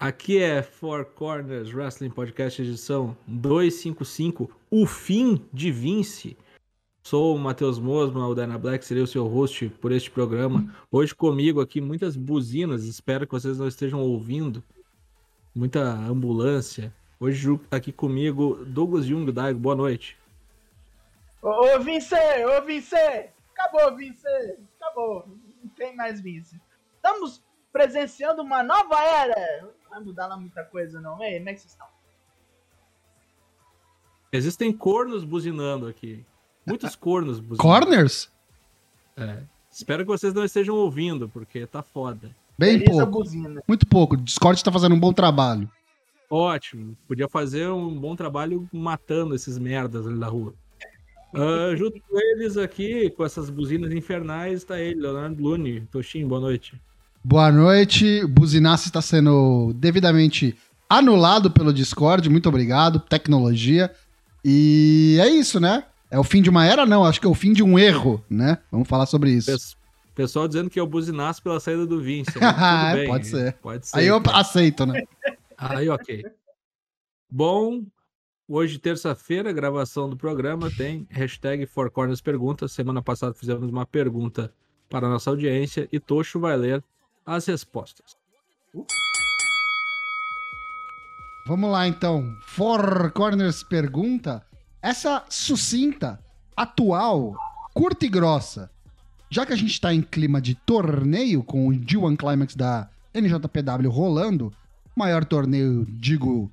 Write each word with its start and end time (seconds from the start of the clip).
Aqui 0.00 0.42
é 0.42 0.62
Four 0.62 1.04
Corners 1.04 1.74
Wrestling 1.74 2.08
Podcast 2.08 2.62
edição 2.62 3.14
255, 3.26 4.50
o 4.70 4.86
fim 4.86 5.46
de 5.52 5.70
Vince. 5.70 6.38
Sou 7.02 7.36
o 7.36 7.38
Matheus 7.38 7.78
Mosman, 7.78 8.24
o 8.24 8.34
Dana 8.34 8.56
Black, 8.56 8.82
serei 8.82 9.02
o 9.02 9.06
seu 9.06 9.26
host 9.26 9.68
por 9.78 9.92
este 9.92 10.10
programa. 10.10 10.74
Hoje 10.90 11.14
comigo 11.14 11.60
aqui 11.60 11.82
muitas 11.82 12.16
buzinas, 12.16 12.84
espero 12.84 13.26
que 13.26 13.32
vocês 13.34 13.58
não 13.58 13.68
estejam 13.68 14.00
ouvindo. 14.00 14.64
Muita 15.54 15.82
ambulância. 15.82 16.90
Hoje 17.20 17.54
tá 17.68 17.76
aqui 17.76 17.92
comigo 17.92 18.64
Douglas 18.64 19.04
Jung 19.04 19.30
Daigo, 19.30 19.60
boa 19.60 19.76
noite. 19.76 20.16
Ô, 21.42 21.76
ô 21.76 21.78
Vince, 21.78 22.14
ô 22.46 22.64
Vince, 22.64 22.96
acabou 23.52 23.94
Vince, 23.98 24.26
acabou, 24.80 25.28
não 25.62 25.68
tem 25.76 25.94
mais 25.94 26.22
Vince. 26.22 26.58
Estamos 26.96 27.42
presenciando 27.70 28.40
uma 28.40 28.62
nova 28.62 28.98
era. 28.98 29.68
Não 29.90 29.96
vai 29.96 30.04
mudar 30.04 30.28
lá 30.28 30.36
muita 30.36 30.62
coisa 30.62 31.00
não, 31.00 31.20
ei, 31.22 31.38
como 31.38 31.48
é 31.48 31.54
que 31.54 31.60
vocês 31.60 31.72
estão? 31.72 31.86
Existem 34.32 34.72
cornos 34.72 35.24
buzinando 35.24 35.88
aqui. 35.88 36.24
Muitos 36.64 36.94
cornos 36.96 37.40
buzinando. 37.40 37.62
Corners? 37.62 38.30
É. 39.16 39.42
Espero 39.68 40.04
que 40.04 40.08
vocês 40.08 40.32
não 40.32 40.44
estejam 40.44 40.76
ouvindo, 40.76 41.28
porque 41.28 41.66
tá 41.66 41.82
foda. 41.82 42.34
Bem 42.56 42.78
Beleza, 42.78 43.04
pouco. 43.04 43.18
buzina. 43.18 43.62
Muito 43.66 43.86
pouco. 43.86 44.14
O 44.14 44.18
Discord 44.18 44.62
tá 44.62 44.70
fazendo 44.70 44.94
um 44.94 45.00
bom 45.00 45.12
trabalho. 45.12 45.68
Ótimo. 46.28 46.96
Podia 47.08 47.28
fazer 47.28 47.68
um 47.68 47.98
bom 47.98 48.14
trabalho 48.14 48.68
matando 48.72 49.34
esses 49.34 49.58
merdas 49.58 50.06
ali 50.06 50.18
da 50.18 50.28
rua. 50.28 50.54
Ah, 51.34 51.74
junto 51.76 52.00
com 52.00 52.18
eles 52.18 52.56
aqui, 52.56 53.10
com 53.10 53.24
essas 53.24 53.50
buzinas 53.50 53.92
infernais, 53.92 54.62
tá 54.62 54.78
ele, 54.78 55.00
Leonardo 55.00 55.42
Lune. 55.42 55.86
Toshin, 55.90 56.26
boa 56.26 56.40
noite. 56.40 56.80
Boa 57.22 57.50
noite. 57.52 58.22
O 58.24 58.28
Buzinaço 58.28 58.86
está 58.86 59.02
sendo 59.02 59.72
devidamente 59.74 60.56
anulado 60.88 61.50
pelo 61.50 61.72
Discord. 61.72 62.28
Muito 62.30 62.48
obrigado. 62.48 62.98
Tecnologia. 63.00 63.92
E 64.44 65.18
é 65.20 65.28
isso, 65.28 65.60
né? 65.60 65.84
É 66.10 66.18
o 66.18 66.24
fim 66.24 66.42
de 66.42 66.50
uma 66.50 66.66
era? 66.66 66.86
Não, 66.86 67.04
acho 67.04 67.20
que 67.20 67.26
é 67.26 67.30
o 67.30 67.34
fim 67.34 67.52
de 67.52 67.62
um 67.62 67.78
erro, 67.78 68.24
né? 68.28 68.58
Vamos 68.70 68.88
falar 68.88 69.06
sobre 69.06 69.30
isso. 69.32 69.50
Pes- 69.52 69.76
Pessoal 70.14 70.48
dizendo 70.48 70.68
que 70.68 70.78
é 70.78 70.82
o 70.82 70.86
buzinaço 70.86 71.42
pela 71.42 71.60
saída 71.60 71.86
do 71.86 72.00
Vince. 72.02 72.32
mas 72.38 72.52
tudo 72.90 72.96
bem, 72.98 73.06
Pode 73.06 73.26
ser. 73.26 73.52
Pode 73.54 73.86
ser. 73.86 73.98
Aí 73.98 74.06
eu 74.06 74.20
aceito, 74.32 74.84
né? 74.84 75.02
Aí, 75.56 75.88
ok. 75.88 76.24
Bom, 77.30 77.84
hoje, 78.48 78.78
terça-feira, 78.78 79.52
gravação 79.52 80.10
do 80.10 80.16
programa, 80.16 80.68
tem 80.70 81.06
hashtag 81.10 81.64
Four 81.64 81.90
Corners 81.90 82.20
Perguntas. 82.20 82.72
Semana 82.72 83.00
passada 83.00 83.32
fizemos 83.32 83.70
uma 83.70 83.86
pergunta 83.86 84.52
para 84.90 85.06
a 85.06 85.10
nossa 85.10 85.30
audiência 85.30 85.88
e 85.92 86.00
Tocho 86.00 86.40
vai 86.40 86.56
ler 86.56 86.82
as 87.30 87.46
respostas. 87.46 88.16
Vamos 91.46 91.70
lá, 91.70 91.86
então. 91.86 92.36
Four 92.42 93.12
Corners 93.12 93.62
pergunta. 93.62 94.44
Essa 94.82 95.24
sucinta, 95.28 96.18
atual, 96.56 97.36
curta 97.74 98.04
e 98.04 98.08
grossa. 98.08 98.70
Já 99.30 99.46
que 99.46 99.52
a 99.52 99.56
gente 99.56 99.80
tá 99.80 99.94
em 99.94 100.02
clima 100.02 100.40
de 100.40 100.54
torneio 100.54 101.42
com 101.44 101.68
o 101.68 101.72
G1 101.72 102.16
Climax 102.16 102.56
da 102.56 102.88
NJPW 103.14 103.88
rolando, 103.90 104.52
maior 104.96 105.24
torneio, 105.24 105.86
digo, 105.88 106.50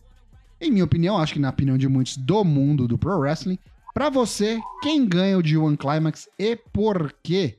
em 0.61 0.71
minha 0.71 0.85
opinião, 0.85 1.17
acho 1.17 1.33
que 1.33 1.39
na 1.39 1.49
opinião 1.49 1.77
de 1.77 1.87
muitos 1.87 2.17
do 2.17 2.43
mundo 2.43 2.87
do 2.87 2.97
Pro 2.97 3.17
Wrestling. 3.17 3.57
Pra 3.93 4.09
você, 4.09 4.59
quem 4.83 5.07
ganha 5.07 5.39
o 5.39 5.41
G1 5.41 5.75
Climax 5.77 6.27
e 6.37 6.55
por 6.55 7.13
quê? 7.23 7.57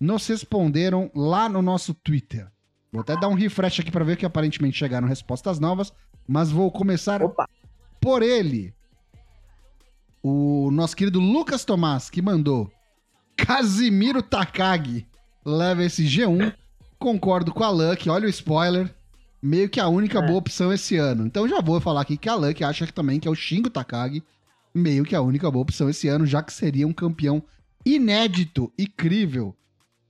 Nos 0.00 0.26
responderam 0.26 1.10
lá 1.14 1.48
no 1.48 1.60
nosso 1.62 1.92
Twitter. 1.94 2.48
Vou 2.92 3.00
até 3.02 3.18
dar 3.18 3.28
um 3.28 3.34
refresh 3.34 3.80
aqui 3.80 3.90
pra 3.90 4.04
ver 4.04 4.16
que 4.16 4.24
aparentemente 4.24 4.78
chegaram 4.78 5.06
respostas 5.08 5.58
novas, 5.58 5.92
mas 6.26 6.50
vou 6.50 6.70
começar 6.70 7.22
Opa, 7.22 7.48
por 8.00 8.22
ele. 8.22 8.72
O 10.22 10.70
nosso 10.70 10.96
querido 10.96 11.20
Lucas 11.20 11.64
Tomás, 11.64 12.10
que 12.10 12.22
mandou 12.22 12.70
Casimiro 13.36 14.22
Takagi 14.22 15.06
leva 15.44 15.84
esse 15.84 16.04
G1. 16.04 16.52
Concordo 16.98 17.52
com 17.52 17.62
a 17.62 17.70
Luck, 17.70 18.08
olha 18.08 18.26
o 18.26 18.30
spoiler. 18.30 18.92
Meio 19.40 19.68
que 19.68 19.78
a 19.78 19.86
única 19.86 20.18
É. 20.18 20.26
boa 20.26 20.38
opção 20.38 20.72
esse 20.72 20.96
ano. 20.96 21.24
Então 21.24 21.48
já 21.48 21.60
vou 21.60 21.80
falar 21.80 22.00
aqui 22.00 22.16
que 22.16 22.28
a 22.28 22.34
Luck 22.34 22.62
acha 22.64 22.86
que 22.86 22.92
também 22.92 23.20
que 23.20 23.28
é 23.28 23.30
o 23.30 23.36
Shingo 23.36 23.70
Takagi. 23.70 24.22
Meio 24.74 25.04
que 25.04 25.14
a 25.14 25.20
única 25.20 25.50
boa 25.50 25.62
opção 25.62 25.88
esse 25.88 26.08
ano, 26.08 26.26
já 26.26 26.42
que 26.42 26.52
seria 26.52 26.86
um 26.86 26.92
campeão 26.92 27.42
inédito, 27.86 28.72
incrível. 28.76 29.54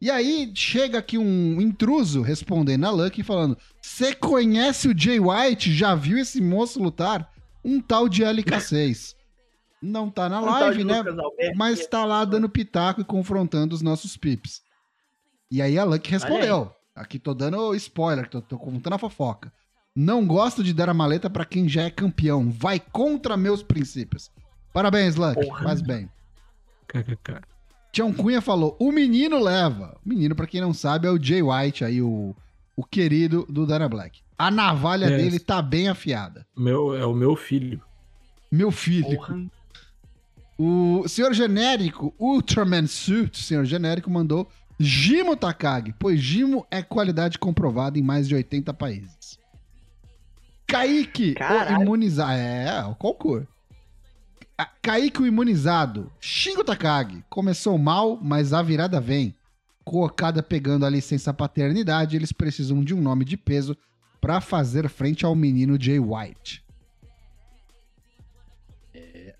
E 0.00 0.10
aí 0.10 0.50
chega 0.54 0.98
aqui 0.98 1.18
um 1.18 1.60
intruso 1.60 2.22
respondendo 2.22 2.84
a 2.84 2.90
Lucky 2.90 3.22
falando: 3.22 3.56
Você 3.82 4.14
conhece 4.14 4.88
o 4.88 4.96
Jay 4.96 5.18
White? 5.18 5.72
Já 5.72 5.94
viu 5.94 6.18
esse 6.18 6.40
moço 6.40 6.82
lutar? 6.82 7.30
Um 7.64 7.80
tal 7.80 8.08
de 8.08 8.22
LK6. 8.22 9.14
Não 9.82 10.10
tá 10.10 10.28
na 10.28 10.40
um 10.40 10.44
live, 10.44 10.82
né? 10.82 11.04
Mas 11.54 11.86
tá 11.86 12.04
lá 12.04 12.24
dando 12.24 12.48
pitaco 12.48 13.00
e 13.00 13.04
confrontando 13.04 13.74
os 13.74 13.82
nossos 13.82 14.16
pips. 14.16 14.60
E 15.50 15.62
aí 15.62 15.78
a 15.78 15.84
Lucky 15.84 16.10
respondeu. 16.10 16.72
Aqui 16.94 17.18
tô 17.18 17.32
dando 17.32 17.74
spoiler, 17.76 18.28
tô, 18.28 18.42
tô 18.42 18.58
contando 18.58 18.94
a 18.94 18.98
fofoca. 18.98 19.52
Não 19.94 20.26
gosto 20.26 20.64
de 20.64 20.72
dar 20.74 20.88
a 20.88 20.94
maleta 20.94 21.30
pra 21.30 21.44
quem 21.44 21.68
já 21.68 21.82
é 21.82 21.90
campeão. 21.90 22.50
Vai 22.50 22.80
contra 22.80 23.36
meus 23.36 23.62
princípios. 23.62 24.30
Parabéns, 24.72 25.14
Lucky. 25.14 25.46
Porra. 25.46 25.64
Faz 25.64 25.80
bem. 25.80 26.10
KKK. 26.88 27.40
Tião 27.92 28.12
Cunha 28.12 28.40
falou: 28.40 28.76
o 28.78 28.92
menino 28.92 29.38
leva. 29.42 29.96
O 30.04 30.08
menino, 30.08 30.34
pra 30.34 30.46
quem 30.46 30.60
não 30.60 30.72
sabe, 30.74 31.06
é 31.06 31.10
o 31.10 31.22
Jay 31.22 31.42
White, 31.42 31.84
aí 31.84 32.02
o, 32.02 32.34
o 32.76 32.84
querido 32.84 33.46
do 33.48 33.66
Dana 33.66 33.88
Black. 33.88 34.20
A 34.38 34.50
navalha 34.50 35.06
Yes. 35.06 35.16
dele 35.22 35.38
tá 35.40 35.60
bem 35.60 35.88
afiada. 35.88 36.46
Meu, 36.56 36.94
é 36.94 37.04
o 37.04 37.12
meu 37.14 37.34
filho. 37.34 37.82
Meu 38.52 38.70
filho. 38.70 39.16
Porra. 39.16 39.40
O 40.56 41.06
senhor 41.08 41.32
genérico, 41.34 42.12
Ultraman 42.18 42.86
Suit, 42.86 43.38
senhor 43.42 43.64
genérico, 43.64 44.10
mandou 44.10 44.48
Gimo 44.78 45.36
Takagi, 45.36 45.94
pois 45.98 46.20
Gimo 46.20 46.66
é 46.70 46.82
qualidade 46.82 47.38
comprovada 47.38 47.98
em 47.98 48.02
mais 48.02 48.28
de 48.28 48.34
80 48.34 48.72
países. 48.74 49.38
Kaique, 50.66 51.34
o 51.78 51.82
imunizado. 51.82 52.32
É, 52.32 52.84
o 52.84 52.94
cor? 52.94 53.46
Kaique, 54.66 55.22
o 55.22 55.26
imunizado. 55.26 56.10
Shingo 56.18 56.64
Takagi, 56.64 57.22
começou 57.28 57.78
mal, 57.78 58.18
mas 58.20 58.52
a 58.52 58.62
virada 58.62 59.00
vem. 59.00 59.34
Colocada 59.84 60.42
pegando 60.42 60.84
a 60.84 60.90
licença 60.90 61.32
paternidade, 61.32 62.16
eles 62.16 62.32
precisam 62.32 62.82
de 62.82 62.94
um 62.94 63.00
nome 63.00 63.24
de 63.24 63.36
peso 63.36 63.76
pra 64.20 64.40
fazer 64.40 64.88
frente 64.88 65.24
ao 65.24 65.34
menino 65.34 65.80
Jay 65.80 66.00
White. 66.00 66.64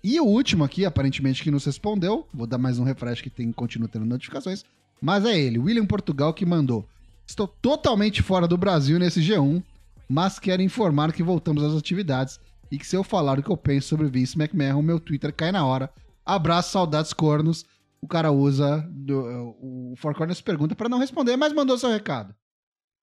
E 0.01 0.17
o 0.19 0.25
último 0.25 0.63
aqui, 0.63 0.85
aparentemente, 0.85 1.43
que 1.43 1.51
nos 1.51 1.65
respondeu, 1.65 2.25
vou 2.33 2.47
dar 2.47 2.57
mais 2.57 2.79
um 2.79 2.83
refresh 2.83 3.21
que 3.21 3.29
tem, 3.29 3.51
continua 3.51 3.89
tendo 3.89 4.05
notificações, 4.05 4.63
mas 5.01 5.25
é 5.25 5.37
ele, 5.37 5.59
William 5.59 5.85
Portugal, 5.85 6.33
que 6.33 6.45
mandou. 6.45 6.87
Estou 7.27 7.47
totalmente 7.47 8.21
fora 8.23 8.47
do 8.47 8.57
Brasil 8.57 8.97
nesse 8.97 9.19
G1, 9.19 9.61
mas 10.07 10.39
quero 10.39 10.61
informar 10.61 11.11
que 11.11 11.21
voltamos 11.21 11.63
às 11.63 11.75
atividades 11.75 12.39
e 12.71 12.77
que 12.77 12.85
se 12.85 12.95
eu 12.95 13.03
falar 13.03 13.39
o 13.39 13.43
que 13.43 13.49
eu 13.51 13.57
penso 13.57 13.87
sobre 13.89 14.07
Vince 14.07 14.37
McMahon, 14.39 14.81
meu 14.81 14.99
Twitter 14.99 15.33
cai 15.33 15.51
na 15.51 15.65
hora. 15.65 15.89
Abraço, 16.25 16.71
saudades, 16.71 17.13
cornos. 17.13 17.65
O 18.01 18.07
cara 18.07 18.31
usa 18.31 18.85
do- 18.89 19.55
o 19.61 19.93
Four 19.97 20.15
Corners 20.15 20.39
pergunta 20.41 20.75
para 20.75 20.87
não 20.89 20.99
responder, 20.99 21.35
mas 21.35 21.51
mandou 21.53 21.77
seu 21.77 21.89
recado. 21.89 22.33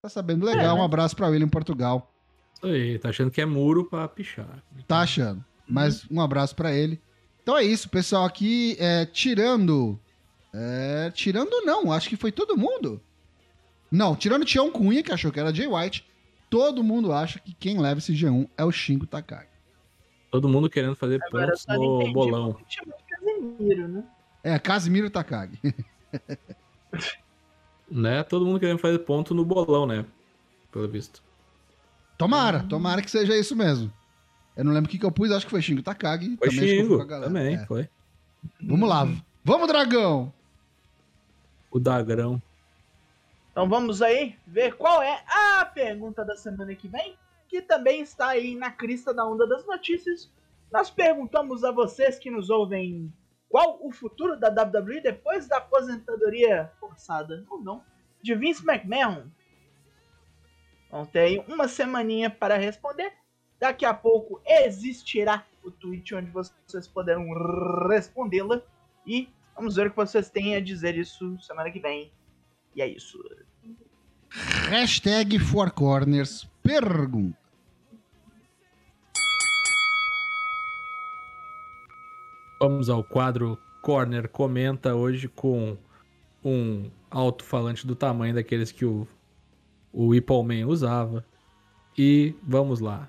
Tá 0.02 0.08
sabendo 0.08 0.46
legal, 0.46 0.62
É, 0.64 0.68
né? 0.68 0.72
um 0.72 0.82
abraço 0.84 1.14
para 1.16 1.26
William 1.28 1.48
Portugal. 1.48 2.12
Isso 2.54 2.66
aí, 2.66 2.98
tá 2.98 3.08
achando 3.10 3.30
que 3.30 3.40
é 3.40 3.44
muro 3.46 3.84
pra 3.84 4.08
pichar. 4.08 4.62
Tá 4.86 5.00
achando. 5.00 5.44
Mas 5.68 6.08
um 6.10 6.20
abraço 6.20 6.54
pra 6.54 6.72
ele. 6.72 7.00
Então 7.42 7.56
é 7.58 7.62
isso, 7.64 7.88
pessoal. 7.88 8.24
Aqui, 8.24 8.76
é, 8.78 9.04
tirando. 9.04 9.98
é, 10.54 11.10
tirando 11.12 11.50
não, 11.66 11.92
acho 11.92 12.08
que 12.08 12.16
foi 12.16 12.32
todo 12.32 12.56
mundo. 12.56 13.02
Não, 13.90 14.16
tirando 14.16 14.42
o 14.42 14.46
Tião 14.46 14.70
Cunha, 14.70 15.02
que 15.02 15.12
achou 15.12 15.30
que 15.30 15.38
era 15.38 15.54
Jay 15.54 15.66
White. 15.66 16.04
Todo 16.48 16.82
mundo 16.82 17.12
acha 17.12 17.38
que 17.38 17.52
quem 17.52 17.78
leva 17.78 17.98
esse 17.98 18.14
G1 18.14 18.48
é 18.56 18.64
o 18.64 18.72
Shingo 18.72 19.06
Takagi. 19.06 19.48
Todo 20.36 20.50
mundo 20.50 20.68
querendo 20.68 20.94
fazer 20.94 21.18
Agora 21.28 21.46
pontos 21.46 21.66
no 21.66 22.12
bolão. 22.12 22.56
Casemiro, 23.08 23.88
né? 23.88 24.04
É, 24.44 24.58
Casimiro 24.58 25.08
Takagi. 25.08 25.58
Né? 27.90 28.22
Todo 28.24 28.44
mundo 28.44 28.58
querendo 28.58 28.78
fazer 28.80 28.98
ponto 28.98 29.32
no 29.32 29.44
bolão, 29.44 29.86
né? 29.86 30.04
Pelo 30.72 30.88
visto. 30.88 31.22
tomara, 32.18 32.64
tomara 32.64 33.00
que 33.00 33.08
seja 33.10 33.36
isso 33.36 33.54
mesmo. 33.54 33.92
Eu 34.56 34.64
não 34.64 34.72
lembro 34.72 34.88
o 34.88 34.90
que, 34.90 34.98
que 34.98 35.06
eu 35.06 35.12
pus, 35.12 35.30
acho 35.30 35.46
que 35.46 35.50
foi 35.52 35.62
Shingo 35.62 35.82
Takagi. 35.82 36.36
Foi 36.36 36.48
também 36.50 36.68
Xingo, 36.68 37.00
a 37.00 37.04
galera. 37.04 37.26
também, 37.28 37.54
É. 37.54 37.64
foi. 37.66 37.88
Vamos 38.60 38.88
lá. 38.88 39.08
Vamos, 39.44 39.68
dragão! 39.68 40.32
O 41.70 41.78
Dagrão. 41.78 42.42
Então 43.52 43.68
vamos 43.68 44.02
aí 44.02 44.34
ver 44.46 44.74
qual 44.74 45.00
é 45.00 45.22
a 45.28 45.64
pergunta 45.64 46.24
da 46.24 46.34
semana 46.36 46.74
que 46.74 46.88
vem, 46.88 47.16
que 47.48 47.62
também 47.62 48.00
está 48.00 48.28
aí 48.28 48.54
na 48.54 48.70
crista 48.70 49.12
da 49.14 49.26
onda 49.26 49.46
das 49.46 49.66
notícias. 49.66 50.30
Nós 50.72 50.90
perguntamos 50.90 51.64
a 51.64 51.70
vocês 51.70 52.18
que 52.18 52.30
nos 52.30 52.50
ouvem 52.50 53.12
qual 53.48 53.78
o 53.80 53.92
futuro 53.92 54.38
da 54.38 54.48
WWE 54.48 55.00
depois 55.00 55.46
da 55.46 55.58
aposentadoria 55.58 56.72
forçada, 56.80 57.44
ou 57.48 57.60
não, 57.60 57.82
de 58.22 58.34
Vince 58.34 58.64
McMahon. 58.68 59.26
Vão 60.90 61.06
ter 61.06 61.44
uma 61.48 61.68
semaninha 61.68 62.30
para 62.30 62.56
responder. 62.56 63.12
Daqui 63.58 63.84
a 63.84 63.94
pouco 63.94 64.40
existirá 64.44 65.46
o 65.62 65.70
tweet 65.70 66.14
onde 66.14 66.30
vocês 66.30 66.86
poderão 66.86 67.26
respondê-la. 67.88 68.60
E 69.06 69.28
vamos 69.54 69.76
ver 69.76 69.86
o 69.86 69.90
que 69.90 69.96
vocês 69.96 70.28
têm 70.28 70.56
a 70.56 70.60
dizer 70.60 70.96
isso 70.96 71.38
semana 71.40 71.70
que 71.70 71.80
vem. 71.80 72.12
E 72.74 72.82
é 72.82 72.88
isso. 72.88 73.18
Hashtag 74.68 75.38
Four 75.38 75.70
Corners 75.72 76.46
pergunta. 76.66 77.38
Vamos 82.60 82.88
ao 82.88 83.04
quadro 83.04 83.56
Corner 83.80 84.28
Comenta 84.28 84.92
hoje 84.92 85.28
com 85.28 85.78
um 86.44 86.90
alto-falante 87.08 87.86
do 87.86 87.94
tamanho 87.94 88.34
daqueles 88.34 88.72
que 88.72 88.84
o, 88.84 89.06
o 89.92 90.08
Whippleman 90.08 90.64
usava. 90.64 91.24
E 91.96 92.34
vamos 92.42 92.80
lá. 92.80 93.08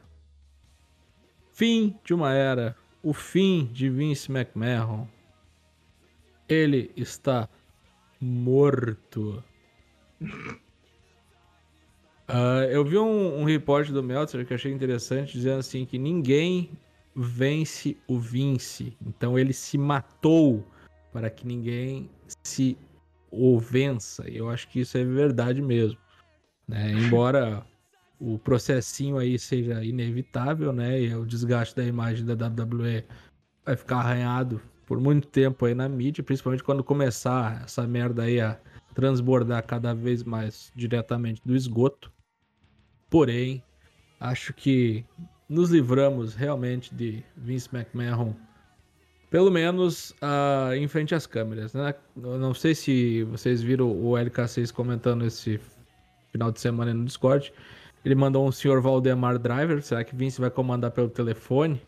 Fim 1.51 1.98
de 2.06 2.13
uma 2.13 2.33
era. 2.33 2.75
O 3.01 3.12
fim 3.12 3.65
de 3.74 3.89
Vince 3.89 4.31
McMahon. 4.31 5.07
Ele 6.48 6.92
está 6.95 7.50
morto. 8.21 9.44
Uh, 12.29 12.68
eu 12.69 12.83
vi 12.83 12.97
um, 12.97 13.41
um 13.41 13.44
repórter 13.45 13.94
do 13.94 14.03
Meltzer 14.03 14.45
que 14.45 14.53
achei 14.53 14.71
interessante, 14.71 15.33
dizendo 15.33 15.59
assim 15.59 15.85
que 15.85 15.97
ninguém 15.97 16.71
vence 17.15 17.97
o 18.07 18.19
Vince. 18.19 18.95
Então 19.06 19.39
ele 19.39 19.53
se 19.53 19.77
matou 19.77 20.65
para 21.12 21.29
que 21.29 21.47
ninguém 21.47 22.09
se 22.44 22.77
o 23.31 23.59
vença. 23.59 24.29
Eu 24.29 24.50
acho 24.50 24.68
que 24.68 24.81
isso 24.81 24.97
é 24.97 25.03
verdade 25.03 25.62
mesmo. 25.62 25.97
Né? 26.68 26.91
Embora 26.91 27.65
o 28.19 28.38
processinho 28.38 29.18
aí 29.18 29.38
seja 29.39 29.83
inevitável, 29.83 30.73
né? 30.73 31.01
E 31.01 31.13
o 31.15 31.25
desgaste 31.25 31.75
da 31.75 31.83
imagem 31.83 32.25
da 32.25 32.33
WWE 32.33 33.06
vai 33.65 33.75
ficar 33.75 33.97
arranhado 33.97 34.62
por 34.85 35.00
muito 35.00 35.27
tempo 35.27 35.65
aí 35.65 35.75
na 35.75 35.88
mídia, 35.88 36.23
principalmente 36.23 36.63
quando 36.63 36.83
começar 36.83 37.63
essa 37.63 37.85
merda 37.85 38.23
aí 38.23 38.39
a 38.39 38.59
transbordar 38.95 39.65
cada 39.65 39.94
vez 39.94 40.23
mais 40.23 40.71
diretamente 40.75 41.41
do 41.45 41.56
esgoto. 41.56 42.12
Porém, 43.09 43.63
acho 44.19 44.54
que 44.54 45.06
nos 45.48 45.69
livramos 45.69 46.36
realmente 46.36 46.94
de 46.94 47.24
Vince 47.36 47.69
McMahon, 47.74 48.33
pelo 49.30 49.50
menos 49.50 50.12
uh, 50.21 50.74
em 50.74 50.88
frente 50.88 51.15
às 51.15 51.25
câmeras. 51.25 51.74
Né? 51.74 51.94
Eu 52.21 52.38
não 52.38 52.54
sei 52.54 52.75
se 52.75 53.24
vocês 53.24 53.62
viram 53.62 53.89
o 53.92 54.12
LK6 54.13 54.71
comentando 54.71 55.25
esse 55.25 55.59
final 56.31 56.51
de 56.51 56.59
semana 56.59 56.94
no 56.94 57.06
Discord. 57.06 57.54
Ele 58.04 58.15
mandou 58.15 58.48
um 58.48 58.51
senhor 58.51 58.81
Valdemar 58.81 59.38
Driver. 59.38 59.81
Será 59.81 60.04
que 60.04 60.15
Vince 60.15 60.39
vai 60.39 60.50
comandar 60.50 60.92
pelo 60.92 61.09
telefone? 61.09 61.81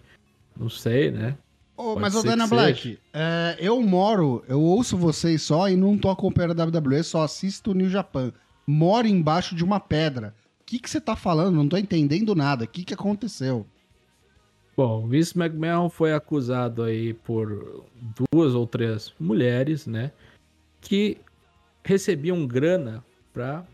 Não 0.57 0.69
sei, 0.69 1.11
né? 1.11 1.37
Oh, 1.77 1.97
mas, 1.97 2.13
o 2.13 2.21
Dana 2.21 2.45
Black, 2.45 2.99
é, 3.13 3.55
eu 3.57 3.81
moro, 3.81 4.43
eu 4.49 4.61
ouço 4.61 4.97
vocês 4.97 5.41
só 5.41 5.69
e 5.69 5.77
não 5.77 5.97
tô 5.97 6.09
acompanhando 6.09 6.59
a 6.59 6.65
WWE, 6.65 7.01
só 7.03 7.23
assisto 7.23 7.71
o 7.71 7.73
New 7.73 7.87
Japan. 7.87 8.33
Moro 8.67 9.07
embaixo 9.07 9.55
de 9.55 9.63
uma 9.63 9.79
pedra 9.79 10.35
que, 10.69 10.77
que 10.77 10.89
você 10.89 11.01
tá 11.01 11.15
falando? 11.15 11.55
Não 11.55 11.67
tô 11.67 11.77
entendendo 11.77 12.35
nada. 12.35 12.65
O 12.65 12.67
que, 12.67 12.83
que 12.83 12.93
aconteceu? 12.93 13.65
Bom, 14.77 15.07
Vince 15.07 15.37
McMahon 15.37 15.89
foi 15.89 16.13
acusado 16.13 16.83
aí 16.83 17.13
por 17.13 17.85
duas 18.31 18.53
ou 18.53 18.67
três 18.67 19.11
mulheres, 19.19 19.87
né? 19.87 20.11
Que 20.79 21.17
recebiam 21.83 22.45
grana 22.45 23.03
para 23.33 23.65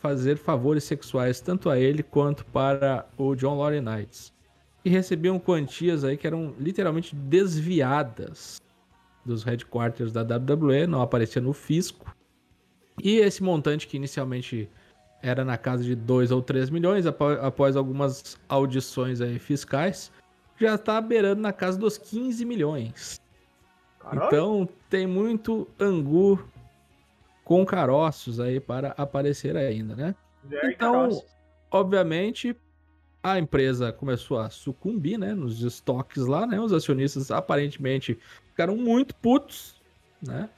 fazer 0.00 0.36
favores 0.36 0.82
sexuais 0.82 1.40
tanto 1.40 1.70
a 1.70 1.78
ele 1.78 2.02
quanto 2.02 2.44
para 2.46 3.08
o 3.16 3.36
John 3.36 3.56
Laurie 3.58 3.80
Knights. 3.80 4.32
E 4.84 4.90
recebiam 4.90 5.38
quantias 5.38 6.02
aí 6.02 6.16
que 6.16 6.26
eram 6.26 6.52
literalmente 6.58 7.14
desviadas 7.14 8.60
dos 9.24 9.44
headquarters 9.44 10.12
da 10.12 10.22
WWE, 10.22 10.86
não 10.88 11.00
aparecia 11.00 11.40
no 11.40 11.52
fisco. 11.52 12.12
E 13.02 13.18
esse 13.18 13.42
montante 13.42 13.86
que 13.86 13.96
inicialmente 13.96 14.68
era 15.24 15.42
na 15.44 15.56
casa 15.56 15.82
de 15.82 15.94
2 15.94 16.30
ou 16.30 16.42
3 16.42 16.68
milhões, 16.68 17.06
após 17.06 17.76
algumas 17.76 18.38
audições 18.46 19.22
aí 19.22 19.38
fiscais, 19.38 20.12
já 20.60 20.74
está 20.74 21.00
beirando 21.00 21.40
na 21.40 21.52
casa 21.52 21.78
dos 21.78 21.96
15 21.96 22.44
milhões. 22.44 23.20
Caralho. 23.98 24.26
Então 24.26 24.68
tem 24.90 25.06
muito 25.06 25.66
angu 25.80 26.38
com 27.42 27.64
caroços 27.64 28.38
aí 28.38 28.60
para 28.60 28.88
aparecer 28.98 29.56
ainda, 29.56 29.96
né? 29.96 30.14
Very 30.44 30.74
então, 30.74 31.22
obviamente, 31.70 32.54
a 33.22 33.38
empresa 33.38 33.90
começou 33.92 34.38
a 34.38 34.50
sucumbir, 34.50 35.16
né, 35.18 35.32
nos 35.32 35.62
estoques 35.62 36.26
lá, 36.26 36.46
né? 36.46 36.60
Os 36.60 36.72
acionistas 36.72 37.30
aparentemente 37.30 38.18
ficaram 38.50 38.76
muito 38.76 39.14
putos, 39.14 39.80
né? 40.22 40.50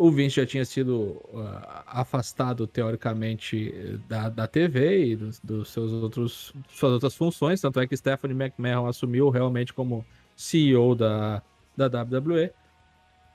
O 0.00 0.12
Vince 0.12 0.36
já 0.36 0.46
tinha 0.46 0.64
sido 0.64 1.20
uh, 1.32 1.60
afastado, 1.84 2.68
teoricamente, 2.68 3.98
da, 4.08 4.28
da 4.28 4.46
TV 4.46 5.08
e 5.08 5.16
dos, 5.16 5.40
dos, 5.40 5.70
seus 5.70 5.92
outros, 5.92 6.54
suas 6.68 6.92
outras 6.92 7.16
funções. 7.16 7.60
Tanto 7.60 7.80
é 7.80 7.86
que 7.86 7.96
Stephanie 7.96 8.36
McMahon 8.36 8.86
assumiu 8.86 9.28
realmente 9.28 9.74
como 9.74 10.06
CEO 10.36 10.94
da, 10.94 11.42
da 11.76 11.86
WWE. 11.86 12.52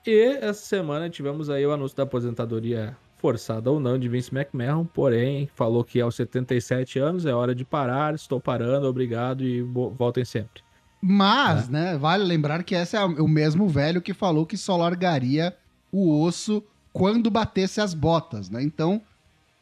E 0.06 0.38
essa 0.40 0.64
semana 0.64 1.10
tivemos 1.10 1.50
aí 1.50 1.66
o 1.66 1.72
anúncio 1.72 1.94
da 1.94 2.04
aposentadoria 2.04 2.96
forçada 3.18 3.70
ou 3.70 3.78
não 3.78 3.98
de 3.98 4.08
Vince 4.08 4.34
McMahon, 4.34 4.86
porém 4.86 5.48
falou 5.54 5.84
que 5.84 6.00
aos 6.00 6.14
77 6.14 6.98
anos 6.98 7.26
é 7.26 7.34
hora 7.34 7.54
de 7.54 7.64
parar, 7.64 8.14
estou 8.14 8.40
parando, 8.40 8.86
obrigado 8.86 9.44
e 9.44 9.60
voltem 9.60 10.24
sempre. 10.24 10.62
Mas, 10.98 11.68
é. 11.68 11.72
né, 11.72 11.98
vale 11.98 12.24
lembrar 12.24 12.62
que 12.62 12.74
esse 12.74 12.96
é 12.96 13.04
o 13.04 13.28
mesmo 13.28 13.68
velho 13.68 14.00
que 14.00 14.14
falou 14.14 14.46
que 14.46 14.56
só 14.56 14.78
largaria 14.78 15.54
o 15.94 16.20
osso 16.22 16.62
quando 16.92 17.30
batesse 17.30 17.80
as 17.80 17.94
botas, 17.94 18.50
né? 18.50 18.62
Então, 18.62 19.00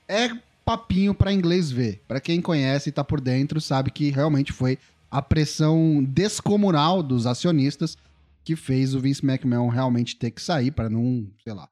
é 0.09 0.31
papinho 0.65 1.15
para 1.15 1.33
inglês 1.33 1.71
ver. 1.71 2.03
Para 2.09 2.21
quem 2.21 2.41
conhece 2.41 2.89
e 2.89 2.93
tá 2.93 3.05
por 3.05 3.21
dentro, 3.21 3.61
sabe 3.61 3.91
que 3.91 4.11
realmente 4.11 4.53
foi 4.53 4.79
a 5.11 5.21
pressão 5.21 6.03
descomunal 6.03 7.03
dos 7.03 7.27
acionistas 7.27 7.97
que 8.45 8.57
fez 8.57 8.95
o 8.95 9.01
Vince 9.01 9.25
McMahon 9.25 9.69
realmente 9.69 10.17
ter 10.17 10.31
que 10.31 10.43
sair 10.43 10.71
para 10.71 10.89
não, 10.89 11.27
sei 11.45 11.53
lá. 11.53 11.69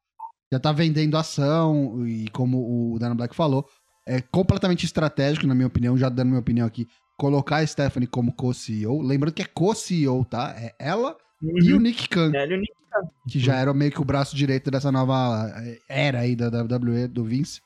Já 0.53 0.59
tá 0.59 0.73
vendendo 0.73 1.17
ação 1.17 2.07
e 2.07 2.29
como 2.31 2.95
o 2.95 2.99
Dana 2.99 3.15
Black 3.15 3.35
falou, 3.35 3.67
é 4.07 4.21
completamente 4.21 4.85
estratégico, 4.85 5.47
na 5.47 5.55
minha 5.55 5.67
opinião, 5.67 5.97
já 5.97 6.09
dando 6.09 6.29
minha 6.29 6.41
opinião 6.41 6.67
aqui, 6.67 6.87
colocar 7.17 7.59
a 7.59 7.67
Stephanie 7.67 8.07
como 8.07 8.33
co-CEO. 8.33 9.01
Lembrando 9.03 9.35
que 9.35 9.43
é 9.43 9.47
co-CEO, 9.47 10.25
tá? 10.25 10.55
É 10.57 10.75
ela 10.79 11.17
uhum. 11.43 11.59
e 11.59 11.73
o 11.75 11.81
Nick 11.81 12.09
Khan. 12.09 12.33
É, 12.35 12.45
o 12.45 12.59
Nick 12.59 12.73
que 13.29 13.39
já 13.39 13.57
era 13.57 13.73
meio 13.73 13.93
que 13.93 14.01
o 14.01 14.05
braço 14.05 14.35
direito 14.35 14.71
dessa 14.71 14.91
nova 14.91 15.53
era 15.89 16.21
aí 16.21 16.35
da 16.35 16.49
WWE, 16.49 17.07
do 17.09 17.25
Vince. 17.25 17.61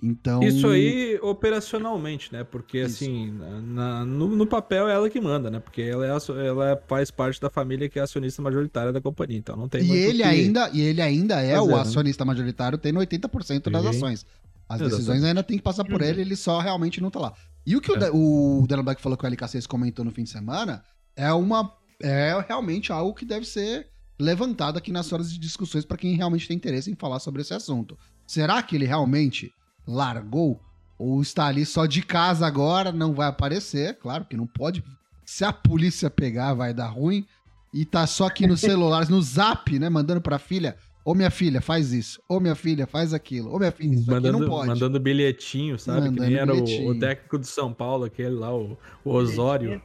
Então. 0.00 0.42
Isso 0.44 0.68
aí 0.68 1.18
operacionalmente, 1.20 2.32
né? 2.32 2.44
Porque 2.44 2.78
Isso. 2.78 3.04
assim, 3.04 3.32
na, 3.64 4.04
no, 4.04 4.28
no, 4.28 4.46
papel 4.46 4.88
é 4.88 4.94
ela 4.94 5.10
que 5.10 5.20
manda, 5.20 5.50
né? 5.50 5.58
Porque 5.58 5.82
ela, 5.82 6.06
é, 6.06 6.46
ela 6.46 6.82
faz 6.86 7.10
parte 7.10 7.40
da 7.40 7.50
família 7.50 7.88
que 7.88 7.98
é 7.98 8.02
acionista 8.02 8.40
majoritária 8.40 8.92
da 8.92 9.00
companhia. 9.00 9.38
Então 9.38 9.56
não 9.56 9.68
tem 9.68 9.82
e 9.82 9.90
ele 9.90 10.18
que... 10.18 10.22
ainda 10.22 10.70
E 10.72 10.80
ele 10.80 11.02
ainda 11.02 11.40
é 11.42 11.56
fazer, 11.56 11.72
o 11.72 11.74
né? 11.74 11.80
acionista 11.82 12.24
né? 12.24 12.28
majoritário, 12.28 12.78
tendo 12.78 13.00
80% 13.00 13.70
das 13.70 13.86
ações. 13.86 14.24
As 14.68 14.76
Exatamente. 14.76 14.90
decisões 14.90 15.24
ainda 15.24 15.42
tem 15.42 15.56
que 15.56 15.64
passar 15.64 15.84
por 15.84 16.00
ele, 16.00 16.20
ele 16.20 16.36
só 16.36 16.60
realmente 16.60 17.00
não 17.00 17.10
tá 17.10 17.18
lá. 17.18 17.32
E 17.66 17.74
o 17.74 17.80
que 17.80 17.92
é. 17.92 18.10
o, 18.12 18.62
o 18.62 18.66
Dana 18.68 18.82
Black 18.82 19.02
falou 19.02 19.18
que 19.18 19.26
o 19.26 19.30
LK6 19.30 19.66
comentou 19.66 20.04
no 20.04 20.12
fim 20.12 20.22
de 20.22 20.30
semana 20.30 20.84
é 21.18 21.32
uma. 21.32 21.76
É 22.02 22.38
realmente 22.46 22.92
algo 22.92 23.14
que 23.14 23.24
deve 23.24 23.44
ser 23.44 23.88
levantado 24.18 24.78
aqui 24.78 24.90
nas 24.90 25.12
horas 25.12 25.30
de 25.32 25.38
discussões 25.38 25.84
para 25.84 25.96
quem 25.96 26.16
realmente 26.16 26.48
tem 26.48 26.56
interesse 26.56 26.90
em 26.90 26.96
falar 26.96 27.20
sobre 27.20 27.42
esse 27.42 27.54
assunto. 27.54 27.96
Será 28.26 28.62
que 28.62 28.76
ele 28.76 28.84
realmente 28.84 29.52
largou 29.86 30.60
ou 30.98 31.22
está 31.22 31.46
ali 31.46 31.64
só 31.64 31.86
de 31.86 32.02
casa 32.02 32.46
agora, 32.46 32.90
não 32.90 33.14
vai 33.14 33.28
aparecer? 33.28 33.94
Claro 33.98 34.24
que 34.24 34.36
não 34.36 34.46
pode. 34.46 34.82
Se 35.24 35.44
a 35.44 35.52
polícia 35.52 36.10
pegar, 36.10 36.54
vai 36.54 36.74
dar 36.74 36.88
ruim. 36.88 37.24
E 37.72 37.84
tá 37.84 38.06
só 38.06 38.26
aqui 38.26 38.46
nos 38.46 38.60
celulares, 38.62 39.08
no 39.08 39.22
zap, 39.22 39.78
né? 39.78 39.88
Mandando 39.88 40.20
pra 40.20 40.38
filha. 40.38 40.76
Ô 41.04 41.14
minha 41.14 41.30
filha, 41.30 41.60
faz 41.60 41.92
isso. 41.92 42.20
Ô 42.28 42.40
minha 42.40 42.54
filha, 42.54 42.86
faz 42.86 43.14
aquilo. 43.14 43.54
Ô 43.54 43.58
minha 43.58 43.72
filha, 43.72 43.94
isso 43.94 44.10
mandando, 44.10 44.36
aqui 44.36 44.40
não 44.40 44.48
pode. 44.48 44.68
Mandando 44.68 45.00
bilhetinho, 45.00 45.78
sabe? 45.78 46.00
Mandando 46.00 46.20
que 46.20 46.26
nem 46.26 46.36
era 46.36 46.54
o, 46.54 46.90
o, 46.90 46.98
técnico 46.98 47.38
de 47.38 47.46
São 47.46 47.72
Paulo, 47.72 48.04
aquele 48.04 48.34
lá, 48.34 48.54
o, 48.54 48.76
o 49.04 49.10
Osório. 49.10 49.80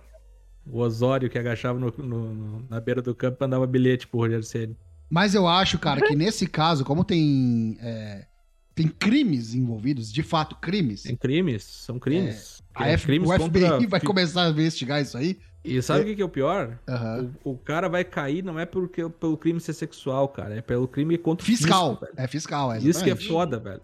O 0.66 0.80
Osório 0.80 1.30
que 1.30 1.38
agachava 1.38 1.80
no, 1.80 1.94
no, 1.98 2.66
na 2.70 2.80
beira 2.80 3.02
do 3.02 3.14
campo 3.14 3.38
e 3.40 3.44
mandava 3.44 3.68
bilhete 3.68 4.08
pro 4.08 4.20
Rogério 4.20 4.44
Ceni. 4.44 4.78
Mas 5.10 5.36
eu 5.36 5.48
acho, 5.48 5.78
cara, 5.78 6.02
que 6.02 6.16
nesse 6.16 6.48
caso, 6.48 6.84
como 6.84 7.04
tem. 7.04 7.78
É, 7.82 8.26
tem 8.74 8.88
crimes 8.88 9.54
envolvidos, 9.54 10.12
de 10.12 10.24
fato, 10.24 10.56
crimes. 10.56 11.04
Tem 11.04 11.16
crimes, 11.16 11.64
são 11.64 12.00
crimes. 12.00 12.64
É, 12.76 12.84
a 12.84 12.88
F, 12.90 13.06
crimes 13.06 13.30
o 13.30 13.34
FBI 13.34 13.62
contra... 13.62 13.86
vai 13.88 14.00
começar 14.00 14.46
a 14.46 14.50
investigar 14.50 15.02
isso 15.02 15.18
aí. 15.18 15.38
E 15.64 15.82
sabe 15.82 16.00
o 16.00 16.04
é. 16.04 16.06
que, 16.08 16.16
que, 16.16 16.22
é 16.22 16.26
o 16.26 16.30
pior? 16.30 16.78
Uhum. 16.90 17.32
O, 17.44 17.52
o, 17.52 17.58
cara 17.58 17.88
vai 17.88 18.04
cair 18.04 18.44
não 18.44 18.60
é 18.60 18.66
porque, 18.66 19.08
pelo 19.08 19.38
crime 19.38 19.60
ser 19.62 19.74
sexual, 19.74 20.28
cara. 20.28 20.56
É 20.56 20.62
pelo 20.62 20.88
crime 20.88 21.18
contra 21.18 21.46
fiscal. 21.46 21.98
Fisco, 21.98 22.14
é 22.18 22.28
fiscal, 22.28 22.74
é 22.74 22.80
Isso 22.80 23.04
que 23.04 23.10
é 23.10 23.16
foda, 23.16 23.60
velho. 23.60 23.82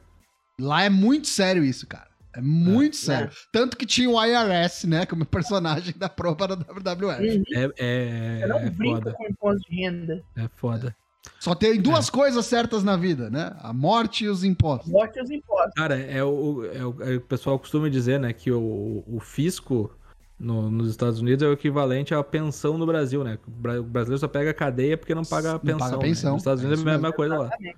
Lá 0.60 0.84
é 0.84 0.90
muito 0.90 1.28
sério 1.28 1.64
isso, 1.64 1.88
cara. 1.88 2.09
É 2.34 2.42
muito 2.42 2.94
É. 2.94 2.98
sério. 2.98 3.32
Tanto 3.52 3.76
que 3.76 3.86
tinha 3.86 4.10
o 4.10 4.24
IRS, 4.24 4.86
né? 4.88 5.06
Como 5.06 5.26
personagem 5.26 5.94
da 5.98 6.08
prova 6.08 6.48
da 6.48 6.56
WWF. 6.56 7.38
Uhum. 7.38 7.44
É, 7.54 7.70
é, 7.78 8.40
Eu 8.44 8.50
não 8.50 8.58
é 8.60 8.70
brinco 8.70 8.98
foda. 8.98 9.14
com 9.14 9.26
imposto 9.28 9.70
de 9.70 9.76
renda. 9.82 10.24
É 10.38 10.48
foda. 10.56 10.96
Só 11.40 11.54
tem 11.56 11.72
É. 11.72 11.78
duas 11.82 12.10
coisas 12.10 12.46
certas 12.46 12.84
na 12.84 12.96
vida, 12.96 13.30
né? 13.30 13.56
A 13.60 13.74
morte 13.74 14.26
e 14.26 14.30
os 14.30 14.44
impostos. 14.44 14.92
Morte 14.92 15.18
e 15.20 15.22
os 15.24 15.30
impostos. 15.32 15.74
Cara, 15.76 15.98
é 16.00 16.24
o, 16.24 16.64
é 16.66 16.86
o, 16.86 17.04
é 17.04 17.16
o 17.18 17.22
pessoal 17.22 17.58
costuma 17.60 17.90
dizer, 17.90 18.20
né, 18.20 18.32
que 18.32 18.52
o, 18.52 19.04
o 19.08 19.20
fisco 19.20 19.92
no- 20.40 20.70
nos 20.72 20.90
Estados 20.90 21.20
Unidos 21.20 21.44
é 21.44 21.50
o 21.50 21.54
equivalente 21.54 22.14
à 22.14 22.24
pensão 22.24 22.78
no 22.78 22.86
Brasil, 22.86 23.24
né? 23.24 23.38
O 23.46 23.52
bra- 23.52 23.80
o 23.80 23.84
brasileiro 23.84 24.20
só 24.20 24.28
pega 24.28 24.54
cadeia 24.54 24.98
porque 24.98 25.14
não 25.16 25.24
paga 25.24 25.54
Não 25.54 25.60
pensão. 25.60 25.80
paga 25.80 25.98
né? 25.98 26.02
pensão, 26.04 26.34
Nos 26.34 26.42
Estados 26.42 26.64
é 26.64 26.68
Unidos 26.68 26.86
é 26.86 26.90
a 26.90 26.92
mesma 26.94 27.12
coisa 27.12 27.38
lá. 27.38 27.46
Exatamente. 27.48 27.78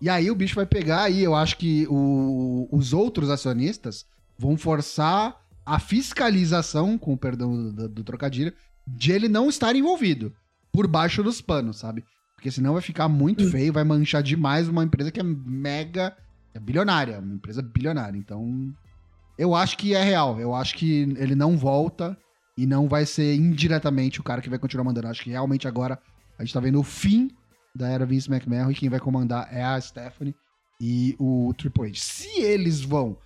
E 0.00 0.08
aí 0.08 0.30
o 0.30 0.34
bicho 0.34 0.54
vai 0.54 0.66
pegar 0.66 1.02
aí, 1.02 1.22
eu 1.22 1.34
acho 1.34 1.56
que 1.58 1.86
o- 1.90 2.68
os 2.72 2.92
outros 2.92 3.28
acionistas 3.30 4.06
vão 4.38 4.56
forçar 4.56 5.36
a 5.66 5.78
fiscalização, 5.78 6.96
com 6.98 7.12
o 7.12 7.16
perdão 7.18 7.70
do, 7.72 7.88
do 7.88 8.04
trocadilho, 8.04 8.52
de 8.86 9.12
ele 9.12 9.28
não 9.28 9.48
estar 9.48 9.74
envolvido 9.76 10.32
por 10.72 10.86
baixo 10.86 11.22
dos 11.22 11.40
panos, 11.40 11.78
sabe? 11.78 12.04
Porque 12.34 12.50
senão 12.50 12.72
vai 12.72 12.82
ficar 12.82 13.08
muito 13.08 13.44
feio, 13.50 13.72
vai 13.72 13.84
manchar 13.84 14.22
demais 14.22 14.68
uma 14.68 14.82
empresa 14.82 15.10
que 15.10 15.20
é 15.20 15.22
mega 15.22 16.16
é 16.54 16.58
bilionária, 16.58 17.18
uma 17.20 17.34
empresa 17.34 17.62
bilionária. 17.62 18.18
Então, 18.18 18.72
eu 19.38 19.54
acho 19.54 19.76
que 19.76 19.94
é 19.94 20.02
real. 20.02 20.40
Eu 20.40 20.54
acho 20.54 20.74
que 20.76 21.02
ele 21.18 21.34
não 21.34 21.56
volta 21.56 22.16
e 22.56 22.66
não 22.66 22.88
vai 22.88 23.06
ser 23.06 23.34
indiretamente 23.36 24.20
o 24.20 24.24
cara 24.24 24.40
que 24.40 24.50
vai 24.50 24.58
continuar 24.58 24.84
mandando. 24.84 25.06
Eu 25.06 25.10
acho 25.12 25.22
que 25.22 25.30
realmente 25.30 25.68
agora 25.68 25.98
a 26.38 26.44
gente 26.44 26.52
tá 26.54 26.58
vendo 26.60 26.80
o 26.80 26.82
fim 26.82 27.30
da 27.74 27.88
era 27.88 28.06
Vince 28.06 28.30
McMahon 28.30 28.70
e 28.70 28.74
quem 28.74 28.88
vai 28.88 29.00
comandar 29.00 29.48
é 29.52 29.62
a 29.62 29.80
Stephanie 29.80 30.34
e 30.80 31.14
o 31.18 31.52
Triple 31.56 31.88
H. 31.88 31.94
Se 31.96 32.40
eles 32.40 32.80
vão 32.80 33.16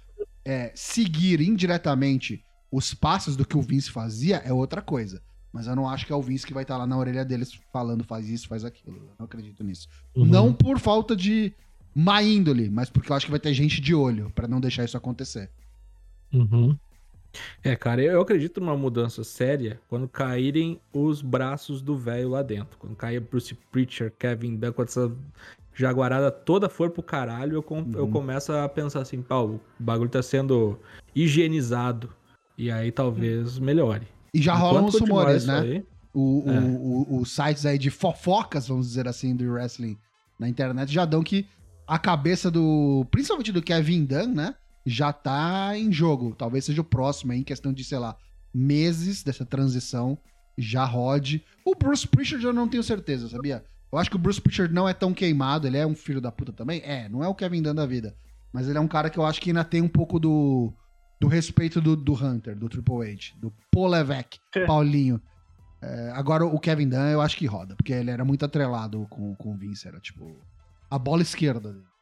é, 0.45 0.73
seguir 0.75 1.41
indiretamente 1.41 2.45
os 2.71 2.93
passos 2.93 3.37
do 3.37 3.47
que 3.47 3.57
o 3.57 3.63
Vince 3.63 3.91
fazia, 3.91 4.39
é 4.39 4.53
outra 4.53 4.83
coisa. 4.83 5.23
Mas 5.53 5.69
eu 5.69 5.77
não 5.77 5.89
acho 5.89 6.05
que 6.05 6.13
é 6.13 6.17
o 6.17 6.23
Vince 6.23 6.45
que 6.45 6.53
vai 6.53 6.65
estar 6.65 6.77
lá 6.77 6.87
na 6.87 6.99
orelha 6.99 7.25
deles 7.25 7.53
falando 7.73 8.03
faz 8.03 8.29
isso, 8.29 8.49
faz 8.49 8.65
aquilo. 8.65 8.97
Eu 8.97 9.15
não 9.19 9.27
acredito 9.27 9.63
nisso. 9.63 9.89
Uhum. 10.17 10.25
Não 10.25 10.53
por 10.53 10.81
falta 10.81 11.15
de 11.15 11.53
má 11.95 12.21
índole, 12.21 12.69
mas 12.69 12.91
porque 12.91 13.13
eu 13.13 13.17
acho 13.17 13.27
que 13.27 13.31
vai 13.31 13.39
ter 13.39 13.55
gente 13.55 13.81
de 13.81 13.95
olho 13.95 14.33
pra 14.35 14.49
não 14.49 14.61
deixar 14.61 14.85
isso 14.85 14.97
acontecer. 14.97 15.49
Uhum. 16.33 16.77
É, 17.63 17.75
cara, 17.77 18.03
eu 18.03 18.13
eu 18.13 18.21
acredito 18.21 18.61
numa 18.61 18.77
mudança 18.77 19.25
séria 19.25 19.81
quando 19.89 20.09
caírem 20.09 20.81
os 20.93 21.21
braços 21.23 21.83
do 21.83 21.97
velho 21.97 22.29
lá 22.31 22.43
dentro. 22.43 22.79
Quando 22.79 22.95
cair 22.97 23.21
Bruce 23.21 23.55
Preacher, 23.73 24.13
Kevin 24.19 24.57
Dunn, 24.57 24.73
quando 24.73 24.89
essa 24.89 25.13
jaguarada 25.75 26.31
toda 26.31 26.69
for 26.69 26.91
pro 26.91 27.03
caralho, 27.03 27.55
eu, 27.55 27.63
com- 27.63 27.85
eu 27.95 28.05
Uhum. 28.05 28.11
começo 28.11 28.53
a 28.53 28.69
pensar 28.69 29.01
assim, 29.01 29.21
pau, 29.23 29.49
o 29.49 29.61
bagulho 29.79 30.09
tá 30.11 30.23
sendo 30.23 30.79
higienizado. 31.15 32.11
E 32.57 32.71
aí 32.71 32.93
talvez 32.93 33.59
melhore. 33.59 34.07
E 34.33 34.41
já 34.41 34.55
rolam 34.55 34.83
Enquanto 34.83 34.95
os 34.95 35.01
continuar 35.01 35.21
rumores, 35.23 35.47
né? 35.47 35.59
aí- 35.61 35.85
O, 36.17 36.45
o- 36.49 36.53
É. 36.53 36.61
o- 36.61 37.21
os 37.23 37.35
sites 37.35 37.67
aí 37.67 37.77
de 37.77 37.91
fofocas, 37.91 38.69
vamos 38.69 38.87
dizer 38.87 39.09
assim, 39.09 39.35
do 39.35 39.51
wrestling 39.51 39.99
na 40.39 40.49
internet 40.49 40.93
já 40.93 41.05
dão 41.05 41.25
que 41.25 41.45
a 41.89 41.99
cabeça 41.99 42.53
do. 42.53 43.05
Principalmente 43.11 43.51
do 43.51 43.61
Kevin 43.61 44.05
Dunn, 44.05 44.29
né? 44.33 44.55
Já 44.85 45.13
tá 45.13 45.77
em 45.77 45.93
jogo. 45.93 46.35
Talvez 46.35 46.65
seja 46.65 46.81
o 46.81 46.85
próximo 46.85 47.33
aí, 47.33 47.41
em 47.41 47.45
questão 47.45 47.73
de, 47.73 47.85
sei 47.85 47.99
lá, 47.99 48.17
meses 48.53 49.23
dessa 49.23 49.45
transição. 49.45 50.19
Já 50.57 50.85
rode. 50.85 51.45
O 51.65 51.75
Bruce 51.75 52.07
Prichard 52.07 52.45
eu 52.45 52.53
não 52.53 52.69
tenho 52.69 52.83
certeza, 52.83 53.29
sabia? 53.29 53.65
Eu 53.91 53.99
acho 53.99 54.11
que 54.11 54.17
o 54.17 54.19
Bruce 54.19 54.41
Prichard 54.41 54.73
não 54.73 54.89
é 54.89 54.95
tão 54.95 55.15
queimado. 55.15 55.67
Ele 55.67 55.79
é 55.79 55.87
um 55.87 55.95
filho 55.95 56.21
da 56.21 56.31
puta 56.31 56.53
também? 56.53 56.81
É, 56.85 57.09
não 57.09 57.25
é 57.25 57.29
o 57.29 57.35
Kevin 57.35 57.63
Dunn 57.63 57.75
da 57.75 57.87
vida. 57.87 58.15
Mas 58.53 58.69
ele 58.69 58.79
é 58.79 58.81
um 58.81 58.89
cara 58.89 59.11
que 59.11 59.19
eu 59.19 59.27
acho 59.27 59.41
que 59.41 59.51
ainda 59.51 59.65
tem 59.65 59.83
um 59.83 59.89
pouco 59.89 60.21
do, 60.21 60.73
do 61.21 61.27
respeito 61.27 61.81
do, 61.81 61.97
do 61.97 62.13
Hunter, 62.13 62.57
do 62.57 62.69
Triple 62.69 63.11
H, 63.11 63.35
do 63.41 63.53
Polevec, 63.73 64.39
Paulinho. 64.67 65.21
É, 65.83 66.13
agora 66.15 66.47
o 66.47 66.59
Kevin 66.59 66.89
Dunn 66.89 67.09
eu 67.09 67.21
acho 67.21 67.37
que 67.37 67.47
roda, 67.47 67.75
porque 67.77 67.93
ele 67.93 68.11
era 68.11 68.25
muito 68.25 68.45
atrelado 68.45 69.07
com, 69.11 69.35
com 69.35 69.53
o 69.53 69.57
Vince, 69.57 69.87
era 69.87 70.01
tipo 70.01 70.37
a 70.91 70.99
bola 70.99 71.23
esquerda 71.23 71.73
dele. 71.73 71.94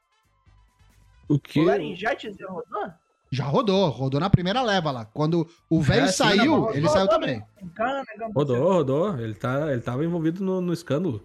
O 1.28 1.38
que? 1.38 1.60
O 1.60 1.64
Larinjete 1.64 2.32
já 2.38 2.46
rodou? 2.48 2.92
Já 3.30 3.44
rodou, 3.46 3.88
rodou 3.88 4.20
na 4.20 4.28
primeira 4.28 4.62
leva 4.62 4.90
lá. 4.90 5.04
Quando 5.06 5.48
o 5.70 5.80
velho 5.80 6.04
É, 6.04 6.08
saiu, 6.08 6.54
rodou, 6.54 6.70
ele 6.74 6.86
rodou 6.86 6.92
saiu 6.92 7.08
também. 7.08 7.42
Cana, 7.74 8.04
Gamba- 8.18 8.32
Rodou, 8.34 8.72
rodou. 8.72 9.18
Ele, 9.18 9.34
tá, 9.34 9.72
ele 9.72 9.80
tava 9.80 10.04
envolvido 10.04 10.44
no, 10.44 10.60
no 10.60 10.72
escândalo. 10.72 11.24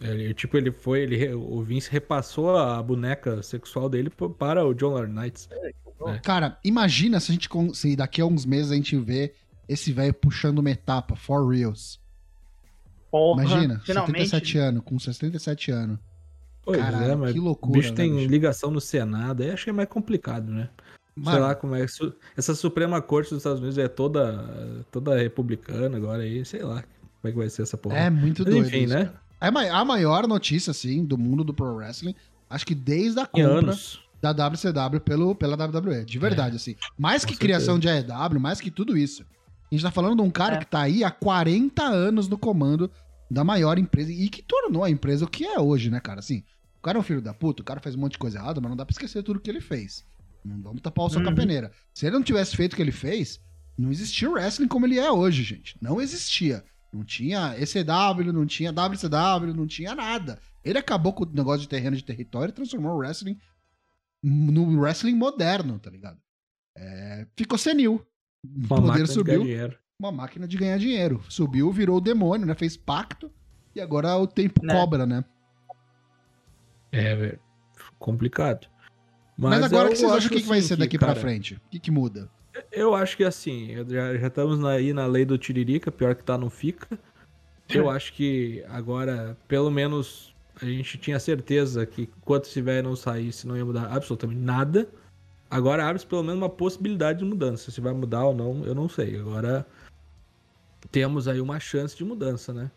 Ele, 0.00 0.34
tipo, 0.34 0.56
ele 0.56 0.72
foi. 0.72 1.02
Ele, 1.02 1.32
o 1.32 1.62
Vince 1.62 1.90
repassou 1.90 2.56
a 2.56 2.82
boneca 2.82 3.42
sexual 3.42 3.88
dele 3.88 4.10
para 4.10 4.66
o 4.66 4.74
John 4.74 4.94
Laurinaitis. 4.94 5.48
É. 5.52 6.18
Cara, 6.18 6.58
imagina 6.64 7.20
se 7.20 7.30
a 7.30 7.34
gente 7.34 7.48
se 7.74 7.96
daqui 7.96 8.20
a 8.20 8.26
uns 8.26 8.44
meses 8.44 8.72
a 8.72 8.74
gente 8.74 8.96
vê 8.98 9.32
esse 9.68 9.92
velho 9.92 10.12
puxando 10.12 10.58
uma 10.58 10.70
etapa, 10.70 11.14
for 11.16 11.48
reals. 11.48 11.98
Porra, 13.10 13.44
Imagina, 13.44 13.80
finalmente. 13.84 14.28
77 14.28 14.58
anos, 14.58 14.82
com 14.84 14.98
67 14.98 15.70
anos. 15.70 15.98
Pois 16.66 16.78
Caralho, 16.80 17.12
é, 17.12 17.16
mas 17.16 17.32
que 17.32 17.38
o 17.38 17.44
loucura. 17.44 17.78
bicho 17.78 17.90
né, 17.90 17.96
tem 17.96 18.14
bicho? 18.16 18.28
ligação 18.28 18.70
no 18.70 18.80
Senado. 18.80 19.42
Aí 19.42 19.50
acho 19.52 19.64
que 19.64 19.70
é 19.70 19.72
mais 19.72 19.88
complicado, 19.88 20.50
né? 20.50 20.68
Sei 21.14 21.24
Mano, 21.24 21.40
lá 21.40 21.54
como 21.54 21.74
é. 21.74 21.86
Essa 22.36 22.54
Suprema 22.54 23.00
Corte 23.00 23.30
dos 23.30 23.38
Estados 23.38 23.60
Unidos 23.60 23.78
é 23.78 23.88
toda, 23.88 24.84
toda 24.90 25.16
republicana 25.16 25.96
agora 25.96 26.22
aí. 26.24 26.44
Sei 26.44 26.62
lá 26.62 26.82
como 26.82 27.28
é 27.28 27.30
que 27.30 27.38
vai 27.38 27.48
ser 27.48 27.62
essa 27.62 27.78
porra. 27.78 27.96
é 27.96 28.10
muito 28.10 28.42
Mas 28.42 28.52
doido. 28.52 28.66
enfim, 28.66 28.84
isso, 28.84 28.92
né? 28.94 29.04
cara. 29.06 29.20
É 29.40 29.70
a 29.70 29.84
maior 29.84 30.26
notícia, 30.26 30.72
assim, 30.72 31.04
do 31.04 31.16
mundo 31.16 31.44
do 31.44 31.54
pro 31.54 31.74
wrestling. 31.76 32.14
Acho 32.50 32.66
que 32.66 32.74
desde 32.74 33.20
a 33.20 33.26
compra 33.26 33.58
anos. 33.58 34.00
da 34.20 34.32
WCW 34.32 35.00
pelo, 35.00 35.34
pela 35.34 35.56
WWE. 35.56 36.04
De 36.04 36.18
verdade, 36.18 36.56
assim. 36.56 36.74
Mais 36.98 37.24
com 37.24 37.32
que 37.32 37.38
criação 37.38 37.78
de 37.78 37.88
AEW, 37.88 38.40
mais 38.40 38.60
que 38.60 38.70
tudo 38.70 38.96
isso. 38.96 39.24
A 39.70 39.74
gente 39.74 39.82
tá 39.84 39.90
falando 39.90 40.16
de 40.16 40.22
um 40.22 40.30
cara 40.30 40.56
É. 40.56 40.58
que 40.58 40.66
tá 40.66 40.80
aí 40.82 41.02
há 41.04 41.10
40 41.10 41.82
anos 41.82 42.28
no 42.28 42.36
comando 42.38 42.90
da 43.30 43.42
maior 43.42 43.78
empresa 43.78 44.12
e 44.12 44.28
que 44.28 44.42
tornou 44.42 44.84
a 44.84 44.90
empresa 44.90 45.24
o 45.24 45.28
que 45.28 45.44
é 45.44 45.58
hoje, 45.58 45.90
né, 45.90 45.98
cara? 46.00 46.20
Assim, 46.20 46.38
o 46.38 46.55
cara 46.86 46.98
é 46.98 47.00
um 47.00 47.04
filho 47.04 47.20
da 47.20 47.34
puta, 47.34 47.62
o 47.62 47.64
cara 47.64 47.80
faz 47.80 47.94
um 47.94 47.98
monte 47.98 48.12
de 48.12 48.18
coisa 48.18 48.38
errada, 48.38 48.60
mas 48.60 48.70
não 48.70 48.76
dá 48.76 48.84
pra 48.86 48.92
esquecer 48.92 49.22
tudo 49.22 49.40
que 49.40 49.50
ele 49.50 49.60
fez. 49.60 50.04
Não 50.44 50.62
vamos 50.62 50.80
tapar 50.80 51.04
o 51.04 51.10
sol 51.10 51.20
com 51.22 51.28
a 51.28 51.30
Uhum. 51.30 51.36
peneira. 51.36 51.72
Se 51.92 52.06
ele 52.06 52.14
não 52.16 52.22
tivesse 52.22 52.56
feito 52.56 52.72
o 52.72 52.76
que 52.76 52.82
ele 52.82 52.92
fez, 52.92 53.40
não 53.76 53.90
existia 53.90 54.30
o 54.30 54.34
wrestling 54.34 54.68
como 54.68 54.86
ele 54.86 54.98
é 54.98 55.10
hoje, 55.10 55.42
gente. 55.42 55.76
Não 55.82 56.00
existia. 56.00 56.64
Não 56.92 57.04
tinha 57.04 57.54
ECW, 57.58 58.32
não 58.32 58.46
tinha 58.46 58.72
WCW, 58.72 59.52
não 59.54 59.66
tinha 59.66 59.94
nada. 59.94 60.38
Ele 60.64 60.78
acabou 60.78 61.12
com 61.12 61.24
o 61.24 61.30
negócio 61.32 61.60
de 61.62 61.68
terreno 61.68 61.96
de 61.96 62.04
território 62.04 62.50
e 62.50 62.54
transformou 62.54 62.92
o 62.92 62.98
wrestling 62.98 63.36
no 64.22 64.80
wrestling 64.80 65.14
moderno, 65.14 65.78
tá 65.78 65.90
ligado? 65.90 66.18
É, 66.76 67.26
ficou 67.36 67.58
senil. 67.58 68.06
O 68.44 68.48
Uma 68.74 68.82
poder 68.82 69.06
subiu, 69.08 69.42
uma 69.98 70.12
máquina 70.12 70.46
de 70.46 70.56
ganhar 70.56 70.78
dinheiro. 70.78 71.22
Subiu, 71.28 71.70
virou 71.72 71.96
o 71.98 72.00
demônio, 72.00 72.46
né? 72.46 72.54
Fez 72.54 72.76
pacto 72.76 73.30
e 73.74 73.80
agora 73.80 74.16
o 74.16 74.26
tempo 74.26 74.64
Né? 74.64 74.72
cobra, 74.72 75.04
né? 75.06 75.24
É, 76.92 77.14
velho. 77.14 77.38
Complicado. 77.98 78.66
Mas, 79.36 79.62
agora 79.62 79.88
eu 79.88 79.90
o 79.90 79.94
que 79.94 79.98
vocês 79.98 80.12
acham 80.12 80.30
que, 80.30 80.40
que 80.40 80.48
vai 80.48 80.58
assim, 80.58 80.68
ser 80.68 80.74
que, 80.74 80.80
daqui 80.80 80.98
pra 80.98 81.08
cara, 81.08 81.20
frente? 81.20 81.54
O 81.54 81.70
que, 81.70 81.78
que 81.78 81.90
muda? 81.90 82.30
Eu 82.72 82.94
acho 82.94 83.16
que 83.16 83.24
assim, 83.24 83.74
já, 83.88 84.16
já 84.16 84.26
estamos 84.28 84.64
aí 84.64 84.92
na 84.92 85.06
lei 85.06 85.26
do 85.26 85.36
Tiririca, 85.36 85.92
pior 85.92 86.14
que 86.14 86.24
tá, 86.24 86.38
não 86.38 86.48
fica. 86.48 86.98
Eu 87.68 87.90
acho 87.90 88.12
que 88.12 88.64
agora, 88.68 89.36
pelo 89.46 89.70
menos, 89.70 90.34
a 90.60 90.64
gente 90.64 90.96
tinha 90.96 91.18
certeza 91.18 91.84
que 91.84 92.02
enquanto 92.16 92.44
esse 92.44 92.62
velho 92.62 92.88
não 92.88 92.96
saísse, 92.96 93.46
não 93.46 93.56
ia 93.56 93.64
mudar 93.64 93.92
absolutamente 93.92 94.40
nada. 94.40 94.88
Agora 95.50 95.86
abre-se 95.86 96.06
pelo 96.06 96.22
menos 96.22 96.38
uma 96.38 96.48
possibilidade 96.48 97.18
de 97.18 97.24
mudança. 97.24 97.70
Se 97.70 97.80
vai 97.80 97.92
mudar 97.92 98.24
ou 98.24 98.34
não, 98.34 98.64
eu 98.64 98.74
não 98.74 98.88
sei. 98.88 99.18
Agora 99.18 99.66
temos 100.90 101.28
aí 101.28 101.40
uma 101.40 101.60
chance 101.60 101.96
de 101.96 102.04
mudança, 102.04 102.52
né? 102.52 102.70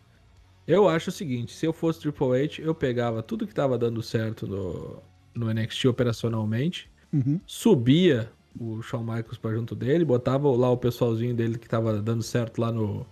Eu 0.70 0.88
acho 0.88 1.10
o 1.10 1.12
seguinte, 1.12 1.52
se 1.54 1.66
eu 1.66 1.74
fosse 1.74 2.00
Triple 2.00 2.44
H, 2.44 2.62
eu 2.62 2.76
pegava 2.76 3.24
tudo 3.24 3.48
que 3.48 3.54
tava 3.56 3.78
dando 3.78 4.04
certo 4.04 4.46
no, 4.46 5.02
no 5.34 5.52
NXT 5.54 5.86
operacionalmente, 5.86 6.90
Uhum. 7.12 7.40
subia 7.48 8.32
o 8.60 8.82
Shawn 8.84 9.02
Michaels 9.04 9.38
pra 9.40 9.52
junto 9.52 9.74
dele, 9.74 10.06
botava 10.06 10.48
lá 10.56 10.70
o 10.70 10.78
pessoalzinho 10.78 11.34
dele 11.34 11.58
que 11.58 11.68
tava 11.68 12.00
dando 12.04 12.22
certo 12.22 12.62
lá 12.62 12.72
no, 12.72 13.04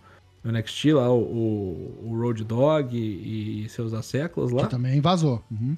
no 0.44 0.52
NXT, 0.52 0.94
lá 0.94 1.10
o, 1.12 1.20
o, 1.20 2.10
o 2.12 2.20
Road 2.22 2.44
Dog 2.44 2.96
e, 2.96 3.66
e 3.66 3.70
seus 3.70 3.92
asseclas 3.94 4.52
lá. 4.52 4.66
Que 4.66 4.70
também 4.70 5.02
vazou. 5.02 5.44
Uhum. 5.50 5.76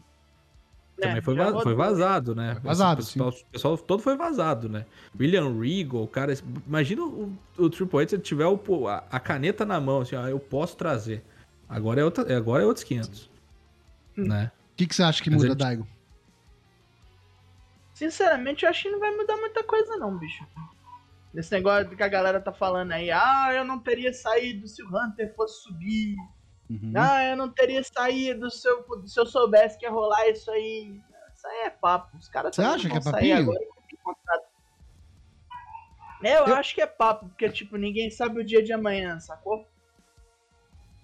Também 0.97 1.15
né, 1.15 1.21
foi, 1.21 1.33
já 1.35 1.43
va- 1.43 1.47
rodou. 1.49 1.63
foi 1.63 1.73
vazado, 1.75 2.35
né? 2.35 2.55
Foi 2.55 2.63
vazado, 2.63 2.99
Esse 3.01 3.13
pessoal, 3.13 3.29
o 3.29 3.51
pessoal 3.53 3.77
todo 3.77 4.03
foi 4.03 4.17
vazado, 4.17 4.67
né? 4.67 4.85
William 5.17 5.57
Regal, 5.57 6.05
cara. 6.07 6.33
Imagina 6.67 7.03
o, 7.05 7.31
o 7.57 7.69
Triple 7.69 7.99
H 8.01 8.09
se 8.09 8.15
ele 8.15 8.21
tiver 8.21 8.47
o, 8.47 8.87
a, 8.87 8.97
a 9.09 9.17
caneta 9.17 9.65
na 9.65 9.79
mão, 9.79 10.01
assim, 10.01 10.17
ó, 10.17 10.27
eu 10.27 10.39
posso 10.39 10.75
trazer. 10.75 11.23
Agora 11.69 12.01
é, 12.01 12.03
outra, 12.03 12.35
agora 12.35 12.63
é 12.63 12.65
outros 12.65 12.83
500. 12.83 13.29
Hum. 14.17 14.27
Né? 14.27 14.51
O 14.73 14.75
que, 14.75 14.87
que 14.87 14.95
você 14.95 15.03
acha 15.03 15.23
que 15.23 15.29
Mas 15.29 15.37
muda, 15.37 15.53
ele- 15.53 15.55
Daigo? 15.55 15.87
Sinceramente, 17.93 18.63
eu 18.63 18.69
acho 18.69 18.83
que 18.83 18.89
não 18.89 18.99
vai 18.99 19.11
mudar 19.11 19.35
muita 19.37 19.63
coisa, 19.63 19.97
não, 19.97 20.17
bicho. 20.17 20.45
Esse 21.35 21.51
negócio 21.51 21.95
que 21.95 22.01
a 22.01 22.07
galera 22.07 22.39
tá 22.39 22.51
falando 22.51 22.93
aí, 22.93 23.11
ah, 23.11 23.49
eu 23.53 23.63
não 23.63 23.77
teria 23.77 24.11
saído 24.13 24.67
se 24.67 24.81
o 24.81 24.87
Hunter 24.87 25.35
fosse 25.35 25.63
subir. 25.63 26.15
Uhum. 26.69 26.93
Ah, 26.95 27.23
eu 27.25 27.37
não 27.37 27.49
teria 27.49 27.83
saído 27.83 28.49
se 28.49 28.67
eu, 28.67 28.85
se 29.05 29.19
eu 29.19 29.25
soubesse 29.25 29.77
que 29.77 29.85
ia 29.85 29.91
rolar 29.91 30.29
isso 30.29 30.49
aí. 30.49 30.99
Isso 31.35 31.47
aí 31.47 31.65
é 31.65 31.69
papo. 31.69 32.17
Os 32.17 32.29
caras 32.29 32.55
Você 32.55 32.61
acha 32.61 32.89
que 32.89 32.97
é 32.97 33.01
papinho? 33.01 33.37
agora 33.37 33.59
contrato. 34.09 34.47
Eu, 36.21 36.47
eu, 36.47 36.55
acho 36.55 36.75
que 36.75 36.81
é 36.81 36.87
papo, 36.87 37.27
porque, 37.29 37.49
tipo, 37.49 37.77
ninguém 37.77 38.09
sabe 38.09 38.41
o 38.41 38.45
dia 38.45 38.61
de 38.61 38.73
amanhã, 38.73 39.19
sacou? 39.19 39.67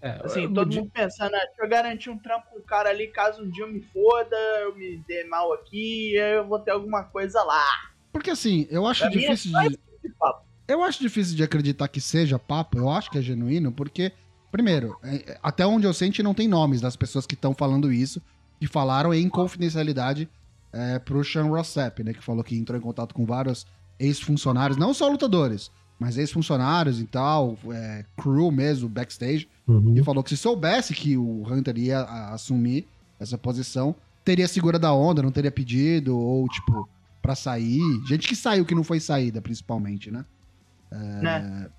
É, 0.06 0.22
assim, 0.24 0.54
todo 0.54 0.72
mundo 0.72 0.92
pensando, 0.94 1.34
ah, 1.34 1.46
deixa 1.48 1.64
eu 1.64 1.68
garantir 1.68 2.12
um 2.12 2.18
trampo 2.20 2.46
com 2.52 2.60
o 2.60 2.62
cara 2.62 2.92
ali, 2.92 3.08
caso 3.08 3.42
um 3.42 3.50
dia 3.50 3.64
eu 3.64 3.74
me 3.74 3.82
foda, 3.82 4.36
eu 4.62 4.76
me 4.76 4.98
dê 5.08 5.24
mal 5.24 5.52
aqui, 5.52 6.14
eu 6.16 6.46
vou 6.48 6.60
ter 6.60 6.70
alguma 6.70 7.04
coisa 7.06 7.42
lá. 7.42 7.90
Porque 8.14 8.30
assim, 8.30 8.68
eu 8.70 8.86
acho 8.86 9.00
pra 9.02 9.10
é 9.10 9.12
difícil 9.12 9.58
é 9.58 9.70
de. 9.70 9.80
Eu 10.68 10.84
acho 10.84 11.02
difícil 11.02 11.36
de 11.36 11.42
acreditar 11.42 11.88
que 11.88 12.00
seja 12.00 12.38
papo, 12.38 12.78
eu 12.78 12.88
acho 12.88 13.10
que 13.10 13.18
é 13.18 13.22
genuíno, 13.22 13.72
porque, 13.72 14.12
primeiro, 14.52 14.96
é, 15.04 15.40
até 15.42 15.66
onde 15.66 15.88
eu 15.88 15.94
senti 15.94 16.22
não 16.22 16.36
tem 16.36 16.48
nomes 16.48 16.82
das 16.82 16.96
pessoas 16.96 17.26
que 17.26 17.34
estão 17.34 17.56
falando 17.56 17.92
isso, 17.92 18.22
que 18.60 18.68
falaram 18.68 19.12
em 19.12 19.28
confidencialidade 19.28 20.30
é, 20.72 21.00
pro 21.00 21.24
Sean 21.24 21.46
Rossap, 21.46 22.04
né? 22.04 22.14
Que 22.14 22.24
falou 22.24 22.44
que 22.44 22.56
entrou 22.56 22.78
em 22.78 22.82
contato 22.82 23.16
com 23.16 23.26
vários 23.26 23.66
ex-funcionários, 23.98 24.78
não 24.78 24.94
só 24.94 25.08
lutadores, 25.08 25.72
mas 26.00 26.18
ex-funcionários 26.18 27.00
e 27.00 27.06
tal, 27.06 27.58
é, 27.72 28.06
crew 28.18 28.52
mesmo, 28.52 28.90
backstage, 28.90 29.48
uhum. 29.68 29.96
e 29.96 30.04
falou 30.04 30.24
que 30.24 30.30
se 30.30 30.38
soubesse 30.38 30.94
que 30.94 31.16
o 31.18 31.44
Hunter 31.48 31.78
ia 31.78 32.02
assumir 32.32 32.88
essa 33.20 33.38
posição, 33.38 33.96
teria 34.24 34.48
segura 34.48 34.78
da 34.78 34.94
onda, 34.94 35.22
não 35.22 35.32
teria 35.32 35.52
pedido, 35.52 36.18
ou 36.18 36.48
tipo, 36.50 36.88
pra 37.22 37.36
sair. 37.36 37.82
Gente 38.08 38.28
que 38.28 38.36
saiu 38.36 38.66
que 38.66 38.76
não 38.76 38.84
foi 38.84 39.00
saída, 39.00 39.42
principalmente, 39.42 40.12
né? 40.12 40.26
É... 40.92 40.98
Né? 40.98 41.70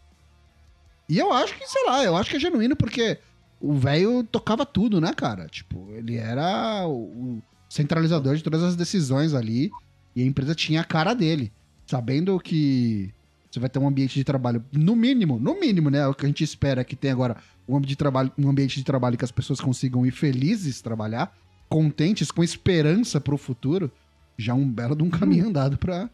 E 1.08 1.18
eu 1.18 1.32
acho 1.32 1.56
que, 1.56 1.66
sei 1.68 1.84
lá, 1.86 2.02
eu 2.02 2.16
acho 2.16 2.30
que 2.30 2.36
é 2.36 2.40
genuíno 2.40 2.74
porque 2.74 3.18
o 3.60 3.74
velho 3.74 4.24
tocava 4.24 4.66
tudo, 4.66 5.00
né, 5.00 5.12
cara? 5.12 5.46
Tipo, 5.46 5.92
ele 5.92 6.16
era 6.16 6.84
o 6.86 7.40
centralizador 7.68 8.34
de 8.36 8.42
todas 8.42 8.62
as 8.62 8.76
decisões 8.76 9.34
ali 9.34 9.70
e 10.14 10.22
a 10.22 10.26
empresa 10.26 10.54
tinha 10.54 10.80
a 10.80 10.84
cara 10.84 11.14
dele. 11.14 11.52
Sabendo 11.86 12.40
que 12.40 13.14
você 13.56 13.60
vai 13.60 13.70
ter 13.70 13.78
um 13.78 13.88
ambiente 13.88 14.14
de 14.14 14.22
trabalho, 14.22 14.62
no 14.70 14.94
mínimo, 14.94 15.38
no 15.38 15.58
mínimo, 15.58 15.88
né? 15.88 16.06
O 16.06 16.14
que 16.14 16.26
a 16.26 16.28
gente 16.28 16.44
espera 16.44 16.84
que 16.84 16.94
tenha 16.94 17.14
agora 17.14 17.38
um 17.66 17.74
ambiente 17.76 17.90
de 17.90 17.96
trabalho, 17.96 18.30
um 18.38 18.50
ambiente 18.50 18.76
de 18.76 18.84
trabalho 18.84 19.16
que 19.16 19.24
as 19.24 19.32
pessoas 19.32 19.60
consigam 19.60 20.04
ir 20.04 20.10
felizes 20.10 20.82
trabalhar, 20.82 21.34
contentes, 21.68 22.30
com 22.30 22.44
esperança 22.44 23.18
para 23.18 23.34
o 23.34 23.38
futuro, 23.38 23.90
já 24.36 24.52
um 24.52 24.68
belo 24.68 24.94
de 24.94 25.02
um 25.02 25.08
caminho 25.08 25.48
andado 25.48 25.78
para 25.78 26.10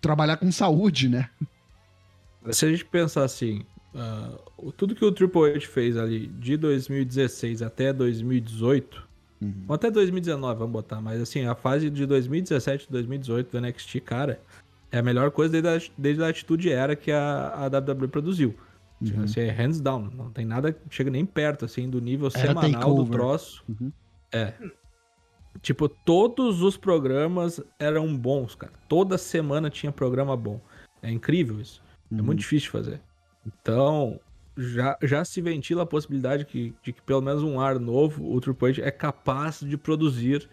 trabalhar 0.00 0.38
com 0.38 0.50
saúde, 0.50 1.08
né? 1.08 1.28
Se 2.50 2.64
a 2.64 2.70
gente 2.70 2.86
pensar 2.86 3.24
assim, 3.24 3.64
uh, 3.94 4.72
tudo 4.72 4.94
que 4.94 5.04
o 5.04 5.12
Triple 5.12 5.50
H 5.50 5.66
fez 5.66 5.96
ali 5.96 6.26
de 6.26 6.56
2016 6.56 7.60
até 7.60 7.92
2018, 7.92 9.06
uhum. 9.42 9.64
ou 9.68 9.74
até 9.74 9.90
2019, 9.90 10.58
vamos 10.58 10.72
botar, 10.72 11.02
mas 11.02 11.20
assim, 11.20 11.44
a 11.44 11.54
fase 11.54 11.90
de 11.90 12.06
2017 12.06 12.86
2018 12.90 13.50
do 13.50 13.60
NXT, 13.60 14.00
cara, 14.00 14.40
é 14.94 14.98
a 14.98 15.02
melhor 15.02 15.32
coisa 15.32 15.60
desde 15.60 15.90
a, 15.90 15.92
desde 15.98 16.22
a 16.22 16.28
atitude 16.28 16.70
era 16.70 16.94
que 16.94 17.10
a, 17.10 17.48
a 17.48 17.66
WWE 17.66 18.06
produziu. 18.06 18.54
Uhum. 19.00 19.24
Assim, 19.24 19.40
é 19.40 19.50
hands 19.50 19.80
down. 19.80 20.08
Não 20.14 20.30
tem 20.30 20.46
nada 20.46 20.76
chega 20.88 21.10
nem 21.10 21.26
perto, 21.26 21.64
assim, 21.64 21.90
do 21.90 22.00
nível 22.00 22.28
era 22.32 22.46
semanal 22.46 22.94
do 22.94 23.06
troço. 23.06 23.64
Uhum. 23.68 23.90
É. 24.32 24.54
Tipo, 25.60 25.88
todos 25.88 26.62
os 26.62 26.76
programas 26.76 27.60
eram 27.76 28.16
bons, 28.16 28.54
cara. 28.54 28.72
Toda 28.88 29.18
semana 29.18 29.68
tinha 29.68 29.90
programa 29.90 30.36
bom. 30.36 30.60
É 31.02 31.10
incrível 31.10 31.60
isso. 31.60 31.82
É 32.10 32.14
uhum. 32.14 32.20
É 32.20 32.22
muito 32.22 32.38
difícil 32.38 32.66
de 32.66 32.70
fazer. 32.70 33.00
Então, 33.44 34.20
já, 34.56 34.96
já 35.02 35.24
se 35.24 35.42
ventila 35.42 35.82
a 35.82 35.86
possibilidade 35.86 36.44
que, 36.44 36.72
de 36.84 36.92
que 36.92 37.02
pelo 37.02 37.20
menos 37.20 37.42
um 37.42 37.58
ar 37.58 37.80
novo, 37.80 38.32
o 38.32 38.40
Triple 38.40 38.70
H 38.70 38.82
é 38.82 38.92
capaz 38.92 39.58
de 39.58 39.76
produzir 39.76 40.48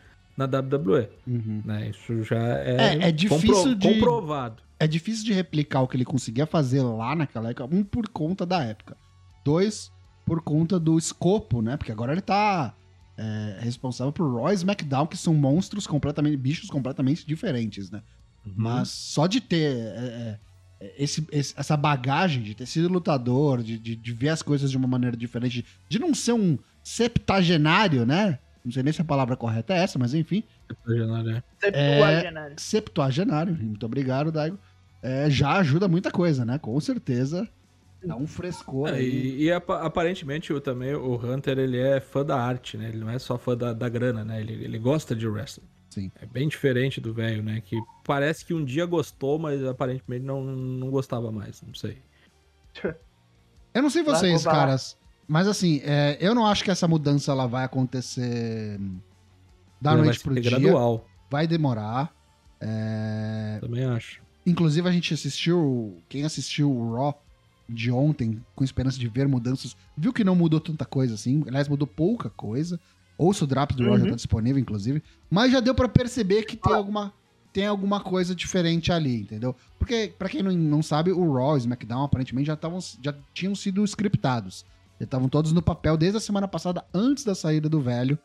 na 0.47 0.59
WWE. 0.59 1.09
Uhum. 1.27 1.61
Né? 1.65 1.89
Isso 1.89 2.23
já 2.23 2.39
é, 2.59 2.97
é, 2.99 3.09
é 3.09 3.11
difícil 3.11 3.53
compro 3.53 3.75
de, 3.75 3.93
comprovado. 3.93 4.63
É 4.79 4.87
difícil 4.87 5.25
de 5.25 5.33
replicar 5.33 5.81
o 5.81 5.87
que 5.87 5.95
ele 5.95 6.05
conseguia 6.05 6.45
fazer 6.45 6.81
lá 6.81 7.15
naquela 7.15 7.49
época, 7.49 7.75
um 7.75 7.83
por 7.83 8.07
conta 8.09 8.45
da 8.45 8.63
época. 8.63 8.97
Dois, 9.45 9.91
por 10.25 10.41
conta 10.41 10.79
do 10.79 10.97
escopo, 10.97 11.61
né? 11.61 11.77
Porque 11.77 11.91
agora 11.91 12.11
ele 12.11 12.21
tá 12.21 12.73
é, 13.17 13.59
responsável 13.59 14.11
por 14.11 14.27
Royce 14.31 14.65
McDowell, 14.65 15.07
que 15.07 15.17
são 15.17 15.33
monstros 15.33 15.85
completamente, 15.85 16.37
bichos 16.37 16.69
completamente 16.69 17.25
diferentes, 17.25 17.91
né? 17.91 18.01
Uhum. 18.45 18.53
Mas 18.55 18.89
só 18.89 19.27
de 19.27 19.39
ter 19.39 19.75
é, 19.75 20.39
é, 20.79 20.95
esse, 20.97 21.27
esse, 21.31 21.53
essa 21.55 21.77
bagagem, 21.77 22.41
de 22.41 22.55
ter 22.55 22.65
sido 22.65 22.89
lutador, 22.89 23.61
de, 23.61 23.77
de, 23.77 23.95
de 23.95 24.11
ver 24.11 24.29
as 24.29 24.41
coisas 24.41 24.71
de 24.71 24.77
uma 24.77 24.87
maneira 24.87 25.15
diferente, 25.15 25.63
de 25.87 25.99
não 25.99 26.13
ser 26.15 26.33
um 26.33 26.57
septagenário, 26.83 28.05
né? 28.05 28.39
Não 28.63 28.71
sei 28.71 28.83
nem 28.83 28.93
se 28.93 29.01
a 29.01 29.05
palavra 29.05 29.35
correta 29.35 29.73
é 29.73 29.77
essa, 29.77 29.97
mas 29.97 30.13
enfim. 30.13 30.43
Septuagenário. 30.67 31.43
É, 31.63 32.53
septuagenário. 32.57 33.55
Muito 33.55 33.85
obrigado, 33.85 34.31
Daigo. 34.31 34.59
É, 35.01 35.29
já 35.29 35.57
ajuda 35.57 35.87
muita 35.87 36.11
coisa, 36.11 36.45
né? 36.45 36.59
Com 36.59 36.79
certeza. 36.79 37.47
Dá 38.03 38.15
um 38.15 38.27
frescor 38.27 38.89
é, 38.89 38.93
aí. 38.93 39.09
E, 39.09 39.43
e, 39.45 39.51
aparentemente 39.51 40.51
o, 40.51 40.59
também 40.59 40.93
o 40.95 41.15
Hunter 41.15 41.57
ele 41.59 41.79
é 41.79 41.99
fã 41.99 42.25
da 42.25 42.39
arte, 42.39 42.77
né? 42.77 42.89
Ele 42.89 42.97
não 42.97 43.09
é 43.09 43.19
só 43.19 43.37
fã 43.37 43.55
da, 43.55 43.73
da 43.73 43.89
grana, 43.89 44.23
né? 44.23 44.39
Ele, 44.39 44.53
ele 44.53 44.79
gosta 44.79 45.15
de 45.15 45.27
wrestling. 45.27 45.67
Sim. 45.89 46.11
É 46.21 46.25
bem 46.25 46.47
diferente 46.47 47.01
do 47.01 47.13
velho, 47.13 47.43
né? 47.43 47.61
Que 47.61 47.77
parece 48.05 48.45
que 48.45 48.53
um 48.53 48.63
dia 48.63 48.85
gostou, 48.85 49.37
mas 49.37 49.63
aparentemente 49.63 50.25
não, 50.25 50.43
não 50.43 50.89
gostava 50.89 51.31
mais. 51.31 51.61
Não 51.61 51.73
sei. 51.73 51.97
Eu 53.73 53.81
não 53.81 53.89
sei 53.89 54.03
vocês, 54.03 54.43
caras. 54.43 54.97
Mas 55.31 55.47
assim, 55.47 55.79
é, 55.85 56.17
eu 56.19 56.35
não 56.35 56.45
acho 56.45 56.61
que 56.61 56.69
essa 56.69 56.85
mudança 56.89 57.31
ela 57.31 57.47
vai 57.47 57.63
acontecer 57.63 58.77
da 59.79 59.95
noite 59.95 60.19
pro 60.19 60.33
dia. 60.33 60.59
gradual. 60.59 61.07
Vai 61.29 61.47
demorar. 61.47 62.13
É... 62.59 63.57
Também 63.61 63.85
acho. 63.85 64.21
Inclusive, 64.45 64.89
a 64.89 64.91
gente 64.91 65.13
assistiu. 65.13 65.97
Quem 66.09 66.25
assistiu 66.25 66.69
o 66.69 66.93
Raw 66.93 67.23
de 67.69 67.89
ontem, 67.89 68.43
com 68.53 68.65
esperança 68.65 68.99
de 68.99 69.07
ver 69.07 69.25
mudanças, 69.25 69.77
viu 69.95 70.11
que 70.11 70.25
não 70.25 70.35
mudou 70.35 70.59
tanta 70.59 70.83
coisa 70.83 71.13
assim. 71.13 71.45
Aliás, 71.47 71.69
mudou 71.69 71.87
pouca 71.87 72.29
coisa. 72.29 72.77
Ouça 73.17 73.45
o 73.45 73.47
Draft 73.47 73.73
do 73.73 73.83
uhum. 73.83 73.89
Raw, 73.91 73.99
já 73.99 74.09
tá 74.09 74.15
disponível, 74.17 74.61
inclusive. 74.61 75.01
Mas 75.29 75.53
já 75.53 75.61
deu 75.61 75.73
para 75.73 75.87
perceber 75.87 76.43
que 76.43 76.57
tem 76.57 76.73
alguma, 76.73 77.13
tem 77.53 77.65
alguma 77.67 78.01
coisa 78.01 78.35
diferente 78.35 78.91
ali, 78.91 79.21
entendeu? 79.21 79.55
Porque, 79.79 80.13
para 80.19 80.27
quem 80.27 80.43
não, 80.43 80.51
não 80.51 80.83
sabe, 80.83 81.13
o 81.13 81.33
Raw 81.33 81.53
e 81.53 81.55
o 81.55 81.57
SmackDown 81.59 82.03
aparentemente 82.03 82.47
já, 82.47 82.57
tavam, 82.57 82.79
já 83.01 83.15
tinham 83.33 83.55
sido 83.55 83.81
scriptados. 83.85 84.65
Estavam 85.03 85.27
todos 85.27 85.51
no 85.51 85.61
papel 85.61 85.97
desde 85.97 86.17
a 86.17 86.21
semana 86.21 86.47
passada, 86.47 86.85
antes 86.93 87.23
da 87.23 87.33
saída 87.33 87.67
do 87.67 87.81
velho. 87.81 88.17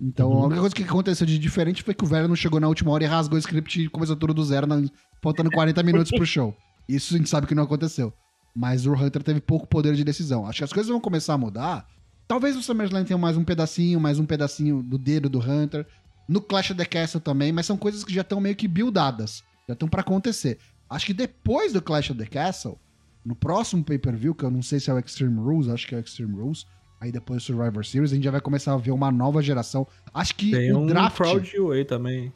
Então, 0.00 0.30
uhum. 0.30 0.42
a 0.42 0.46
única 0.46 0.60
coisa 0.60 0.74
que 0.74 0.82
aconteceu 0.82 1.26
de 1.26 1.38
diferente 1.38 1.82
foi 1.82 1.94
que 1.94 2.04
o 2.04 2.06
velho 2.06 2.28
não 2.28 2.36
chegou 2.36 2.58
na 2.58 2.68
última 2.68 2.90
hora 2.90 3.04
e 3.04 3.06
rasgou 3.06 3.36
o 3.36 3.38
script 3.38 3.82
e 3.82 3.88
começou 3.88 4.16
tudo 4.16 4.32
do 4.32 4.44
zero, 4.44 4.66
na, 4.66 4.82
faltando 5.22 5.50
40 5.50 5.82
minutos 5.82 6.10
pro 6.10 6.24
show. 6.24 6.56
Isso 6.88 7.14
a 7.14 7.18
gente 7.18 7.28
sabe 7.28 7.46
que 7.46 7.54
não 7.54 7.64
aconteceu. 7.64 8.12
Mas 8.54 8.86
o 8.86 8.92
Hunter 8.92 9.22
teve 9.22 9.40
pouco 9.40 9.66
poder 9.66 9.94
de 9.94 10.02
decisão. 10.02 10.46
Acho 10.46 10.58
que 10.58 10.64
as 10.64 10.72
coisas 10.72 10.90
vão 10.90 11.00
começar 11.00 11.34
a 11.34 11.38
mudar. 11.38 11.86
Talvez 12.26 12.56
o 12.56 12.62
SummerSlam 12.62 13.04
tenha 13.04 13.18
mais 13.18 13.36
um 13.36 13.44
pedacinho, 13.44 14.00
mais 14.00 14.18
um 14.18 14.24
pedacinho 14.24 14.82
do 14.82 14.98
dedo 14.98 15.28
do 15.28 15.38
Hunter. 15.38 15.86
No 16.28 16.40
Clash 16.40 16.70
of 16.70 16.78
the 16.78 16.84
Castle 16.84 17.20
também, 17.20 17.52
mas 17.52 17.66
são 17.66 17.76
coisas 17.76 18.04
que 18.04 18.12
já 18.12 18.22
estão 18.22 18.40
meio 18.40 18.56
que 18.56 18.66
buildadas. 18.66 19.42
Já 19.68 19.74
estão 19.74 19.88
para 19.88 20.00
acontecer. 20.00 20.58
Acho 20.88 21.06
que 21.06 21.14
depois 21.14 21.72
do 21.72 21.82
Clash 21.82 22.10
of 22.10 22.18
the 22.18 22.26
Castle, 22.26 22.78
no 23.24 23.34
próximo 23.34 23.84
pay-per-view, 23.84 24.34
que 24.34 24.44
eu 24.44 24.50
não 24.50 24.62
sei 24.62 24.80
se 24.80 24.90
é 24.90 24.94
o 24.94 24.98
Extreme 24.98 25.38
Rules, 25.38 25.68
acho 25.68 25.86
que 25.86 25.94
é 25.94 25.98
o 25.98 26.00
Extreme 26.00 26.34
Rules, 26.34 26.66
aí 27.00 27.12
depois 27.12 27.42
o 27.42 27.46
Survivor 27.46 27.84
Series, 27.84 28.12
a 28.12 28.14
gente 28.14 28.24
já 28.24 28.30
vai 28.30 28.40
começar 28.40 28.72
a 28.72 28.76
ver 28.76 28.90
uma 28.90 29.10
nova 29.10 29.42
geração. 29.42 29.86
Acho 30.12 30.34
que 30.34 30.50
tem 30.50 30.72
o 30.72 30.80
um 30.80 30.86
draft... 30.86 31.16
Crown 31.16 31.44
Jewel 31.44 31.72
aí 31.72 31.84
também. 31.84 32.32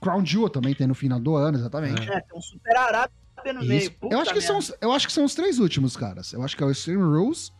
Crown 0.00 0.24
Jewel 0.24 0.48
também 0.48 0.74
tem 0.74 0.86
no 0.86 0.94
final 0.94 1.18
do 1.18 1.34
ano, 1.34 1.58
exatamente. 1.58 2.08
É, 2.08 2.20
tem 2.20 2.38
um 2.38 2.40
Super 2.40 2.76
Arábia 2.76 3.10
no 3.52 3.60
Isso. 3.60 3.68
meio. 3.68 4.12
eu 4.12 4.20
acho, 4.20 4.32
que 4.32 4.40
são, 4.40 4.58
eu 4.80 4.92
acho 4.92 5.06
que 5.06 5.12
são 5.12 5.24
os 5.24 5.34
três 5.34 5.58
últimos, 5.58 5.96
caras. 5.96 6.32
Eu 6.32 6.42
acho 6.42 6.56
que 6.56 6.62
é 6.62 6.66
o 6.66 6.70
Extreme 6.70 7.02
Rules, 7.02 7.52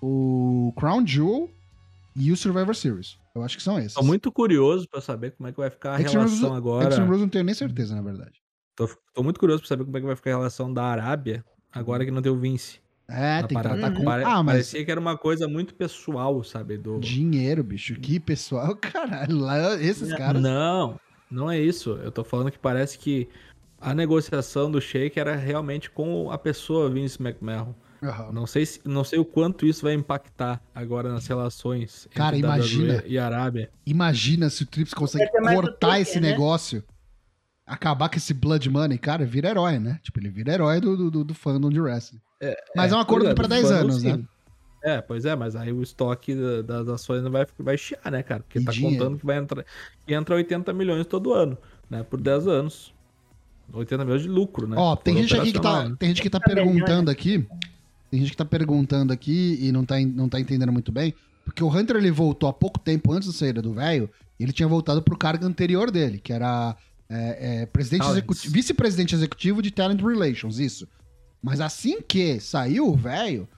o 0.00 0.72
Crown 0.76 1.06
Jewel 1.06 1.50
e 2.16 2.32
o 2.32 2.36
Survivor 2.36 2.74
Series. 2.74 3.18
Eu 3.34 3.42
acho 3.42 3.56
que 3.56 3.62
são 3.62 3.78
esses. 3.78 3.94
Tô 3.94 4.02
muito 4.02 4.30
curioso 4.32 4.88
pra 4.88 5.00
saber 5.00 5.32
como 5.32 5.48
é 5.48 5.52
que 5.52 5.58
vai 5.58 5.70
ficar 5.70 5.96
a 5.96 6.00
Extreme 6.00 6.26
relação 6.26 6.48
Rules, 6.48 6.58
agora. 6.58 6.88
Extreme 6.88 7.06
Rules 7.06 7.22
não 7.22 7.28
tenho 7.28 7.44
nem 7.44 7.54
certeza, 7.54 7.94
na 7.94 8.02
verdade. 8.02 8.40
Tô, 8.74 8.88
tô 9.14 9.22
muito 9.22 9.38
curioso 9.38 9.62
pra 9.62 9.68
saber 9.68 9.84
como 9.84 9.96
é 9.96 10.00
que 10.00 10.06
vai 10.06 10.16
ficar 10.16 10.30
a 10.30 10.36
relação 10.38 10.72
da 10.72 10.84
Arábia 10.84 11.44
agora 11.72 12.04
que 12.04 12.10
não 12.10 12.22
tem 12.22 12.30
o 12.30 12.36
Vince. 12.36 12.80
É, 13.08 13.42
tem 13.42 13.56
que 13.56 13.62
tratar 13.62 13.92
com... 13.92 14.04
Pare... 14.04 14.22
Ah, 14.24 14.42
mas... 14.42 14.54
Parecia 14.54 14.84
que 14.84 14.90
era 14.90 15.00
uma 15.00 15.18
coisa 15.18 15.48
muito 15.48 15.74
pessoal, 15.74 16.42
sabe? 16.44 16.76
Do... 16.76 17.00
Dinheiro, 17.00 17.64
bicho. 17.64 17.96
Que 17.96 18.20
pessoal, 18.20 18.74
caralho. 18.80 19.36
Lá, 19.36 19.74
esses 19.82 20.12
caras... 20.14 20.40
Não, 20.40 20.98
não 21.30 21.50
é 21.50 21.58
isso. 21.58 21.98
Eu 22.02 22.12
tô 22.12 22.22
falando 22.22 22.50
que 22.52 22.58
parece 22.58 22.98
que 22.98 23.28
a 23.80 23.92
negociação 23.92 24.70
do 24.70 24.80
Sheik 24.80 25.18
era 25.18 25.34
realmente 25.34 25.90
com 25.90 26.30
a 26.30 26.38
pessoa 26.38 26.88
Vince 26.88 27.20
McMahon. 27.20 27.74
Uhum. 28.02 28.32
Não, 28.32 28.46
sei 28.46 28.64
se, 28.64 28.80
não 28.84 29.04
sei 29.04 29.18
o 29.18 29.24
quanto 29.24 29.66
isso 29.66 29.82
vai 29.82 29.92
impactar 29.92 30.62
agora 30.74 31.12
nas 31.12 31.26
relações 31.26 32.08
Cara, 32.14 32.36
imagina, 32.36 33.02
e 33.06 33.18
Arábia. 33.18 33.70
Imagina 33.84 34.48
se 34.48 34.62
o 34.62 34.66
Trips 34.66 34.94
consegue 34.94 35.30
cortar 35.30 36.00
esse 36.00 36.18
né? 36.18 36.30
negócio 36.30 36.82
acabar 37.70 38.08
com 38.08 38.16
esse 38.16 38.34
Blood 38.34 38.68
Money, 38.68 38.98
cara, 38.98 39.24
vira 39.24 39.48
herói, 39.48 39.78
né? 39.78 40.00
Tipo, 40.02 40.18
ele 40.18 40.28
vira 40.28 40.52
herói 40.52 40.80
do, 40.80 41.10
do, 41.10 41.24
do 41.24 41.34
fandom 41.34 41.70
de 41.70 41.80
wrestling. 41.80 42.20
É, 42.40 42.56
mas 42.74 42.90
é, 42.90 42.94
é 42.94 42.98
um 42.98 43.00
acordo 43.00 43.28
é, 43.28 43.34
para 43.34 43.46
10 43.46 43.70
anos, 43.70 44.00
sim. 44.00 44.12
né? 44.12 44.24
É, 44.82 45.00
pois 45.00 45.24
é, 45.24 45.36
mas 45.36 45.54
aí 45.54 45.72
o 45.72 45.82
estoque 45.82 46.34
das 46.64 46.88
ações 46.88 47.22
não 47.22 47.30
vai, 47.30 47.46
vai 47.58 47.76
chiar, 47.78 48.10
né, 48.10 48.22
cara? 48.22 48.42
Porque 48.42 48.58
e 48.58 48.64
tá 48.64 48.72
dinheiro. 48.72 48.96
contando 48.96 49.18
que 49.18 49.26
vai 49.26 49.36
entrar 49.36 49.64
que 50.06 50.14
entra 50.14 50.34
80 50.34 50.72
milhões 50.72 51.06
todo 51.06 51.32
ano, 51.32 51.56
né? 51.88 52.02
Por 52.02 52.20
10 52.20 52.48
anos. 52.48 52.94
80 53.72 54.04
milhões 54.04 54.22
de 54.22 54.28
lucro, 54.28 54.66
né? 54.66 54.76
Ó, 54.76 54.96
tem 54.96 55.16
gente 55.18 55.36
aqui 55.36 55.52
que 55.52 55.60
tá, 55.60 55.88
né? 55.88 55.96
tem 55.96 56.08
gente 56.08 56.22
que 56.22 56.30
tá 56.30 56.38
80 56.38 56.54
milhões. 56.54 56.74
perguntando 56.74 57.10
aqui. 57.10 57.46
Tem 58.10 58.20
gente 58.20 58.30
que 58.32 58.36
tá 58.36 58.44
perguntando 58.44 59.12
aqui 59.12 59.58
e 59.60 59.70
não 59.70 59.84
tá, 59.84 60.00
não 60.00 60.28
tá 60.28 60.40
entendendo 60.40 60.72
muito 60.72 60.90
bem. 60.90 61.14
Porque 61.44 61.62
o 61.62 61.68
Hunter 61.68 61.96
ele 61.96 62.10
voltou 62.10 62.48
há 62.48 62.52
pouco 62.52 62.80
tempo 62.80 63.12
antes 63.12 63.28
da 63.28 63.34
saída 63.34 63.62
do 63.62 63.72
velho. 63.72 64.10
e 64.38 64.42
Ele 64.42 64.52
tinha 64.52 64.66
voltado 64.66 65.02
pro 65.02 65.16
cargo 65.16 65.46
anterior 65.46 65.90
dele, 65.90 66.18
que 66.18 66.32
era 66.32 66.76
é, 67.10 67.62
é, 67.62 67.66
presidente 67.66 68.06
executivo, 68.06 68.54
vice-presidente 68.54 69.14
executivo 69.14 69.60
de 69.60 69.70
Talent 69.70 70.00
Relations, 70.00 70.58
isso. 70.58 70.86
Mas 71.42 71.60
assim 71.60 72.00
que 72.00 72.38
saiu 72.38 72.88
o 72.88 72.96
velho, 72.96 73.48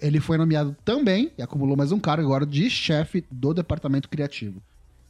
ele 0.00 0.20
foi 0.20 0.38
nomeado 0.38 0.76
também 0.84 1.32
e 1.36 1.42
acumulou 1.42 1.76
mais 1.76 1.90
um 1.90 1.98
cargo 1.98 2.22
agora 2.24 2.46
de 2.46 2.70
chefe 2.70 3.24
do 3.30 3.52
departamento 3.52 4.08
criativo. 4.08 4.62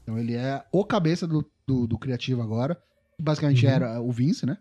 Então 0.03 0.19
ele 0.19 0.35
é 0.35 0.65
o 0.73 0.85
cabeça 0.85 1.27
do, 1.27 1.45
do, 1.67 1.87
do 1.87 1.99
criativo 1.99 2.41
agora. 2.41 2.75
que 3.17 3.23
Basicamente 3.23 3.67
Uhum. 3.67 3.73
era 3.73 4.01
o 4.01 4.11
Vince, 4.11 4.47
né? 4.47 4.57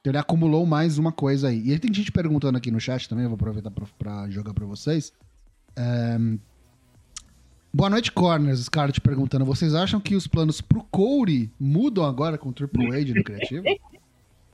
Então 0.00 0.10
ele 0.10 0.18
acumulou 0.18 0.66
mais 0.66 0.98
uma 0.98 1.10
coisa 1.10 1.48
aí. 1.48 1.62
E 1.66 1.72
aí 1.72 1.78
tem 1.78 1.92
gente 1.94 2.12
perguntando 2.12 2.58
aqui 2.58 2.70
no 2.70 2.78
chat 2.78 3.08
também, 3.08 3.24
eu 3.24 3.30
vou 3.30 3.36
aproveitar 3.36 3.70
pra, 3.70 3.86
pra 3.98 4.28
jogar 4.28 4.52
pra 4.52 4.66
vocês. 4.66 5.10
É, 5.74 6.18
Boa 7.74 7.90
noite, 7.90 8.12
Corners. 8.12 8.60
Scarlett 8.60 9.00
perguntando: 9.00 9.44
vocês 9.44 9.74
acham 9.74 10.00
que 10.00 10.14
os 10.14 10.26
planos 10.28 10.60
pro 10.60 10.84
Corey 10.84 11.50
mudam 11.58 12.04
agora 12.04 12.38
com 12.38 12.50
o 12.50 12.52
Triple 12.52 12.86
H 12.94 13.12
no 13.14 13.24
criativo? 13.24 13.64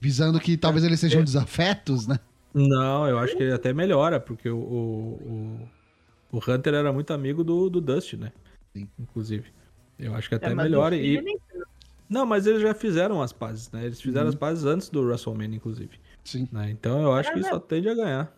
Visando 0.01 0.41
que 0.41 0.57
talvez 0.57 0.85
eles 0.85 0.99
sejam 0.99 1.23
desafetos, 1.23 2.07
né? 2.07 2.19
Não, 2.55 3.07
eu 3.07 3.19
acho 3.19 3.37
que 3.37 3.43
ele 3.43 3.53
até 3.53 3.73
melhora, 3.73 4.19
porque 4.19 4.49
o, 4.49 4.57
o, 4.59 5.69
o, 6.33 6.39
o 6.39 6.51
Hunter 6.51 6.73
era 6.75 6.93
muito 6.93 7.13
amigo 7.13 7.45
do, 7.45 7.69
do 7.69 7.81
Dust, 7.81 8.15
né? 8.15 8.33
Sim. 8.75 8.89
Inclusive. 8.99 9.45
Eu 9.99 10.15
acho 10.15 10.29
que 10.29 10.35
até 10.37 10.51
É, 10.51 10.55
melhora. 10.55 10.97
E... 10.97 11.21
nem- 11.21 11.39
Não, 12.09 12.25
mas 12.25 12.47
eles 12.47 12.63
já 12.63 12.73
fizeram 12.73 13.21
as 13.21 13.33
pazes, 13.35 13.71
né? 13.71 13.85
Eles 13.85 14.01
fizeram 14.01 14.25
Uhum. 14.27 14.31
as 14.31 14.35
pazes 14.35 14.65
antes 14.65 14.89
do 14.89 15.03
WrestleMania, 15.03 15.57
inclusive. 15.57 16.01
Sim. 16.25 16.49
né? 16.51 16.71
Então 16.71 17.03
eu 17.03 17.13
acho 17.13 17.29
É 17.31 17.35
que 17.35 17.43
só 17.43 17.59
tende 17.61 17.89
a 17.91 17.95
ganhar. 17.95 18.33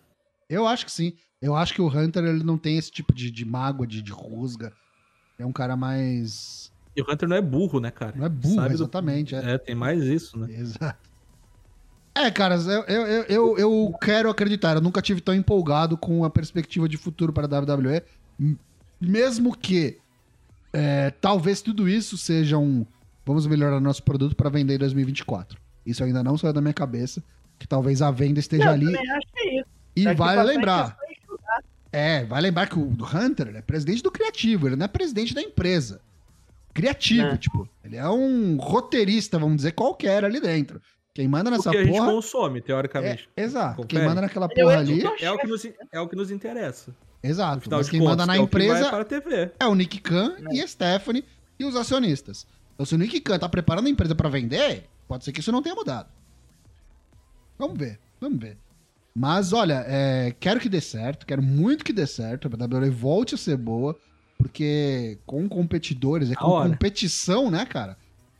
Eu 0.50 0.66
acho 0.66 0.84
que 0.84 0.92
sim. 0.92 1.14
Eu 1.42 1.56
acho 1.56 1.74
que 1.74 1.82
o 1.82 1.88
Hunter 1.88 2.24
ele 2.24 2.44
não 2.44 2.56
tem 2.56 2.78
esse 2.78 2.90
tipo 2.90 3.12
de, 3.12 3.30
de 3.30 3.44
mágoa, 3.44 3.86
de, 3.86 4.00
de 4.00 4.12
rusga. 4.12 4.72
É 5.38 5.44
um 5.44 5.52
cara 5.52 5.76
mais. 5.76 6.70
E 6.96 7.02
o 7.02 7.10
Hunter 7.10 7.28
não 7.28 7.36
é 7.36 7.42
burro, 7.42 7.80
né, 7.80 7.90
cara? 7.90 8.12
Não 8.16 8.24
é 8.24 8.28
burro, 8.28 8.54
Sabe 8.54 8.68
do- 8.68 8.74
exatamente. 8.74 9.34
É. 9.34 9.54
É, 9.54 9.58
tem 9.58 9.74
mais 9.74 10.02
isso, 10.04 10.38
né? 10.38 10.46
Exato. 10.54 11.10
É, 12.14 12.30
caras, 12.30 12.66
eu, 12.66 12.82
eu, 12.82 13.02
eu, 13.06 13.24
eu, 13.28 13.58
eu 13.58 13.94
quero 14.00 14.28
acreditar. 14.30 14.76
Eu 14.76 14.80
nunca 14.82 15.00
tive 15.02 15.20
tão 15.20 15.34
empolgado 15.34 15.96
com 15.96 16.24
a 16.24 16.30
perspectiva 16.30 16.88
de 16.88 16.96
futuro 16.98 17.32
para 17.32 17.46
a 17.46 17.60
WWE. 17.60 18.02
Mesmo 19.00 19.56
que 19.56 19.98
é, 20.72 21.10
talvez 21.10 21.60
tudo 21.62 21.88
isso 21.88 22.16
seja 22.16 22.58
um. 22.58 22.86
Vamos 23.24 23.46
melhorar 23.46 23.80
nosso 23.80 24.02
produto 24.02 24.36
para 24.36 24.50
vender 24.50 24.74
em 24.74 24.78
2024. 24.78 25.58
Isso 25.86 26.04
ainda 26.04 26.22
não 26.22 26.36
saiu 26.36 26.52
da 26.52 26.60
minha 26.60 26.74
cabeça. 26.74 27.22
Que 27.58 27.66
talvez 27.66 28.02
a 28.02 28.10
venda 28.10 28.38
esteja 28.40 28.64
Eu 28.64 28.70
ali. 28.70 28.86
também 28.92 29.10
acho 29.10 29.26
que 29.32 29.38
é 29.40 29.56
isso. 29.60 29.68
E 29.96 30.04
Daqui 30.04 30.18
vale 30.18 30.42
lembrar. 30.42 30.96
É. 31.92 32.20
É, 32.20 32.24
vai 32.24 32.40
lembrar 32.40 32.66
que 32.68 32.78
o 32.78 32.82
Hunter 32.90 33.48
ele 33.48 33.58
é 33.58 33.62
presidente 33.62 34.02
do 34.02 34.10
criativo, 34.10 34.66
ele 34.66 34.76
não 34.76 34.84
é 34.84 34.88
presidente 34.88 35.34
da 35.34 35.42
empresa. 35.42 36.00
Criativo, 36.74 37.26
É. 37.26 37.36
tipo, 37.36 37.68
ele 37.84 37.96
é 37.96 38.08
um 38.08 38.56
roteirista, 38.56 39.38
vamos 39.38 39.56
dizer, 39.56 39.72
qualquer 39.72 40.24
ali 40.24 40.40
dentro. 40.40 40.80
Quem 41.14 41.28
manda 41.28 41.50
nessa 41.50 41.70
que 41.70 41.76
a 41.76 41.84
gente 41.84 41.94
porra. 41.98 42.10
consome, 42.10 42.58
É, 42.60 42.62
teoricamente. 42.62 43.28
exato. 43.36 43.76
Confere. 43.76 43.88
Quem 44.00 44.08
manda 44.08 44.20
naquela 44.22 44.46
é 44.46 44.48
o 44.48 44.54
porra 44.54 44.78
ali. 44.78 45.02
É, 45.20 45.30
o 45.30 45.38
que 45.38 45.46
nos, 45.46 45.66
é 45.92 46.00
o 46.00 46.08
que 46.08 46.16
nos 46.16 46.30
interessa. 46.30 46.94
Exato. 47.22 47.68
Mas 47.70 47.90
quem 47.90 48.00
contas, 48.00 48.16
manda 48.16 48.26
na 48.26 48.36
é 48.36 48.38
empresa 48.38 48.88
para 48.88 49.02
a 49.02 49.04
TV. 49.04 49.50
é 49.60 49.66
o 49.66 49.74
Nick 49.74 50.00
Khan 50.00 50.34
É. 50.50 50.54
e 50.56 50.60
a 50.62 50.66
Stephanie 50.66 51.24
e 51.58 51.64
os 51.66 51.76
acionistas. 51.76 52.46
Então, 52.74 52.86
se 52.86 52.94
o 52.94 52.98
Nick 52.98 53.20
Khan 53.20 53.38
tá 53.38 53.48
preparando 53.48 53.86
a 53.86 53.90
empresa 53.90 54.14
pra 54.14 54.30
vender, 54.30 54.84
pode 55.06 55.24
ser 55.24 55.32
que 55.32 55.40
isso 55.40 55.52
não 55.52 55.60
tenha 55.62 55.74
mudado. 55.74 56.08
Vamos 57.58 57.78
ver, 57.78 58.00
vamos 58.18 58.38
ver. 58.40 58.56
Mas, 59.14 59.52
olha, 59.52 59.84
é, 59.86 60.34
quero 60.40 60.58
que 60.58 60.68
dê 60.68 60.80
certo, 60.80 61.26
quero 61.26 61.42
muito 61.42 61.84
que 61.84 61.92
dê 61.92 62.06
certo, 62.06 62.48
a 62.48 62.64
WWE 62.64 62.90
volte 62.90 63.34
a 63.34 63.38
ser 63.38 63.56
boa, 63.56 63.96
porque 64.38 65.18
com 65.26 65.48
competidores, 65.48 66.30
é 66.30 66.34
Da 66.34 66.40
com 66.40 66.62
competição, 66.68 67.50
né, 67.50 67.64
cara? 67.66 67.96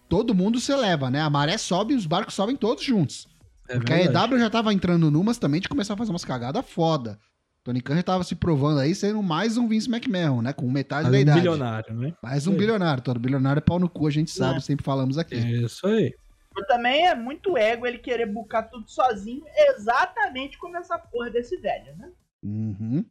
Todo 0.08 0.35
mundo 0.35 0.58
se 0.61 0.72
eleva, 0.72 1.11
né? 1.11 1.20
A 1.20 1.30
maré 1.30 1.56
sobe 1.58 1.94
e 1.94 1.96
os 1.96 2.06
barcos 2.06 2.35
sobem 2.35 2.56
todos 2.56 2.82
juntos. 2.85 3.26
É 3.68 3.74
Porque 3.76 3.92
verdade. 3.92 4.32
a 4.32 4.37
EW 4.37 4.38
já 4.40 4.50
tava 4.50 4.72
entrando 4.74 5.11
numas 5.11 5.38
também 5.38 5.61
de 5.61 5.68
começar 5.68 5.94
a 5.94 5.96
fazer 5.96 6.11
umas 6.11 6.24
cagadas 6.24 6.64
foda. 6.66 7.18
Tony 7.64 7.80
Khan 7.80 7.94
já 7.96 8.02
tava 8.02 8.24
se 8.24 8.35
provando 8.35 8.80
aí 8.80 8.92
sendo 8.94 9.22
mais 9.22 9.56
um 9.56 9.68
Vince 9.68 9.88
McMahon, 9.88 10.42
né? 10.42 10.52
Com 10.52 10.68
metade 10.68 11.04
Mas 11.04 11.12
da 11.12 11.18
um 11.18 11.20
idade. 11.20 11.38
bilionário, 11.40 11.94
né? 11.94 12.12
Mais 12.22 12.46
um 12.48 12.54
bilionário. 12.56 13.02
Todo 13.02 13.20
bilionário 13.20 13.61
é 13.61 13.62
pau 13.62 13.78
no 13.78 13.88
cu, 13.88 14.06
a 14.06 14.11
gente 14.11 14.30
sabe, 14.32 14.56
É. 14.58 14.61
sempre 14.61 14.85
falamos 14.85 15.16
aqui. 15.16 15.37
Isso 15.37 15.87
aí. 15.87 16.12
Mas 16.55 16.67
também 16.67 17.07
é 17.07 17.15
muito 17.15 17.57
ego 17.57 17.87
ele 17.87 17.99
querer 17.99 18.27
bucar 18.27 18.69
tudo 18.69 18.88
sozinho, 18.91 19.45
exatamente 19.71 20.59
como 20.59 20.77
essa 20.77 20.99
porra 20.99 21.31
desse 21.31 21.57
velho, 21.57 21.97
né? 21.97 22.11
Uhum. 22.43 23.05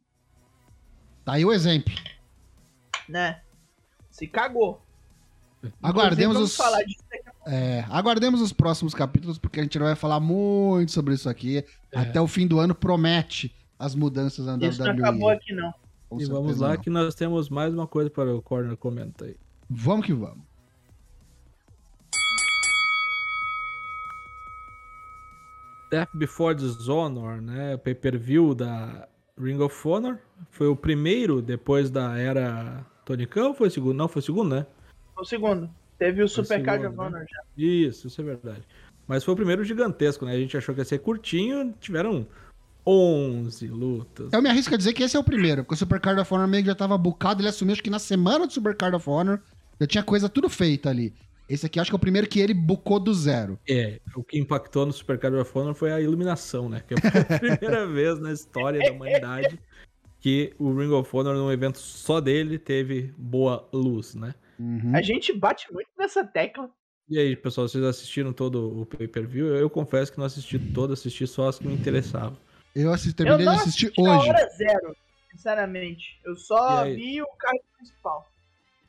Tá 1.24 1.34
aí 1.34 1.44
o 1.44 1.52
exemplo. 1.52 1.92
Né? 3.08 3.40
Se 4.10 4.26
cagou. 4.26 4.82
Aguardemos 5.80 6.36
os, 6.36 6.56
vamos 6.56 6.56
falar 6.56 6.82
disso 6.82 7.04
daqui 7.08 7.28
a 7.28 7.32
pouco. 7.32 7.50
é, 7.50 7.86
aguardemos 7.88 8.40
os 8.40 8.52
próximos 8.52 8.94
capítulos, 8.94 9.38
porque 9.38 9.60
a 9.60 9.62
gente 9.62 9.78
não 9.78 9.86
vai 9.86 9.94
falar 9.94 10.18
muito 10.18 10.90
sobre 10.90 11.14
isso 11.14 11.28
aqui. 11.28 11.58
É. 11.92 11.98
Até 11.98 12.20
o 12.20 12.26
fim 12.26 12.46
do 12.46 12.58
ano 12.58 12.74
promete 12.74 13.54
as 13.78 13.94
mudanças 13.94 14.46
na 14.46 14.56
Isso 14.66 14.80
não 14.80 14.92
WWE. 14.92 15.02
acabou 15.02 15.28
aqui, 15.28 15.52
não. 15.52 15.72
Com 16.08 16.20
e 16.20 16.24
vamos 16.26 16.58
lá 16.58 16.74
não. 16.74 16.76
que 16.76 16.90
nós 16.90 17.14
temos 17.14 17.48
mais 17.48 17.72
uma 17.72 17.86
coisa 17.86 18.10
para 18.10 18.34
o 18.34 18.42
Corner 18.42 18.76
comenta 18.76 19.24
aí. 19.24 19.36
Vamos 19.70 20.04
que 20.04 20.12
vamos. 20.12 20.44
Death 25.92 26.08
Before 26.14 26.54
Dishonor, 26.54 27.42
né? 27.42 27.76
Pay-per-view 27.76 28.54
da 28.54 29.06
Ring 29.38 29.60
of 29.60 29.76
Honor. 29.86 30.18
Foi 30.50 30.66
o 30.66 30.74
primeiro 30.74 31.42
depois 31.42 31.90
da 31.90 32.16
era 32.16 32.82
Tony 33.04 33.26
Khan 33.26 33.48
ou 33.48 33.54
foi 33.54 33.68
o 33.68 33.70
segundo? 33.70 33.94
Não, 33.94 34.08
foi 34.08 34.20
o 34.20 34.24
segundo, 34.24 34.56
né? 34.56 34.66
O 35.14 35.22
segundo. 35.22 35.68
Teve 35.98 36.22
o 36.22 36.28
Super 36.28 36.62
Card 36.62 36.86
of 36.86 36.96
né? 36.96 37.04
Honor 37.04 37.26
já. 37.30 37.42
Isso, 37.58 38.06
isso 38.06 38.22
é 38.22 38.24
verdade. 38.24 38.62
Mas 39.06 39.22
foi 39.22 39.34
o 39.34 39.36
primeiro 39.36 39.62
gigantesco, 39.64 40.24
né? 40.24 40.32
A 40.32 40.38
gente 40.38 40.56
achou 40.56 40.74
que 40.74 40.80
ia 40.80 40.84
ser 40.86 40.98
curtinho, 40.98 41.74
tiveram 41.78 42.26
11 42.86 43.66
lutas. 43.68 44.32
Eu 44.32 44.40
me 44.40 44.48
arrisco 44.48 44.74
a 44.74 44.78
dizer 44.78 44.94
que 44.94 45.02
esse 45.02 45.14
é 45.14 45.20
o 45.20 45.24
primeiro, 45.24 45.62
porque 45.62 45.74
o 45.74 45.76
Super 45.76 46.00
Card 46.00 46.18
of 46.22 46.32
Honor 46.32 46.48
meio 46.48 46.62
que 46.62 46.70
já 46.70 46.74
tava 46.74 46.96
bucado, 46.96 47.42
ele 47.42 47.48
assumiu 47.50 47.74
acho 47.74 47.82
que 47.82 47.90
na 47.90 47.98
semana 47.98 48.46
do 48.46 48.52
Super 48.52 48.74
Card 48.74 48.96
of 48.96 49.10
Honor 49.10 49.40
já 49.78 49.86
tinha 49.86 50.02
coisa 50.02 50.26
tudo 50.26 50.48
feita 50.48 50.88
ali. 50.88 51.12
Esse 51.52 51.66
aqui 51.66 51.78
acho 51.78 51.90
que 51.90 51.94
é 51.94 51.98
o 51.98 52.00
primeiro 52.00 52.26
que 52.26 52.40
ele 52.40 52.54
bucou 52.54 52.98
do 52.98 53.12
zero. 53.12 53.58
É, 53.68 54.00
o 54.16 54.24
que 54.24 54.38
impactou 54.38 54.86
no 54.86 54.92
Super 54.92 55.18
Card 55.18 55.36
of 55.36 55.58
Honor 55.58 55.74
foi 55.74 55.92
a 55.92 56.00
iluminação, 56.00 56.66
né? 56.66 56.82
Que 56.88 56.98
foi 56.98 57.20
a 57.20 57.24
primeira 57.38 57.86
vez 57.86 58.18
na 58.18 58.32
história 58.32 58.80
da 58.80 58.90
humanidade 58.90 59.60
que 60.18 60.54
o 60.58 60.74
Ring 60.74 60.90
of 60.92 61.14
Honor, 61.14 61.34
num 61.34 61.52
evento 61.52 61.76
só 61.76 62.22
dele, 62.22 62.58
teve 62.58 63.12
boa 63.18 63.68
luz, 63.70 64.14
né? 64.14 64.34
Uhum. 64.58 64.96
A 64.96 65.02
gente 65.02 65.30
bate 65.34 65.70
muito 65.70 65.90
nessa 65.98 66.24
tecla. 66.24 66.70
E 67.06 67.18
aí, 67.18 67.36
pessoal, 67.36 67.68
vocês 67.68 67.84
assistiram 67.84 68.32
todo 68.32 68.80
o 68.80 68.86
pay-per-view? 68.86 69.48
Eu, 69.48 69.56
eu 69.56 69.68
confesso 69.68 70.10
que 70.10 70.16
não 70.16 70.24
assisti 70.24 70.58
todo, 70.58 70.94
assisti 70.94 71.26
só 71.26 71.48
as 71.48 71.58
que 71.58 71.66
me 71.66 71.74
interessavam. 71.74 72.38
Eu 72.74 72.90
assisti, 72.90 73.20
Eu 73.20 73.26
terminei 73.26 73.44
não 73.44 73.52
de 73.56 73.60
assistir 73.60 73.86
assisti 73.88 74.00
hoje. 74.00 74.28
hora 74.30 74.48
zero, 74.56 74.96
sinceramente. 75.30 76.18
Eu 76.24 76.34
só 76.34 76.84
vi 76.84 77.20
o 77.20 77.26
card 77.38 77.60
principal. 77.76 78.32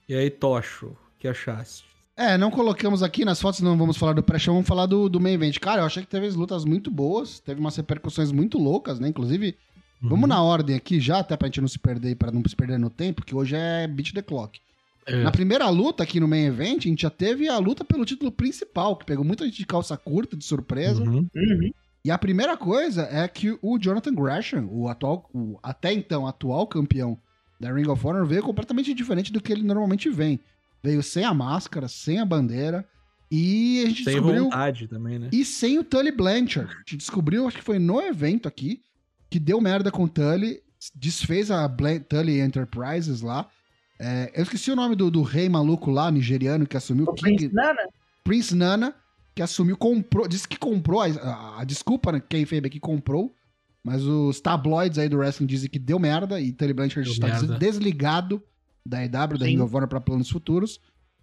E 0.08 0.16
aí, 0.16 0.30
Tocho, 0.30 0.88
o 0.88 0.98
que 1.20 1.28
achaste? 1.28 1.93
É, 2.16 2.38
não 2.38 2.52
colocamos 2.52 3.02
aqui 3.02 3.26
nas 3.26 3.42
fotos, 3.42 3.62
não 3.62 3.78
vamos 3.78 3.98
falar 3.98 4.14
do 4.14 4.22
pré-show, 4.22 4.54
vamos 4.54 4.68
falar 4.68 4.86
do, 4.86 5.10
do 5.10 5.20
main 5.20 5.34
event. 5.34 5.58
Cara, 5.60 5.82
eu 5.82 5.86
achei 5.86 6.04
que 6.04 6.10
teve 6.10 6.30
lutas 6.30 6.64
muito 6.64 6.92
boas, 6.92 7.40
teve 7.40 7.60
umas 7.60 7.76
repercussões 7.76 8.32
muito 8.32 8.60
loucas, 8.60 9.00
né? 9.00 9.08
Inclusive, 9.08 9.58
vamos 10.00 10.30
na 10.30 10.42
ordem 10.42 10.76
aqui 10.76 11.00
já, 11.00 11.20
até 11.20 11.36
pra 11.36 11.48
gente 11.48 11.62
não 11.62 11.68
se 11.68 11.80
perder, 11.80 12.16
para 12.16 12.32
não 12.32 12.44
se 12.48 12.56
perder 12.56 12.78
no 12.78 12.90
tempo, 12.90 13.26
que 13.26 13.34
hoje 13.34 13.56
é 13.56 13.88
beat 13.88 14.14
the 14.14 14.22
clock. 14.22 14.60
É. 15.06 15.24
Na 15.24 15.32
primeira 15.32 15.68
luta 15.70 16.04
aqui 16.04 16.20
no 16.20 16.28
main 16.28 16.46
event, 16.46 16.86
a 16.86 16.88
gente 16.88 17.02
já 17.02 17.10
teve 17.10 17.50
a 17.50 17.58
luta 17.58 17.84
pelo 17.84 18.06
título 18.06 18.32
principal, 18.32 18.96
que 18.96 19.06
pegou 19.06 19.26
muita 19.26 19.44
gente 19.46 19.58
de 19.58 19.66
calça 19.66 19.98
curta, 19.98 20.38
de 20.38 20.46
surpresa. 20.46 21.04
Uhum. 21.04 21.28
Uhum. 21.36 21.72
E 22.06 22.12
a 22.12 22.18
primeira 22.18 22.56
coisa 22.56 23.08
é 23.12 23.28
que 23.28 23.58
o 23.62 23.80
Jonathan 23.80 24.14
Gresham, 24.14 24.68
o 24.70 24.88
atual, 24.88 25.30
o 25.34 25.58
até 25.64 25.92
então 25.94 26.28
atual 26.28 26.68
campeão 26.68 27.18
da 27.60 27.72
Ring 27.74 27.88
of 27.88 28.06
Honor, 28.06 28.26
veio 28.26 28.44
completamente 28.44 28.94
diferente 28.94 29.32
do 29.32 29.42
que 29.42 29.52
ele 29.52 29.64
normalmente 29.64 30.10
vem. 30.10 30.40
Veio 30.84 31.02
sem 31.02 31.24
a 31.24 31.34
máscara, 31.34 31.88
sem 31.88 32.20
a 32.20 32.26
bandeira, 32.26 32.86
e 33.32 33.82
a 33.84 33.88
gente 33.90 34.04
Sem 34.04 34.14
descobriu. 34.16 34.44
vontade 34.44 34.88
também, 34.88 35.18
né? 35.18 35.30
E 35.32 35.44
sem 35.46 35.80
o 35.80 35.84
Tully 35.84 36.12
Blanchard. 36.12 36.72
A 36.72 36.78
gente 36.80 36.98
descobriu, 36.98 37.48
acho 37.48 37.58
que 37.58 37.64
foi 37.64 37.80
no 37.80 38.00
evento 38.02 38.48
aqui, 38.48 38.82
que 39.30 39.40
deu 39.40 39.60
merda 39.60 39.90
com 39.90 40.04
o 40.04 40.10
Tully, 40.10 40.62
desfez 40.94 41.50
a 41.50 41.68
Blan 41.68 42.00
Tully 42.00 42.40
Enterprises 42.42 43.22
lá. 43.22 43.50
É, 43.98 44.32
eu 44.36 44.44
esqueci 44.44 44.70
o 44.70 44.76
nome 44.76 44.96
do, 44.96 45.10
do 45.10 45.22
rei 45.22 45.48
maluco 45.50 45.90
lá, 45.90 46.12
nigeriano, 46.12 46.68
que 46.68 46.76
assumiu 46.78 47.06
O 47.06 47.14
King, 47.14 47.38
Prince 47.38 47.56
Nana? 47.56 47.82
Prince 48.24 48.56
Nana, 48.56 48.96
que 49.34 49.42
assumiu, 49.42 49.78
comprou, 49.78 50.28
disse 50.28 50.48
que 50.48 50.58
comprou, 50.58 51.02
a, 51.02 51.06
a, 51.08 51.62
a 51.62 51.64
desculpa, 51.64 52.12
né, 52.12 52.22
quem 52.28 52.46
fez 52.46 52.64
aqui 52.64 52.80
comprou, 52.80 53.34
mas 53.84 54.04
os 54.04 54.40
tabloides 54.42 55.00
aí 55.00 55.10
do 55.10 55.18
wrestling 55.18 55.48
dizem 55.48 55.70
que 55.70 55.80
deu 55.80 55.98
merda 55.98 56.40
e 56.40 56.52
Tully 56.52 56.74
Blanchard 56.74 57.04
Deu 57.10 57.14
está 57.14 57.28
merda. 57.28 57.58
desligado 57.58 58.44
da 58.86 59.04
EW, 59.04 59.38
da. 59.38 59.46
Ring 59.46 59.60
of 59.60 59.76
Honor 59.76 59.88
para 59.88 60.02
planos 60.02 60.30
futuros. 60.30 60.80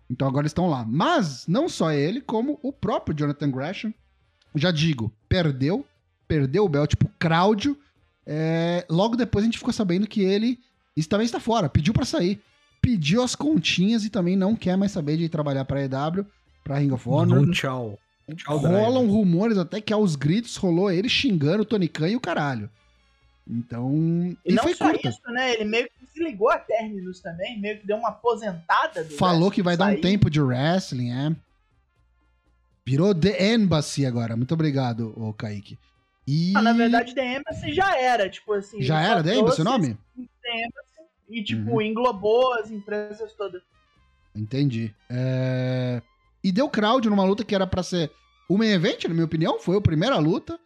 Então 0.08 0.26
agora 0.26 0.46
estão 0.46 0.68
lá. 0.68 0.84
Mas 0.84 1.46
não 1.46 1.68
só 1.68 1.92
ele, 1.92 2.20
como 2.20 2.58
o 2.62 2.72
próprio 2.72 3.16
Jonathan 3.16 3.50
Gresham 3.50 3.94
já 4.54 4.70
digo, 4.70 5.12
perdeu. 5.28 5.86
Perdeu 6.26 6.64
o 6.64 6.68
belt 6.68 6.94
pro 6.96 7.10
Cláudio. 7.18 7.76
É, 8.26 8.84
logo 8.88 9.16
depois 9.16 9.42
a 9.42 9.46
gente 9.46 9.58
ficou 9.58 9.72
sabendo 9.72 10.06
que 10.06 10.22
ele 10.22 10.58
isso 10.96 11.08
também 11.08 11.24
está 11.24 11.40
fora, 11.40 11.68
pediu 11.68 11.94
pra 11.94 12.04
sair. 12.04 12.40
Pediu 12.82 13.22
as 13.22 13.34
continhas 13.34 14.04
e 14.04 14.10
também 14.10 14.36
não 14.36 14.56
quer 14.56 14.76
mais 14.76 14.92
saber 14.92 15.16
de 15.16 15.28
trabalhar 15.28 15.64
pra 15.64 15.82
EW, 15.82 16.26
pra 16.64 16.78
Ring 16.78 16.90
of 16.90 17.08
Honor. 17.08 17.38
Um 17.40 17.50
tchau. 17.50 17.98
Tchau, 18.36 18.58
Rolam 18.58 19.06
rumores 19.08 19.58
até 19.58 19.80
que 19.80 19.92
aos 19.92 20.14
gritos 20.14 20.56
rolou 20.56 20.90
ele 20.90 21.08
xingando 21.08 21.62
o 21.62 21.64
Tony 21.64 21.88
Khan 21.88 22.08
e 22.10 22.16
o 22.16 22.20
caralho. 22.20 22.70
Então. 23.48 23.92
E, 24.44 24.52
E, 24.52 24.52
não 24.52 24.62
foi 24.62 24.74
só 24.74 24.90
curta. 24.90 25.08
isso, 25.08 25.20
né? 25.28 25.54
Ele 25.54 25.64
meio 25.64 25.84
que 25.88 26.06
desligou 26.06 26.50
a 26.50 26.58
Terminus 26.58 27.20
também, 27.20 27.58
meio 27.60 27.78
que 27.78 27.86
deu 27.86 27.96
uma 27.96 28.10
aposentada. 28.10 29.04
Do 29.04 29.14
Falou 29.16 29.50
que 29.50 29.62
vai 29.62 29.76
dar 29.76 29.92
um 29.92 30.00
tempo 30.00 30.30
de 30.30 30.40
wrestling, 30.40 31.10
é. 31.10 31.34
Virou 32.86 33.14
The 33.14 33.54
Embassy 33.54 34.06
agora. 34.06 34.36
Muito 34.36 34.54
obrigado, 34.54 35.12
ô 35.16 35.32
Kaique. 35.32 35.78
E. 36.26 36.52
Ah, 36.56 36.62
na 36.62 36.72
verdade, 36.72 37.14
The 37.14 37.36
Embassy 37.38 37.72
já 37.72 37.96
era, 37.96 38.28
tipo 38.28 38.52
assim. 38.52 38.82
Já 38.82 39.00
era 39.00 39.22
The 39.22 39.34
Embassy 39.36 39.60
o 39.60 39.64
nome? 39.64 39.96
Uhum. 40.16 40.26
The 40.42 40.50
Embassy 40.50 40.90
E, 41.28 41.42
tipo, 41.44 41.80
englobou 41.82 42.54
as 42.54 42.70
empresas 42.70 43.32
todas. 43.34 43.62
Entendi. 44.34 44.94
É, 45.08 46.00
E 46.42 46.50
deu 46.52 46.68
crowd 46.68 47.08
numa 47.08 47.24
luta 47.24 47.44
que 47.44 47.54
era 47.54 47.66
pra 47.66 47.82
ser 47.82 48.10
o 48.48 48.56
main 48.56 48.70
event, 48.70 49.04
na 49.04 49.14
minha 49.14 49.24
opinião. 49.26 49.58
Foi 49.60 49.76
a 49.76 49.80
primeira 49.80 50.16
luta. 50.18 50.58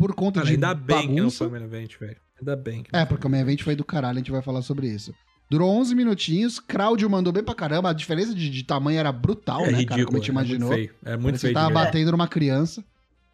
Por 0.00 0.14
conta 0.14 0.40
Cara, 0.40 0.46
de 0.46 0.52
ainda 0.54 0.74
bem 0.74 1.00
que 1.02 1.06
não 1.08 1.14
bagunça. 1.16 1.38
foi 1.38 1.48
o 1.48 1.50
main 1.50 1.62
event, 1.64 1.98
velho. 1.98 2.16
Ainda 2.38 2.56
bem 2.56 2.84
É, 2.92 3.04
porque 3.04 3.26
o 3.26 3.30
main 3.30 3.40
event 3.40 3.62
foi 3.62 3.76
do 3.76 3.84
caralho, 3.84 4.16
a 4.16 4.18
gente 4.20 4.30
vai 4.30 4.40
falar 4.42 4.62
sobre 4.62 4.86
isso. 4.88 5.14
Durou 5.50 5.68
11 5.78 5.94
minutinhos, 5.94 6.58
Claudio 6.60 7.10
mandou 7.10 7.32
bem 7.32 7.42
pra 7.42 7.54
caramba, 7.54 7.90
a 7.90 7.92
diferença 7.92 8.32
de, 8.34 8.48
de 8.48 8.62
tamanho 8.62 8.98
era 8.98 9.10
brutal, 9.12 9.60
É 9.62 9.70
né, 9.72 9.78
ridículo, 9.78 9.88
cara, 9.88 10.06
como 10.06 10.16
a 10.16 10.20
gente 10.20 10.30
era 10.30 10.38
imaginou. 10.40 10.68
muito 10.68 10.78
feio. 10.88 10.94
Era 11.04 11.18
muito 11.18 11.38
feio. 11.38 11.54
tava 11.54 11.70
batendo 11.74 12.10
numa 12.12 12.28
criança. 12.28 12.84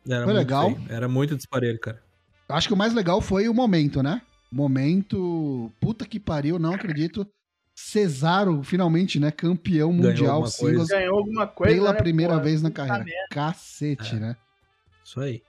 Era 0.09 0.25
foi 0.25 0.33
muito 0.33 0.37
legal. 0.39 0.75
feio. 0.75 0.87
Era 0.89 1.09
muito 1.09 1.37
disparelho, 1.37 1.79
cara. 1.79 2.03
Acho 2.49 2.69
que 2.69 2.75
o 2.75 2.77
mais 2.77 2.95
legal 2.95 3.21
foi 3.21 3.49
o 3.49 3.55
momento, 3.55 4.03
né? 4.03 4.23
Momento, 4.51 5.71
puta 5.81 6.05
que 6.07 6.19
pariu, 6.19 6.59
não 6.59 6.73
acredito. 6.75 7.27
Cesaro, 7.75 8.63
finalmente, 8.63 9.21
né, 9.21 9.31
campeão 9.31 9.91
Ganhou 9.91 10.09
mundial 10.11 10.31
alguma 10.37 10.49
singles 10.51 10.77
coisa. 10.79 10.97
Ganhou 10.99 11.19
alguma 11.19 11.47
coisa. 11.47 11.75
pela 11.75 11.93
né, 11.93 11.99
primeira 11.99 12.37
pô? 12.39 12.43
vez 12.43 12.63
na 12.63 12.71
carreira. 12.71 13.05
Cacete, 13.31 14.17
É. 14.17 14.19
né? 14.19 14.37
Isso 15.05 15.21
aí. 15.21 15.43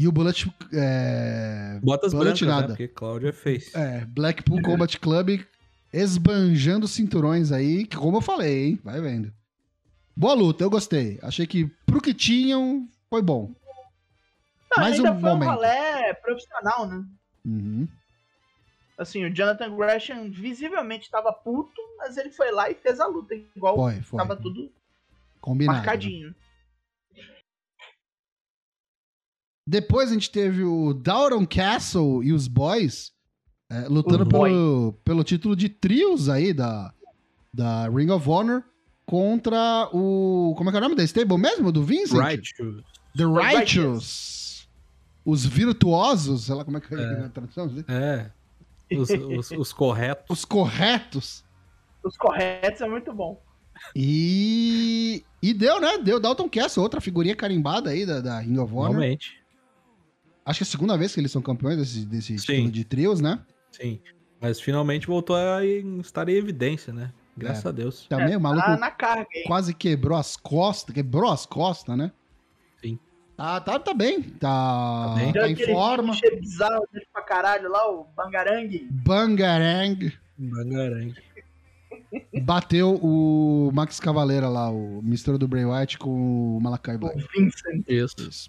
E 0.00 0.08
o 0.08 0.12
Bullet, 0.12 0.50
é... 0.72 1.78
Botas 1.82 2.14
Bullet 2.14 2.42
brancas, 2.42 2.48
nada. 2.48 2.68
né? 2.68 2.68
Porque 2.68 2.88
Cláudio 2.88 3.28
é 3.28 3.32
face. 3.32 3.70
É, 3.76 4.06
Blackpool 4.06 4.62
Combat 4.62 4.98
Club 4.98 5.44
esbanjando 5.92 6.88
cinturões 6.88 7.52
aí, 7.52 7.84
que 7.84 7.98
como 7.98 8.16
eu 8.16 8.22
falei, 8.22 8.68
hein? 8.68 8.80
Vai 8.82 8.98
vendo. 9.02 9.30
Boa 10.16 10.32
luta, 10.32 10.64
eu 10.64 10.70
gostei. 10.70 11.18
Achei 11.22 11.46
que 11.46 11.66
pro 11.84 12.00
que 12.00 12.14
tinham, 12.14 12.88
foi 13.10 13.20
bom. 13.20 13.52
Não, 14.74 14.84
Mais 14.84 14.96
ainda 14.96 15.12
um 15.12 15.20
foi 15.20 15.30
momento. 15.32 15.48
um 15.50 15.52
rolê 15.52 16.14
profissional, 16.22 16.88
né? 16.88 17.04
Uhum. 17.44 17.86
Assim, 18.96 19.26
o 19.26 19.34
Jonathan 19.34 19.76
Gresham 19.76 20.30
visivelmente 20.30 21.04
estava 21.04 21.30
puto, 21.30 21.78
mas 21.98 22.16
ele 22.16 22.30
foi 22.30 22.50
lá 22.50 22.70
e 22.70 22.74
fez 22.74 23.00
a 23.00 23.06
luta, 23.06 23.34
igual 23.54 23.76
Foi, 23.76 24.00
foi. 24.00 24.18
tava 24.18 24.34
tudo 24.34 24.72
Combinado. 25.42 25.86
né? 25.86 26.34
Depois 29.70 30.10
a 30.10 30.14
gente 30.14 30.32
teve 30.32 30.64
o 30.64 30.92
Down 30.92 31.46
Castle 31.46 32.24
e 32.24 32.32
os 32.32 32.48
Boys 32.48 33.12
é, 33.70 33.86
lutando 33.86 34.24
Os 34.24 34.28
pelo, 34.28 34.92
pelo 35.04 35.22
título 35.22 35.54
de 35.54 35.68
trios 35.68 36.28
aí 36.28 36.52
da, 36.52 36.92
da 37.54 37.88
Ring 37.88 38.10
of 38.10 38.28
Honor 38.28 38.64
contra 39.06 39.88
o. 39.92 40.56
Como 40.58 40.68
é 40.68 40.72
que 40.72 40.76
é 40.76 40.80
o 40.80 40.82
nome 40.82 40.96
da 40.96 41.04
stable 41.04 41.38
mesmo? 41.38 41.70
Do 41.70 41.84
Vincent? 41.84 42.18
Righteous. 42.20 42.82
The 43.16 43.24
Righteous. 43.24 43.54
Righteous. 43.54 44.68
Os 45.24 45.46
virtuosos, 45.46 46.46
sei 46.46 46.54
lá 46.56 46.64
como 46.64 46.78
é 46.78 46.80
que 46.80 46.92
é, 46.92 46.98
É. 47.00 47.24
a 47.26 47.28
tradução. 47.28 47.72
É. 47.86 48.28
Os, 48.92 49.08
os, 49.08 49.50
os 49.52 49.72
corretos. 49.72 50.24
Os 50.36 50.44
corretos. 50.44 51.44
Os 52.02 52.16
corretos 52.16 52.80
é 52.80 52.88
muito 52.88 53.14
bom. 53.14 53.40
E. 53.94 55.24
E 55.40 55.54
deu, 55.54 55.80
né? 55.80 55.96
Deu 55.98 56.18
Dalton 56.18 56.48
Castle, 56.48 56.82
outra 56.82 57.00
figurinha 57.00 57.36
carimbada 57.36 57.90
aí 57.90 58.04
da, 58.04 58.20
da 58.20 58.40
Ring 58.40 58.58
of 58.58 58.74
Honor. 58.74 58.98
Realmente. 58.98 59.39
Acho 60.44 60.58
que 60.58 60.64
é 60.64 60.66
a 60.66 60.70
segunda 60.70 60.96
vez 60.96 61.14
que 61.14 61.20
eles 61.20 61.30
são 61.30 61.42
campeões 61.42 61.76
desse, 61.76 62.04
desse 62.06 62.26
Sim. 62.28 62.34
estilo 62.34 62.70
de 62.70 62.84
trios, 62.84 63.20
né? 63.20 63.38
Sim. 63.72 64.00
Mas 64.40 64.60
finalmente 64.60 65.06
voltou 65.06 65.36
a 65.36 65.64
estar 65.64 66.28
em 66.28 66.32
evidência, 66.34 66.92
né? 66.92 67.12
Graças 67.36 67.64
É. 67.64 67.68
a 67.68 67.72
Deus. 67.72 68.06
Também 68.08 68.36
o 68.36 68.40
maluco 68.40 68.64
Tá 68.66 68.76
na 68.76 68.90
carga 68.90 69.26
aí. 69.34 69.44
quase 69.44 69.72
quebrou 69.74 70.16
as 70.18 70.36
costas. 70.36 70.94
Quebrou 70.94 71.30
as 71.30 71.46
costas, 71.46 71.96
né? 71.96 72.10
Sim. 72.80 72.98
Tá, 73.36 73.60
tá, 73.60 73.78
tá 73.78 73.94
bem. 73.94 74.22
Tá, 74.22 75.06
Tá 75.08 75.14
bem. 75.16 75.32
tá 75.32 75.48
em 75.48 75.56
forma. 75.56 76.12
clichê 76.12 76.36
bizarro 76.36 76.86
dele 76.92 77.06
pra 77.12 77.22
caralho 77.22 77.70
lá, 77.70 77.90
o 77.90 78.06
Bangarang. 78.16 78.88
Bangarang. 78.90 80.12
Bangarang. 80.36 81.14
Bateu 82.42 82.94
o 83.02 83.70
Max 83.72 84.00
Cavaleira 84.00 84.48
lá, 84.48 84.70
o 84.70 85.00
mistura 85.02 85.38
do 85.38 85.46
Bray 85.46 85.64
Wyatt 85.64 85.98
com 85.98 86.56
o 86.56 86.60
Malakai 86.60 86.96
O 86.96 86.98
Black. 86.98 87.18
Vincent. 87.36 87.84
Isso. 87.88 88.14
Isso. 88.28 88.48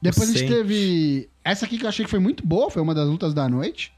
Depois 0.00 0.30
a 0.30 0.32
gente 0.32 0.48
teve. 0.48 1.28
Essa 1.44 1.66
aqui 1.66 1.78
que 1.78 1.84
eu 1.84 1.88
achei 1.88 2.04
que 2.04 2.10
foi 2.10 2.20
muito 2.20 2.46
boa, 2.46 2.70
foi 2.70 2.80
uma 2.82 2.94
das 2.94 3.08
lutas 3.08 3.34
da 3.34 3.48
noite. 3.48 3.92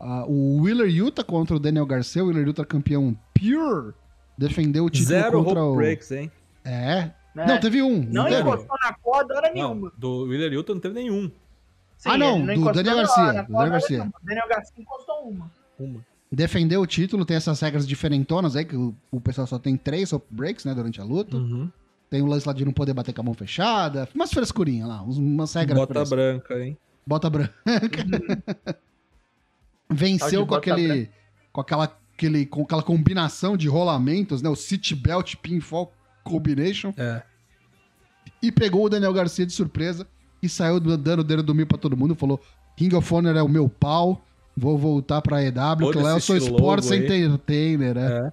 Ah, 0.00 0.24
o 0.26 0.60
Wheeler 0.62 0.88
Yuta 0.88 1.24
contra 1.24 1.56
o 1.56 1.58
Daniel 1.58 1.86
Garcia. 1.86 2.22
O 2.22 2.28
Wheeler 2.28 2.46
Yuta 2.46 2.64
campeão 2.64 3.16
Pure. 3.34 3.94
Defendeu 4.36 4.84
o 4.84 4.90
título 4.90 5.08
Zero 5.08 5.44
contra 5.44 5.64
Hope 5.64 5.72
o. 5.72 5.76
Breaks, 5.76 6.10
hein? 6.12 6.30
É. 6.64 7.10
né? 7.34 7.46
Não, 7.46 7.58
teve 7.60 7.82
um. 7.82 8.02
Não 8.10 8.24
teve. 8.24 8.40
encostou 8.42 8.76
na 8.82 8.92
corda 8.94 9.34
hora 9.34 9.48
Não, 9.48 9.54
nenhuma. 9.54 9.92
do 9.96 10.22
Willer 10.24 10.52
Hilton 10.52 10.74
não 10.74 10.80
teve 10.80 10.94
nenhum. 10.94 11.30
Sim, 11.96 12.10
Ah, 12.10 12.18
não, 12.18 12.38
ele 12.48 12.54
do 12.62 12.72
Daniel 12.72 12.96
Garcia, 12.96 13.42
do 13.42 13.52
Daniel 13.52 13.70
Garcia. 13.70 13.98
nenhuma. 13.98 14.12
Daniel 14.22 14.48
Garcia 14.48 14.74
encostou 14.78 15.28
uma. 15.28 15.50
Uma. 15.78 16.06
Defendeu 16.30 16.80
o 16.82 16.86
título, 16.86 17.24
tem 17.24 17.36
essas 17.36 17.58
regras 17.60 17.88
diferentonas 17.88 18.54
aí, 18.54 18.64
que 18.64 18.76
o, 18.76 18.94
o 19.10 19.20
pessoal 19.20 19.46
só 19.46 19.58
tem 19.58 19.76
três 19.76 20.12
breaks, 20.30 20.64
né, 20.64 20.74
durante 20.74 21.00
a 21.00 21.04
luta. 21.04 21.36
Uhum. 21.36 21.70
Tem 22.10 22.22
o 22.22 22.26
lance 22.26 22.46
lá 22.46 22.54
de 22.54 22.64
não 22.64 22.72
poder 22.72 22.94
bater 22.94 23.12
com 23.12 23.20
a 23.20 23.24
mão 23.24 23.34
fechada. 23.34 24.08
Umas 24.14 24.32
frescurinhas 24.32 24.88
lá, 24.88 25.02
umas 25.02 25.52
regras 25.52 25.78
Bota 25.78 26.04
branca, 26.04 26.58
hein? 26.58 26.76
Bota 27.06 27.28
branca. 27.30 27.52
Venceu 29.90 30.42
de 30.42 30.48
com 30.48 30.54
aquele. 30.54 31.10
Com 31.52 31.60
aquela, 31.60 31.98
aquele, 32.14 32.46
com 32.46 32.62
aquela 32.62 32.82
combinação 32.82 33.56
de 33.56 33.68
rolamentos, 33.68 34.42
né? 34.42 34.48
O 34.48 34.56
City 34.56 34.94
Belt 34.94 35.36
Pinfall 35.36 35.92
Combination. 36.22 36.92
É. 36.96 37.22
E 38.42 38.52
pegou 38.52 38.84
o 38.84 38.88
Daniel 38.88 39.12
Garcia 39.12 39.46
de 39.46 39.52
surpresa. 39.52 40.06
E 40.42 40.48
saiu 40.48 40.78
dando 40.78 41.20
o 41.20 41.24
dedo 41.24 41.42
do 41.42 41.54
mil 41.54 41.66
pra 41.66 41.78
todo 41.78 41.96
mundo. 41.96 42.14
Falou: 42.14 42.40
King 42.76 42.94
of 42.94 43.12
Honor 43.12 43.36
é 43.36 43.42
o 43.42 43.48
meu 43.48 43.68
pau. 43.68 44.24
Vou 44.56 44.76
voltar 44.76 45.22
pra 45.22 45.42
EW, 45.42 45.92
que 45.92 45.98
lá 45.98 46.10
eu 46.10 46.20
sou 46.20 46.36
aí. 46.94 47.04
Entertainer, 47.04 47.94
né? 47.94 48.26
É. 48.26 48.32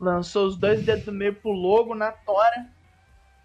Lançou 0.00 0.46
os 0.46 0.56
dois 0.56 0.84
dedos 0.84 1.04
do 1.04 1.12
meio 1.12 1.34
pro 1.34 1.50
logo 1.50 1.94
na 1.94 2.12
tora. 2.12 2.66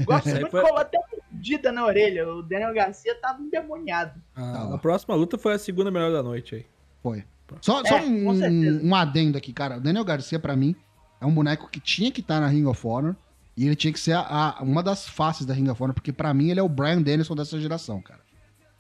Gosto 0.03 0.29
muito 0.29 0.49
foi- 0.49 0.61
que 0.61 0.65
rolou 0.67 0.81
até 0.81 0.97
uma 0.97 1.07
mordida 1.31 1.71
na 1.71 1.85
orelha. 1.85 2.27
O 2.27 2.41
Daniel 2.41 2.73
Garcia 2.73 3.15
tava 3.15 3.41
endemoniado. 3.41 4.19
A, 4.35 4.41
Tá 4.41 4.63
lá. 4.63 4.75
a 4.75 4.77
próxima 4.77 5.15
luta 5.15 5.37
foi 5.37 5.53
a 5.53 5.59
segunda 5.59 5.91
melhor 5.91 6.11
da 6.11 6.23
noite 6.23 6.55
aí. 6.55 6.65
Foi. 7.03 7.23
Só, 7.61 7.81
É, 7.81 7.87
só 7.87 7.97
um, 7.99 8.87
um 8.89 8.95
adendo 8.95 9.37
aqui, 9.37 9.51
cara. 9.53 9.77
O 9.77 9.81
Daniel 9.81 10.03
Garcia, 10.05 10.39
pra 10.39 10.55
mim, 10.55 10.75
é 11.19 11.25
um 11.25 11.33
boneco 11.33 11.69
que 11.69 11.79
tinha 11.79 12.11
que 12.11 12.21
estar 12.21 12.39
na 12.39 12.47
Ring 12.47 12.65
of 12.65 12.85
Honor. 12.87 13.15
E 13.55 13.65
ele 13.67 13.75
tinha 13.75 13.91
que 13.91 13.99
ser 13.99 14.13
a- 14.13 14.55
a- 14.57 14.63
uma 14.63 14.81
das 14.81 15.07
faces 15.07 15.45
da 15.45 15.53
Ring 15.53 15.69
of 15.69 15.81
Honor, 15.83 15.93
porque 15.93 16.13
pra 16.13 16.33
mim 16.33 16.49
ele 16.49 16.59
é 16.59 16.63
o 16.63 16.69
Brian 16.69 17.01
Danielson 17.01 17.35
dessa 17.35 17.59
geração, 17.59 18.01
cara. 18.01 18.21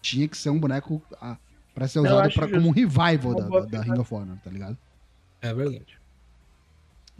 Tinha 0.01 0.27
que 0.27 0.35
ser 0.37 0.49
um 0.49 0.57
boneco 0.59 1.01
a, 1.21 1.37
pra 1.75 1.87
ser 1.87 1.99
usado 1.99 2.33
pra- 2.33 2.47
como 2.47 2.67
um 2.69 2.71
revival 2.71 3.35
da, 3.35 3.47
da- 3.47 3.65
da. 3.65 3.81
Ring 3.81 3.99
of 3.99 4.11
Honor, 4.13 4.37
tá 4.43 4.49
ligado? 4.49 4.77
É 5.41 5.53
verdade. 5.53 5.99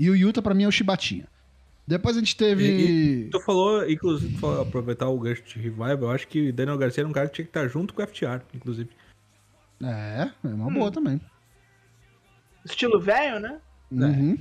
E 0.01 0.09
o 0.09 0.15
Yuta, 0.15 0.41
pra 0.41 0.55
mim, 0.55 0.63
é 0.63 0.67
o 0.67 0.71
Shibatinha. 0.71 1.27
Depois 1.85 2.15
a 2.17 2.19
gente 2.19 2.35
teve. 2.35 3.29
Tu 3.31 3.39
falou, 3.41 3.87
inclusive, 3.87 4.35
falou, 4.39 4.61
aproveitar 4.63 5.07
o 5.09 5.19
gancho 5.19 5.43
de 5.43 5.59
revival, 5.59 5.95
eu 6.01 6.09
acho 6.11 6.27
que 6.27 6.51
Daniel 6.51 6.75
Garcia 6.77 7.01
era 7.01 7.07
um 7.07 7.11
cara 7.13 7.27
que 7.27 7.35
tinha 7.35 7.45
que 7.45 7.49
estar 7.51 7.67
junto 7.67 7.93
com 7.93 8.01
o 8.01 8.07
FTR, 8.07 8.41
inclusive. 8.55 8.89
É, 9.83 10.29
é 10.43 10.47
uma 10.47 10.67
Hum. 10.67 10.73
boa 10.73 10.91
também. 10.91 11.21
Estilo 12.65 12.99
velho, 12.99 13.39
né? 13.39 13.59
Uhum. 13.91 14.37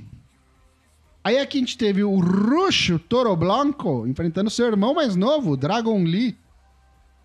Aí 1.23 1.37
aqui 1.37 1.57
a 1.57 1.61
gente 1.61 1.77
teve 1.77 2.03
o 2.03 2.19
Ruxo 2.19 2.97
Toro 2.97 3.35
Blanco 3.35 4.07
enfrentando 4.07 4.49
seu 4.49 4.65
irmão 4.65 4.95
mais 4.95 5.15
novo, 5.15 5.55
Dragon 5.55 6.01
Lee. 6.03 6.35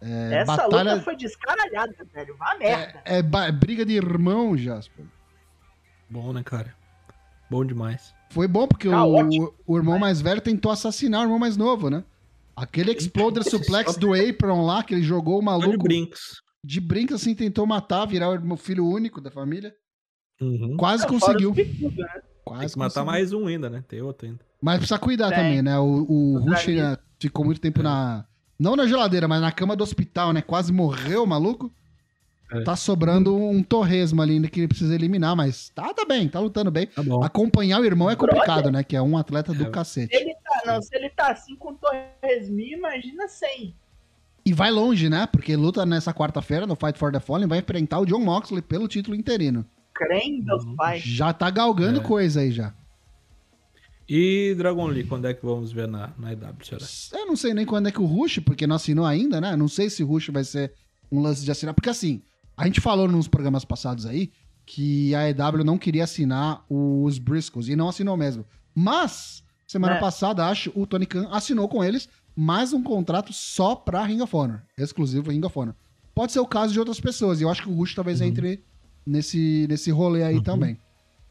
É, 0.03 0.41
Essa 0.43 0.57
batalha- 0.57 0.93
luta 0.95 1.05
foi 1.05 1.17
descaralhada, 1.17 1.95
velho. 2.13 2.37
Vá 2.37 2.55
merda. 2.59 3.01
É, 3.07 3.23
ba- 3.23 3.51
briga 3.51 3.87
de 3.87 3.95
irmão, 3.95 4.55
Jasper. 4.59 5.07
Bom, 6.11 6.33
né, 6.35 6.43
cara? 6.45 6.75
Bom 7.49 7.65
demais. 7.65 8.15
Foi 8.31 8.47
bom 8.49 8.67
porque 8.67 8.89
o, 8.89 9.55
o 9.67 9.77
irmão 9.77 9.99
mais 9.99 10.21
velho 10.21 10.41
tentou 10.41 10.71
assassinar 10.71 11.21
o 11.21 11.25
irmão 11.25 11.39
mais 11.39 11.57
novo, 11.57 11.89
né? 11.89 12.05
Aquele 12.55 12.93
Exploder 12.93 13.45
Suplex 13.45 13.97
do 13.97 14.15
Apron 14.15 14.65
lá, 14.65 14.83
que 14.83 14.95
ele 14.95 15.03
jogou 15.03 15.35
o 15.35 15.45
Só 15.45 15.59
de 15.59 15.67
maluco 15.67 15.85
brinks. 15.85 16.41
de 16.65 16.81
brinco, 16.81 17.15
assim, 17.15 17.35
tentou 17.35 17.67
matar, 17.67 18.07
virar 18.07 18.31
o 18.31 18.57
filho 18.57 18.87
único 18.87 19.21
da 19.21 19.31
família. 19.31 19.75
Uhum. 20.41 20.77
Quase 20.77 21.07
conseguiu. 21.07 21.55
né? 21.55 21.65
quase. 22.45 22.61
Tem 22.61 22.69
que 22.71 22.79
matar 22.79 23.03
conseguiu. 23.03 23.05
mais 23.05 23.33
um 23.33 23.47
ainda, 23.47 23.69
né? 23.69 23.85
Tem 23.87 24.01
outro 24.01 24.27
ainda. 24.27 24.41
Mas 24.61 24.79
precisa 24.79 24.99
cuidar 24.99 25.29
Tem. 25.29 25.39
também, 25.39 25.63
né? 25.63 25.79
O, 25.79 26.07
o 26.09 26.39
Rush 26.39 26.69
né, 26.69 26.97
ficou 27.19 27.45
muito 27.45 27.61
tempo 27.61 27.83
na. 27.83 28.25
Não 28.59 28.75
na 28.75 28.87
geladeira, 28.87 29.29
mas 29.29 29.43
na 29.43 29.53
cama 29.53 29.77
do 29.77 29.85
hospital, 29.85 30.33
né? 30.33 30.41
Quase 30.41 30.73
morreu, 30.73 31.27
maluco. 31.27 31.71
É. 32.53 32.61
Tá 32.63 32.77
sobrando 32.77 33.35
um 33.37 33.61
torresmo 33.63 34.23
ali 34.23 34.35
ainda 34.35 34.49
que 34.49 34.61
ele 34.61 34.69
precisa 34.69 34.95
eliminar, 34.95 35.35
mas 35.35 35.69
tá, 35.71 35.93
tá 35.93 36.05
bem, 36.05 36.29
tá 36.29 36.39
lutando 36.39 36.71
bem. 36.71 36.87
Tá 36.87 37.03
bom. 37.03 37.23
Acompanhar 37.25 37.81
o 37.81 37.85
irmão 37.85 38.09
é 38.09 38.15
complicado, 38.15 38.63
Brother. 38.63 38.73
né? 38.73 38.85
Que 38.85 38.95
é 38.95 39.03
um 39.03 39.19
atleta 39.19 39.53
do 39.53 39.65
É. 39.65 39.71
cacete. 39.71 40.15
Ele 40.15 40.33
tá, 40.35 40.63
não, 40.65 40.81
se 40.81 40.95
ele 40.97 41.11
tá 41.11 41.33
assim 41.33 41.57
com 41.57 41.73
o 41.73 41.75
Torresminho, 41.75 42.79
imagina 42.79 43.27
sem. 43.27 43.75
E 44.45 44.53
vai 44.53 44.71
longe, 44.71 45.09
né? 45.09 45.27
Porque 45.27 45.57
luta 45.57 45.85
nessa 45.85 46.15
quarta-feira 46.15 46.69
no 46.69 46.77
Fight 46.77 46.97
for 46.97 47.11
the 47.11 47.19
Fallen, 47.19 47.49
vai 47.49 47.59
enfrentar 47.59 47.99
o 47.99 48.07
John 48.07 48.21
Moxley 48.21 48.63
pelo 48.63 48.87
título 48.87 49.17
interino. 49.17 49.67
Deus 50.45 50.63
Uhum. 50.65 50.77
Pai. 50.77 51.01
Já 51.01 51.33
tá 51.33 51.51
galgando 51.51 51.99
É. 52.01 52.03
coisa 52.03 52.41
aí 52.43 52.53
já. 52.53 52.73
E 54.09 54.55
Dragon 54.57 54.87
Lee, 54.87 55.03
quando 55.05 55.25
é 55.27 55.35
que 55.35 55.45
vamos 55.45 55.73
ver 55.73 55.89
na, 55.89 56.13
na 56.17 56.33
EW, 56.33 56.55
será? 56.63 57.21
Eu 57.21 57.27
não 57.27 57.35
sei 57.35 57.53
nem 57.53 57.67
quando 57.67 57.89
é 57.89 57.91
que 57.91 58.01
o 58.01 58.05
Rush, 58.07 58.39
porque 58.39 58.67
não 58.67 58.77
assinou 58.77 59.05
ainda, 59.05 59.41
né? 59.41 59.57
Não 59.57 59.67
sei 59.67 59.91
se 59.91 60.05
o 60.05 60.07
Rush 60.07 60.29
vai 60.29 60.45
ser 60.45 60.73
um 61.11 61.21
lance 61.21 61.45
de 61.45 61.51
assinar. 61.51 61.75
Porque 61.75 61.91
assim, 61.91 62.23
a 62.57 62.67
gente 62.67 62.81
falou 62.81 63.07
nos 63.09 63.29
programas 63.29 63.65
passados 63.65 64.07
aí 64.07 64.31
que 64.65 65.15
a 65.15 65.29
EW 65.31 65.63
não 65.65 65.79
queria 65.79 66.05
assinar 66.05 66.65
os 66.69 67.19
Briscoes 67.19 67.69
e 67.69 67.77
não 67.77 67.89
assinou 67.89 68.17
mesmo. 68.17 68.45
Mas, 68.75 69.43
semana 69.67 69.97
É. 69.97 70.01
passada, 70.01 70.47
acho, 70.47 70.73
o 70.75 70.87
Tony 70.87 71.07
Khan 71.07 71.29
assinou 71.31 71.69
com 71.69 71.85
eles 71.85 72.09
mais 72.35 72.73
um 72.73 72.83
contrato 72.83 73.33
só 73.33 73.75
pra 73.77 74.05
Ring 74.05 74.21
of 74.21 74.35
Honor. 74.35 74.63
Exclusivo 74.77 75.31
Ring 75.31 75.45
of 75.45 75.57
Honor. 75.59 75.75
Pode 76.15 76.33
ser 76.33 76.41
o 76.41 76.47
caso 76.47 76.73
de 76.73 76.79
outras 76.79 76.99
pessoas. 77.01 77.41
E 77.41 77.45
eu 77.45 77.49
acho 77.51 77.63
que 77.63 77.69
o 77.69 77.75
Rush 77.75 77.95
talvez 77.95 78.21
Uhum. 78.21 78.27
entre 78.27 78.65
nesse, 79.07 79.67
nesse 79.69 79.91
rolê 79.91 80.23
aí 80.25 80.37
Uhum. 80.37 80.43
também. 80.43 80.79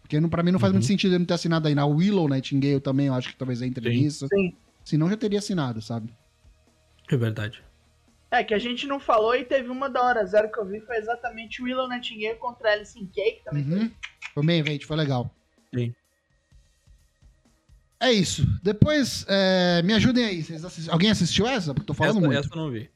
Porque 0.02 0.20
não, 0.20 0.30
pra 0.30 0.44
mim 0.44 0.52
não 0.52 0.60
faz 0.60 0.72
Uhum. 0.72 0.76
muito 0.76 0.86
sentido 0.88 1.12
ele 1.12 1.20
não 1.20 1.26
ter 1.26 1.34
assinado 1.34 1.68
aí. 1.68 1.76
Na 1.76 1.86
Willow 1.86 2.30
Nightingale 2.30 2.80
também, 2.80 3.08
eu 3.08 3.14
acho 3.16 3.30
que 3.30 3.36
talvez 3.38 3.62
entre 3.62 3.92
Sim. 3.92 3.98
nisso. 4.02 4.28
Sim. 4.34 4.54
Senão 4.84 5.10
já 5.10 5.18
teria 5.18 5.40
assinado, 5.40 5.82
sabe? 5.82 6.14
É 7.10 7.18
verdade. 7.18 7.62
É, 8.40 8.44
que 8.44 8.54
a 8.54 8.60
gente 8.60 8.86
não 8.86 9.00
falou 9.00 9.34
e 9.36 9.46
teve 9.46 9.70
uma 9.70 9.90
da 9.90 10.02
hora 10.04 10.26
zero 10.26 10.52
que 10.52 10.60
eu 10.60 10.66
vi, 10.66 10.82
foi 10.82 10.98
exatamente 10.98 11.62
o 11.62 11.66
Willow 11.66 11.88
Nightingale 11.88 12.38
contra 12.38 12.74
Alice 12.74 13.00
in 13.00 13.08
Cake 13.08 13.44
também. 13.46 13.64
Uhum. 13.64 13.92
Foi 14.34 14.46
bem 14.46 14.60
evento, 14.60 14.86
foi 14.86 14.98
legal. 14.98 15.32
Sim. 15.74 15.94
É 18.00 18.12
isso. 18.12 18.46
Depois, 18.62 19.26
é, 19.30 19.82
me 19.84 19.94
ajudem 19.94 20.26
aí. 20.26 20.44
Vocês 20.44 20.64
assis- 20.66 20.90
Alguém 20.90 21.10
assistiu 21.12 21.48
essa? 21.48 21.74
Porque 21.74 21.88
tô 21.88 21.94
falando 21.94 22.18
Essa, 22.18 22.26
muito. 22.28 22.40
essa 22.40 22.50
eu 22.54 22.58
não 22.58 22.70
vi. 22.72 22.90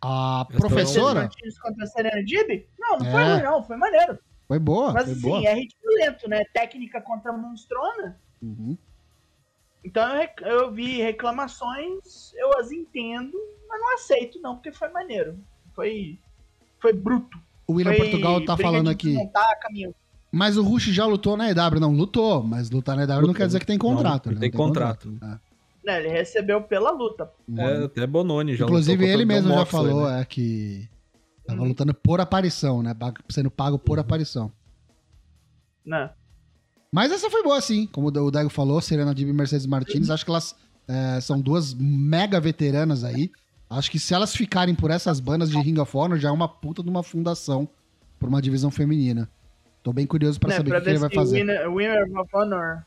A 0.00 0.46
essa 0.48 0.58
professora 0.58 1.28
contra 1.62 1.84
a 1.84 1.86
Serena 1.86 2.22
Dib? 2.24 2.64
Não, 2.78 2.98
não 2.98 3.06
É. 3.06 3.10
foi 3.10 3.22
ruim, 3.24 3.42
não, 3.42 3.62
foi 3.64 3.76
maneiro. 3.76 4.18
foi 4.46 4.58
boa. 4.58 4.92
Mas 4.92 5.04
foi 5.04 5.12
assim, 5.14 5.20
boa. 5.22 5.44
é 5.44 5.54
ritmo 5.54 5.80
lento, 5.98 6.28
né? 6.28 6.44
Técnica 6.52 7.00
contra 7.00 7.32
monstrona. 7.32 8.20
Uhum. 8.40 8.76
Então 9.84 10.02
eu, 10.16 10.28
eu 10.46 10.72
vi 10.72 11.02
reclamações, 11.02 12.32
eu 12.36 12.58
as 12.58 12.72
entendo, 12.72 13.32
mas 13.68 13.80
não 13.80 13.94
aceito 13.94 14.40
não, 14.40 14.54
porque 14.54 14.72
foi 14.72 14.88
maneiro. 14.88 15.38
Foi, 15.74 16.18
foi 16.80 16.92
bruto. 16.92 17.38
O 17.66 17.74
William 17.74 17.92
foi 17.94 18.00
Portugal 18.10 18.44
tá 18.44 18.56
falando 18.56 18.88
aqui. 18.88 19.16
Mas 20.32 20.56
o 20.56 20.62
Rush 20.62 20.86
já 20.86 21.06
lutou 21.06 21.36
na 21.36 21.50
EW. 21.50 21.80
Não, 21.80 21.92
lutou. 21.92 22.42
Mas 22.42 22.70
lutar 22.70 22.96
na 22.96 23.04
EW 23.04 23.08
não 23.08 23.20
Lutou. 23.20 23.34
quer 23.34 23.46
dizer 23.46 23.60
que 23.60 23.66
tem 23.66 23.78
contrato. 23.78 24.26
Não, 24.26 24.34
né? 24.34 24.40
tem 24.40 24.50
contrato. 24.50 25.16
É. 25.22 25.38
Né, 25.84 25.98
ele 26.00 26.08
recebeu 26.08 26.62
pela 26.62 26.90
luta. 26.90 27.30
É, 27.56 27.84
até 27.84 28.06
Bononi 28.06 28.56
já 28.56 28.64
Inclusive, 28.64 29.06
ele 29.06 29.24
mesmo 29.26 29.50
já 29.50 29.56
Moxley, 29.56 29.84
falou 29.90 30.10
né? 30.10 30.22
é, 30.22 30.24
que 30.24 30.88
tava 31.46 31.60
Uhum. 31.60 31.68
lutando 31.68 31.92
por 31.94 32.20
aparição, 32.20 32.82
né? 32.82 32.96
Sendo 33.28 33.50
pago 33.50 33.78
por 33.78 33.98
aparição. 33.98 34.50
Né? 35.84 36.10
Mas 36.94 37.10
essa 37.10 37.28
foi 37.28 37.42
boa, 37.42 37.60
sim. 37.60 37.88
Como 37.90 38.06
o 38.06 38.30
Dego 38.30 38.48
falou, 38.48 38.80
Serena 38.80 39.12
Dib 39.12 39.28
e 39.28 39.32
Mercedes 39.32 39.66
Martins. 39.66 40.10
Acho 40.10 40.24
que 40.24 40.30
elas 40.30 40.54
é, 40.86 41.20
são 41.20 41.40
duas 41.40 41.74
mega 41.74 42.38
veteranas 42.38 43.02
aí. 43.02 43.32
Acho 43.68 43.90
que 43.90 43.98
se 43.98 44.14
elas 44.14 44.36
ficarem 44.36 44.76
por 44.76 44.92
essas 44.92 45.18
bandas 45.18 45.50
de 45.50 45.58
Ring 45.58 45.76
of 45.80 45.96
Honor, 45.96 46.20
já 46.20 46.28
é 46.28 46.30
uma 46.30 46.46
puta 46.46 46.84
de 46.84 46.88
uma 46.88 47.02
fundação 47.02 47.68
por 48.16 48.28
uma 48.28 48.40
divisão 48.40 48.70
feminina. 48.70 49.28
Tô 49.82 49.92
bem 49.92 50.06
curioso 50.06 50.38
pra 50.38 50.50
Né, 50.50 50.56
saber 50.56 50.70
o 50.72 50.80
que, 50.80 50.88
ele 50.88 50.98
vai 51.00 51.10
fazer. 51.12 51.40
Winner, 51.40 51.68
Winner 51.68 52.20
of 52.20 52.30
Honor 52.32 52.84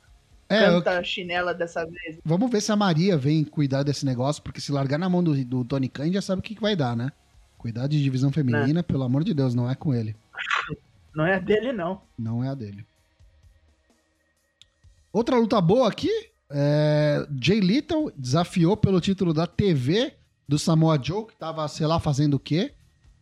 É, 0.47 0.69
eu- 0.69 0.75
canta 0.75 0.99
a 0.99 1.03
chinela 1.03 1.53
dessa 1.53 1.83
vez. 1.85 2.17
vamos 2.23 2.49
ver 2.49 2.61
se 2.61 2.71
a 2.71 2.77
Maria 2.77 3.17
vem 3.17 3.43
cuidar 3.43 3.83
desse 3.83 4.05
negócio, 4.05 4.41
porque 4.41 4.61
se 4.61 4.71
largar 4.71 4.97
na 4.97 5.09
mão 5.09 5.21
do, 5.21 5.35
do 5.43 5.65
Tony 5.65 5.89
Khan, 5.89 6.13
já 6.13 6.21
sabe 6.21 6.39
o 6.39 6.43
que, 6.43 6.55
que 6.55 6.61
vai 6.61 6.77
dar, 6.77 6.95
né? 6.95 7.11
Cuidar 7.57 7.87
de 7.87 8.01
divisão 8.01 8.31
feminina, 8.31 8.81
pelo 8.81 9.03
amor 9.03 9.25
de 9.25 9.33
Deus, 9.33 9.53
não 9.53 9.69
é 9.69 9.75
com 9.75 9.93
ele. 9.93 10.15
Não 11.13 11.25
é 11.25 11.37
dele, 11.41 11.73
não. 11.73 12.01
Não 12.17 12.41
é 12.41 12.47
a 12.47 12.53
dele. 12.53 12.85
Outra 15.11 15.37
luta 15.37 15.59
boa 15.61 15.87
aqui. 15.87 16.09
É, 16.49 17.27
Jay 17.41 17.59
Little 17.59 18.11
desafiou 18.15 18.77
pelo 18.77 19.01
título 19.01 19.33
da 19.33 19.45
TV 19.45 20.13
do 20.47 20.57
Samoa 20.57 20.99
Joe, 21.01 21.25
que 21.25 21.35
tava, 21.35 21.67
sei 21.67 21.85
lá, 21.85 21.99
fazendo 21.99 22.35
o 22.35 22.39
quê? 22.39 22.71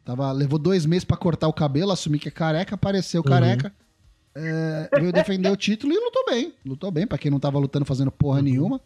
Tava, 0.03 0.31
levou 0.31 0.59
dois 0.59 0.85
meses 0.85 1.03
pra 1.03 1.17
cortar 1.17 1.47
o 1.47 1.53
cabelo, 1.53 1.91
assumir 1.91 2.19
que 2.19 2.27
é 2.27 2.31
careca, 2.31 2.75
apareceu 2.75 3.21
Uhum. 3.21 3.27
careca. 3.29 3.73
É, 4.35 4.89
veio 4.99 5.11
defender 5.11 5.49
o 5.49 5.55
título 5.55 5.93
e 5.93 5.97
lutou 5.97 6.25
bem. 6.29 6.53
Lutou 6.63 6.91
bem, 6.91 7.07
pra 7.07 7.17
quem 7.17 7.31
não 7.31 7.39
tava 7.39 7.57
lutando 7.57 7.85
fazendo 7.85 8.11
porra 8.11 8.37
Uhum. 8.39 8.43
nenhuma. 8.43 8.81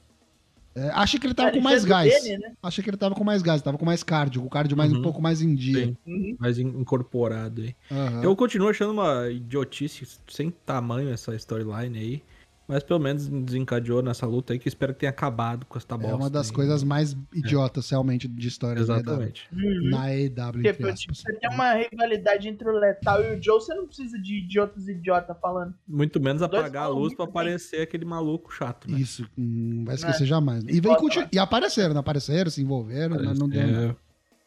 É, 0.76 0.90
achei 0.92 1.20
que 1.20 1.26
ele 1.28 1.34
tava 1.34 1.52
com 1.52 1.60
mais 1.60 1.84
gás. 1.84 2.14
dele, 2.24 2.38
né? 2.38 2.54
Achei 2.64 2.82
que 2.84 2.90
ele 2.90 2.96
tava 2.96 3.16
com 3.16 3.24
mais 3.24 3.42
gás, 3.42 3.62
tava 3.62 3.78
com 3.78 3.84
mais 3.86 4.04
cardio, 4.04 4.46
o 4.46 4.50
cardio 4.50 4.78
mais, 4.78 4.94
um 4.94 4.98
Uhum. 4.98 5.02
pouco 5.02 5.22
mais 5.22 5.42
em 5.42 5.54
dia. 5.56 5.94
Uhum. 6.08 6.38
mais 6.40 6.58
in- 6.60 6.68
incorporado 6.68 7.64
aí. 7.64 7.76
Eu 8.24 8.34
continuo 8.38 8.70
achando 8.70 8.92
uma 8.94 9.30
idiotice 9.30 10.08
sem 10.30 10.52
tamanho 10.66 11.10
essa 11.12 11.36
storyline 11.36 11.98
aí. 12.00 12.24
Mas 12.70 12.84
pelo 12.84 13.00
menos 13.00 13.28
desencadeou 13.28 14.04
nessa 14.04 14.28
luta 14.28 14.54
aí 14.54 14.60
que 14.60 14.68
espero 14.68 14.94
que 14.94 15.00
tenha 15.00 15.10
acabado 15.10 15.66
com 15.66 15.76
essa 15.76 15.98
bosta. 15.98 16.12
É 16.12 16.16
uma 16.16 16.30
das 16.30 16.50
aí. 16.50 16.56
coisas 16.56 16.84
mais 16.84 17.18
idiotas, 17.34 17.90
realmente, 17.90 18.28
de 18.28 18.48
história 18.48 18.80
EW. 18.80 18.84
Exatamente. 18.84 19.50
Uhum. 19.52 19.90
Na 19.90 20.14
EW, 20.16 20.52
Porque 20.52 20.94
tipo, 20.94 21.16
você 21.16 21.34
tem 21.34 21.50
uma 21.50 21.74
rivalidade 21.74 22.48
entre 22.48 22.70
o 22.70 22.72
Letal 22.80 23.24
e 23.24 23.36
o 23.40 23.42
Joe, 23.44 23.60
você 23.60 23.74
não 23.74 23.88
precisa 23.88 24.20
de 24.22 24.36
idiotas 24.38 24.88
idiota 24.88 25.34
falando. 25.34 25.74
Muito 25.88 26.22
menos 26.22 26.44
apagar 26.44 26.84
a 26.84 26.88
luz 26.90 27.16
pra 27.16 27.26
bem. 27.26 27.32
aparecer 27.32 27.82
aquele 27.82 28.06
maluco 28.06 28.54
chato, 28.54 28.88
né? 28.90 29.00
Isso, 29.00 29.24
hum, 29.36 29.78
não 29.78 29.86
vai 29.86 29.96
É. 29.96 29.98
esquecer 29.98 30.28
jamais. 30.28 30.64
E, 30.68 30.80
continu- 30.80 31.24
lá. 31.24 31.30
e 31.34 31.40
apareceram, 31.40 31.96
não 31.96 32.02
apareceram, 32.02 32.52
se 32.52 32.62
envolveram, 32.62 33.16
mas 33.26 33.40
não 33.40 33.50
deu. 33.50 33.62
É, 33.62 33.96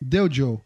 Deu, 0.01 0.31
Joe. 0.33 0.59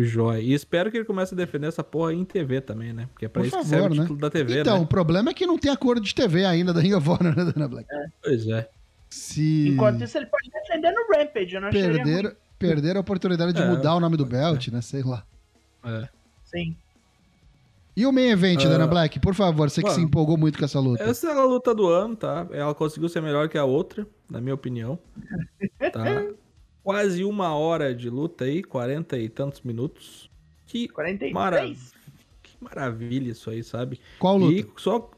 O 0.00 0.04
Joy. 0.04 0.40
E 0.42 0.54
espero 0.54 0.90
que 0.90 0.96
ele 0.96 1.04
comece 1.04 1.34
a 1.34 1.36
defender 1.36 1.66
essa 1.68 1.82
porra 1.84 2.12
em 2.14 2.24
TV 2.24 2.60
também, 2.60 2.92
né? 2.92 3.08
Porque 3.12 3.24
é 3.26 3.28
pra 3.28 3.42
Por 3.42 3.46
isso 3.46 3.56
favor, 3.56 3.64
que 3.64 3.68
serve 3.70 3.88
né? 3.88 4.00
o 4.00 4.02
título 4.02 4.18
da 4.20 4.30
TV, 4.30 4.60
então, 4.60 4.78
né? 4.78 4.84
o 4.84 4.86
problema 4.86 5.30
é 5.30 5.34
que 5.34 5.46
não 5.46 5.58
tem 5.58 5.70
acordo 5.70 6.00
de 6.00 6.14
TV 6.14 6.44
ainda 6.44 6.72
da 6.72 6.80
Ring 6.80 6.94
of 6.94 7.08
Honor, 7.08 7.36
né, 7.36 7.52
Dana 7.52 7.68
Black? 7.68 7.88
Pois 8.22 8.46
é. 8.48 8.68
Se 9.10 9.68
Enquanto 9.70 10.04
isso, 10.04 10.18
ele 10.18 10.26
pode 10.26 10.50
defender 10.50 10.92
no 10.92 11.06
Rampage, 11.16 11.54
eu 11.54 11.60
não 11.60 11.70
ruim. 11.70 11.80
perder, 11.80 12.36
perder 12.58 12.96
a 12.96 13.00
oportunidade 13.00 13.52
de 13.54 13.62
É, 13.62 13.66
mudar 13.66 13.94
o 13.94 14.00
nome 14.00 14.16
do 14.16 14.26
belt, 14.26 14.68
né? 14.68 14.80
Sei 14.82 15.02
lá. 15.02 15.24
é. 15.84 16.08
Sim. 16.44 16.76
E 17.96 18.06
o 18.06 18.12
main 18.12 18.28
event, 18.28 18.64
Ah, 18.64 18.68
Dana 18.68 18.86
Black, 18.86 19.18
por 19.18 19.34
favor, 19.34 19.68
você 19.68 19.82
que 19.82 19.88
se 19.90 19.96
mano, 19.96 20.06
empolgou 20.08 20.36
muito 20.36 20.56
com 20.56 20.64
essa 20.64 20.78
luta. 20.78 21.02
Essa 21.02 21.30
é 21.30 21.32
a 21.32 21.44
luta 21.44 21.74
do 21.74 21.88
ano, 21.88 22.14
tá? 22.14 22.46
Ela 22.52 22.72
conseguiu 22.72 23.08
ser 23.08 23.20
melhor 23.20 23.48
que 23.48 23.58
a 23.58 23.64
outra, 23.64 24.06
na 24.30 24.40
minha 24.40 24.54
opinião. 24.54 24.98
Tá? 25.92 26.04
Quase 26.88 27.22
uma 27.22 27.54
hora 27.54 27.94
de 27.94 28.08
luta 28.08 28.46
aí, 28.46 28.62
40 28.62 29.18
e 29.18 29.28
tantos 29.28 29.60
minutos. 29.60 30.30
Que, 30.66 30.88
43. 30.88 31.34
mara... 31.34 31.60
que 32.42 32.56
maravilha 32.58 33.30
isso 33.30 33.50
aí, 33.50 33.62
sabe? 33.62 34.00
Qual 34.18 34.38
luta? 34.38 34.54
E 34.54 34.80
só 34.80 35.10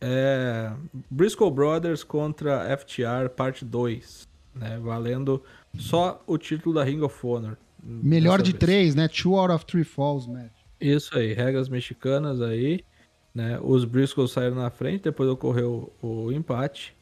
é, 0.00 0.72
Briscoe 1.10 1.50
Brothers 1.50 2.02
contra 2.02 2.74
FTR 2.78 3.28
parte 3.36 3.62
2, 3.62 4.26
né? 4.54 4.78
Valendo 4.78 5.44
só 5.78 6.24
o 6.26 6.38
título 6.38 6.74
da 6.74 6.82
Ring 6.82 7.02
of 7.02 7.14
Honor. 7.26 7.58
Melhor 7.82 8.40
de 8.40 8.52
vez. 8.52 8.60
três, 8.60 8.94
né? 8.94 9.06
Two 9.06 9.38
out 9.38 9.52
of 9.52 9.66
three 9.66 9.84
falls, 9.84 10.26
match. 10.26 10.50
Isso 10.80 11.14
aí, 11.18 11.34
regras 11.34 11.68
mexicanas 11.68 12.40
aí, 12.40 12.82
né? 13.34 13.60
Os 13.62 13.84
Briscoe 13.84 14.26
saíram 14.26 14.56
na 14.56 14.70
frente, 14.70 15.02
depois 15.02 15.28
ocorreu 15.28 15.92
o 16.00 16.32
empate 16.32 16.96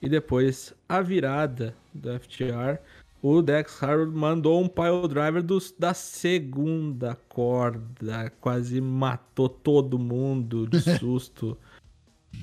e 0.00 0.08
depois 0.08 0.72
a 0.88 1.02
virada 1.02 1.76
do 1.92 2.18
FTR. 2.18 2.80
O 3.22 3.42
Dex 3.42 3.82
Harwood 3.82 4.16
mandou 4.16 4.62
um 4.62 4.68
pile 4.68 5.08
driver 5.08 5.42
dos, 5.42 5.74
da 5.76 5.94
segunda 5.94 7.16
corda, 7.28 8.30
quase 8.40 8.80
matou 8.80 9.48
todo 9.48 9.98
mundo 9.98 10.66
de 10.68 10.78
susto. 10.98 11.58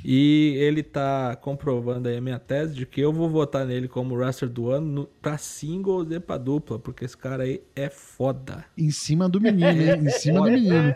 e 0.04 0.56
ele 0.58 0.82
tá 0.84 1.36
comprovando 1.38 2.10
aí 2.10 2.18
a 2.18 2.22
minha 2.22 2.40
tese 2.40 2.74
de 2.74 2.86
que 2.86 3.00
eu 3.00 3.14
vou 3.14 3.30
votar 3.30 3.66
nele 3.66 3.88
como 3.88 4.16
wrestler 4.16 4.50
do 4.52 4.70
ano 4.72 4.88
no, 4.88 5.06
pra 5.22 5.38
singles 5.38 6.10
e 6.12 6.20
pra 6.20 6.38
dupla, 6.38 6.78
porque 6.80 7.06
esse 7.06 7.16
cara 7.16 7.44
aí 7.44 7.62
é 7.76 7.90
foda. 7.90 8.66
Em 8.78 8.90
cima 8.92 9.30
do 9.30 9.40
menino, 9.40 9.70
hein? 9.70 10.00
Em 10.06 10.10
cima 10.10 10.42
do 10.42 10.52
menino. 10.52 10.96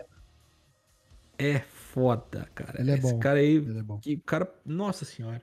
É 1.38 1.60
foda, 1.60 2.50
cara. 2.56 2.82
Ele 2.82 2.92
é 2.92 2.96
Esse 2.96 3.14
bom. 3.14 3.20
cara 3.20 3.40
aí, 3.40 3.56
Ele 3.58 3.80
é 3.80 3.84
bom. 3.84 4.00
que 4.00 4.18
cara, 4.18 4.52
nossa 4.66 5.06
senhora. 5.06 5.42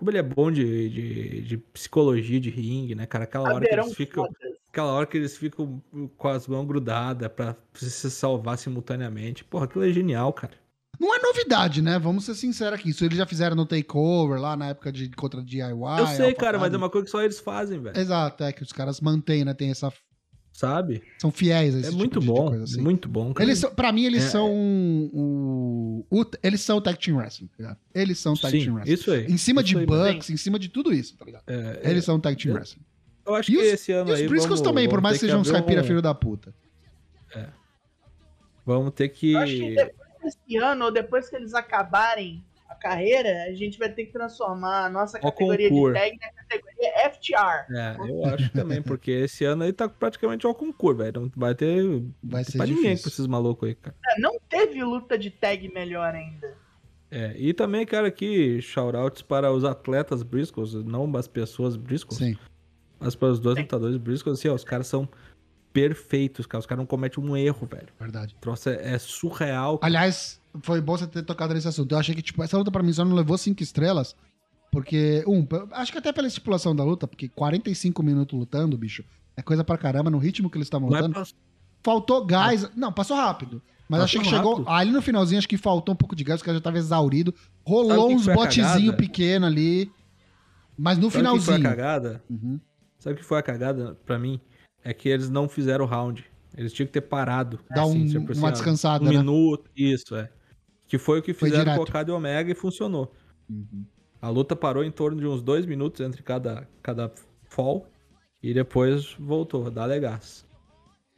Como 0.00 0.10
ele 0.10 0.16
é 0.16 0.22
bom 0.22 0.50
de, 0.50 0.88
de, 0.88 1.40
de 1.42 1.58
psicologia 1.58 2.40
de 2.40 2.48
ringue, 2.48 2.94
né, 2.94 3.04
cara? 3.04 3.24
Aquela 3.24 3.52
hora 3.52 3.68
que 3.68 3.74
eles 3.74 3.94
ficam, 3.94 4.26
aquela 4.70 4.92
hora 4.94 5.06
que 5.06 5.18
eles 5.18 5.36
ficam 5.36 5.82
com 6.16 6.28
as 6.28 6.46
mãos 6.46 6.66
grudadas 6.66 7.28
pra 7.28 7.54
se 7.74 8.10
salvar 8.10 8.56
simultaneamente. 8.56 9.44
Porra, 9.44 9.66
aquilo 9.66 9.84
é 9.84 9.92
genial, 9.92 10.32
cara. 10.32 10.54
Não 10.98 11.14
é 11.14 11.18
novidade, 11.18 11.82
né? 11.82 11.98
Vamos 11.98 12.24
ser 12.24 12.34
sinceros 12.34 12.78
aqui. 12.80 12.88
Isso 12.88 13.04
eles 13.04 13.18
já 13.18 13.26
fizeram 13.26 13.54
no 13.54 13.66
Takeover, 13.66 14.40
lá 14.40 14.56
na 14.56 14.70
época 14.70 14.90
de 14.90 15.10
contra 15.10 15.42
DIY. 15.42 15.98
Eu 15.98 16.06
sei, 16.06 16.32
cara, 16.32 16.58
mas 16.58 16.72
é 16.72 16.78
uma 16.78 16.88
coisa 16.88 17.04
que 17.04 17.10
só 17.10 17.20
eles 17.20 17.38
fazem, 17.38 17.78
velho. 17.78 17.98
Exato, 17.98 18.42
é 18.42 18.54
que 18.54 18.62
os 18.62 18.72
caras 18.72 19.02
mantêm, 19.02 19.44
né? 19.44 19.52
Tem 19.52 19.70
essa. 19.70 19.92
Sabe? 20.60 21.02
São 21.18 21.30
fiéis 21.30 21.74
a 21.74 21.78
esse 21.78 21.86
É 21.88 21.90
tipo 21.90 21.98
muito 21.98 22.20
de- 22.20 22.26
de 22.26 22.32
bom. 22.32 22.48
coisa, 22.48 22.64
assim. 22.64 22.80
Muito 22.82 23.08
bom, 23.08 23.32
cara. 23.32 23.48
Eles 23.48 23.58
são, 23.60 23.74
pra 23.74 23.90
mim, 23.90 24.04
eles 24.04 24.24
É, 24.24 24.28
são 24.28 24.52
o, 24.52 26.04
o- 26.10 26.24
Eles 26.42 26.60
são 26.60 26.76
o 26.76 26.80
Tag 26.82 26.98
Team 26.98 27.16
Wrestling, 27.16 27.46
tá 27.46 27.54
ligado? 27.58 27.78
Eles 27.94 28.18
são 28.18 28.34
o 28.34 28.38
Tag 28.38 28.58
Sim, 28.58 28.64
Team 28.64 28.74
Wrestling. 28.74 28.92
isso 28.94 29.10
aí. 29.10 29.24
Em 29.24 29.38
cima 29.38 29.62
Isso 29.62 29.68
de 29.70 29.78
aí, 29.78 29.86
Bucks, 29.86 30.28
em 30.28 30.36
cima 30.36 30.58
de 30.58 30.68
tudo 30.68 30.92
isso, 30.92 31.16
tá 31.16 31.24
ligado? 31.24 31.44
É, 31.46 31.80
Eles 31.90 32.04
são 32.04 32.16
o 32.16 32.20
Tag 32.20 32.36
Team 32.36 32.52
eu- 32.52 32.58
Wrestling. 32.58 32.82
Eu 33.26 33.34
acho 33.36 33.50
E 33.50 33.54
que 33.54 33.60
os- 33.62 33.68
esse 33.68 33.90
ano 33.92 34.10
E 34.10 34.12
os 34.12 34.20
aí. 34.20 34.28
Briscoes 34.28 34.48
vamos- 34.60 34.60
também, 34.60 34.84
por 34.86 34.96
vamos 34.96 35.02
mais 35.04 35.14
que 35.16 35.20
sejam 35.20 35.40
uns 35.40 35.50
caipira 35.50 35.80
um- 35.80 35.84
filho 35.84 36.02
da 36.02 36.14
puta. 36.14 36.52
Vamos 38.66 38.92
ter 38.92 39.08
que. 39.08 39.32
Eu 39.32 39.38
acho 39.38 39.52
que 39.52 39.74
depois 39.74 40.34
desse 40.36 40.56
ano, 40.58 40.84
ou 40.84 40.90
depois 40.92 41.28
que 41.30 41.36
eles 41.36 41.54
acabarem 41.54 42.44
a 42.70 42.74
carreira, 42.76 43.44
a 43.48 43.52
gente 43.52 43.78
vai 43.78 43.88
ter 43.90 44.06
que 44.06 44.12
transformar 44.12 44.86
a 44.86 44.88
nossa 44.88 45.18
Ó, 45.18 45.30
categoria 45.30 45.68
concurso. 45.68 45.94
de 45.94 46.00
tag 46.00 46.18
na 46.20 46.32
categoria 46.32 47.10
FTR. 47.10 47.74
É, 47.76 47.96
eu 48.08 48.24
acho 48.26 48.50
também, 48.52 48.80
porque 48.80 49.10
esse 49.10 49.44
ano 49.44 49.64
aí 49.64 49.72
tá 49.72 49.88
praticamente 49.88 50.46
ao 50.46 50.54
concurso, 50.54 50.98
velho. 50.98 51.20
Não 51.22 51.32
vai 51.36 51.54
ter. 51.54 52.02
Vai 52.22 52.44
ser 52.44 52.56
pra 52.56 52.66
ninguém 52.66 52.82
difícil. 52.82 53.02
com 53.02 53.08
esses 53.08 53.26
malucos 53.26 53.68
aí, 53.68 53.74
cara. 53.74 53.96
É, 54.06 54.20
Não 54.20 54.38
teve 54.48 54.82
luta 54.84 55.18
de 55.18 55.30
tag 55.30 55.68
melhor 55.74 56.14
ainda. 56.14 56.54
É, 57.10 57.34
e 57.36 57.52
também 57.52 57.84
quero 57.84 58.06
aqui 58.06 58.62
shoutouts 58.62 59.20
para 59.20 59.50
os 59.50 59.64
atletas 59.64 60.22
Briscoes, 60.22 60.72
não 60.74 61.10
as 61.16 61.26
pessoas 61.26 61.74
Briscoes, 61.74 62.18
Sim. 62.18 62.38
mas 63.00 63.16
para 63.16 63.28
os 63.30 63.40
dois 63.40 63.56
Sim. 63.56 63.62
lutadores 63.62 63.96
Briscoes, 63.96 64.38
assim, 64.38 64.48
ó, 64.48 64.54
os 64.54 64.62
caras 64.62 64.86
são 64.86 65.08
perfeitos, 65.72 66.46
cara. 66.46 66.60
Os 66.60 66.66
caras 66.66 66.78
não 66.80 66.86
cometem 66.86 67.22
um 67.22 67.36
erro, 67.36 67.66
velho. 67.66 67.88
Verdade. 67.98 68.34
O 68.36 68.40
troço 68.40 68.68
é, 68.70 68.94
é 68.94 68.98
surreal. 68.98 69.78
cara. 69.78 69.90
Aliás, 69.90 70.39
foi 70.62 70.80
bom 70.80 70.96
você 70.96 71.06
ter 71.06 71.22
tocado 71.22 71.54
nesse 71.54 71.68
assunto. 71.68 71.92
Eu 71.94 71.98
achei 71.98 72.14
que, 72.14 72.22
tipo, 72.22 72.42
essa 72.42 72.56
luta 72.58 72.70
pra 72.70 72.82
mim 72.82 72.92
só 72.92 73.04
não 73.04 73.14
levou 73.14 73.36
cinco 73.38 73.62
estrelas. 73.62 74.14
Porque, 74.70 75.24
um, 75.26 75.46
acho 75.72 75.90
que 75.90 75.98
até 75.98 76.12
pela 76.12 76.28
estipulação 76.28 76.74
da 76.76 76.84
luta, 76.84 77.06
porque 77.06 77.28
45 77.28 78.02
minutos 78.04 78.38
lutando, 78.38 78.78
bicho, 78.78 79.04
é 79.36 79.42
coisa 79.42 79.64
pra 79.64 79.76
caramba, 79.76 80.10
no 80.10 80.18
ritmo 80.18 80.48
que 80.48 80.56
eles 80.58 80.66
estavam 80.66 80.88
lutando. 80.88 81.20
Faltou 81.82 82.24
gás. 82.24 82.70
Não, 82.76 82.92
passou 82.92 83.16
rápido. 83.16 83.60
Mas 83.88 84.02
Passou 84.02 84.04
achei 84.04 84.20
que 84.20 84.36
chegou. 84.36 84.52
rápido. 84.54 84.68
Ali 84.70 84.90
no 84.92 85.02
finalzinho, 85.02 85.38
acho 85.38 85.48
que 85.48 85.56
faltou 85.56 85.92
um 85.94 85.96
pouco 85.96 86.14
de 86.14 86.22
gás, 86.22 86.40
caras 86.40 86.56
já 86.56 86.58
estavam 86.58 86.78
exauridos. 86.78 87.34
Sabe 87.34 87.50
Rolou 87.66 88.12
uns 88.12 88.26
botezinhos 88.26 88.94
pequenos 88.94 89.48
ali. 89.48 89.90
Mas 90.78 90.96
no 90.98 91.10
Sabe 91.10 91.26
o 91.28 91.32
que 91.34 91.40
foi 91.40 91.54
a 91.54 91.56
finalzinho. 91.56 91.62
cagada? 91.76 92.22
Uhum. 92.30 92.60
Sabe 92.98 93.14
o 93.14 93.18
que 93.18 93.24
foi 93.24 93.38
a 93.38 93.42
cagada 93.42 93.98
pra 94.06 94.18
mim? 94.18 94.40
É 94.84 94.94
que 94.94 95.08
eles 95.08 95.28
não 95.28 95.48
fizeram 95.48 95.84
o 95.84 95.88
round. 95.88 96.24
Eles 96.56 96.72
tinham 96.72 96.86
que 96.86 96.92
ter 96.92 97.00
parado. 97.00 97.58
Dá 97.74 97.84
um- 97.84 98.06
tipo 98.06 98.32
uma 98.34 98.48
ó, 98.48 98.50
descansada, 98.50 99.04
Um 99.04 99.08
né? 99.12 99.18
minuto, 99.18 99.68
isso, 99.76 100.14
é. 100.14 100.30
Que 100.90 100.98
foi 100.98 101.20
o 101.20 101.22
que 101.22 101.32
fizeram 101.32 101.74
com 101.74 101.80
o 101.80 101.84
Okada 101.84 102.10
e 102.10 102.14
Omega 102.14 102.50
e 102.50 102.54
funcionou. 102.54 103.12
Uhum. 103.48 103.84
A 104.20 104.28
luta 104.28 104.54
parou 104.56 104.84
em 104.84 104.90
torno 104.90 105.18
de 105.20 105.26
uns 105.26 105.40
dois 105.40 105.64
minutos 105.64 106.00
entre 106.00 106.22
cada, 106.22 106.68
cada 106.82 107.10
fall 107.44 107.86
e 108.42 108.52
depois 108.52 109.14
voltou, 109.18 109.70
dá 109.70 109.84
legas. 109.86 110.44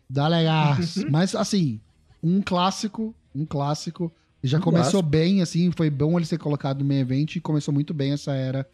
Dá 0.08 0.28
legais. 0.28 0.96
Mas, 1.10 1.34
assim, 1.34 1.80
um 2.22 2.40
clássico, 2.42 3.14
um 3.34 3.46
clássico. 3.46 4.12
Já 4.44 4.58
Um 4.58 4.60
começou 4.60 5.00
clássico. 5.02 5.08
bem, 5.08 5.40
assim, 5.40 5.70
foi 5.72 5.88
bom 5.88 6.18
ele 6.18 6.26
ser 6.26 6.36
colocado 6.38 6.80
no 6.80 6.84
main 6.84 6.98
event 7.00 7.36
e 7.36 7.40
começou 7.40 7.72
muito 7.72 7.94
bem 7.94 8.12
essa 8.12 8.34
era 8.34 8.68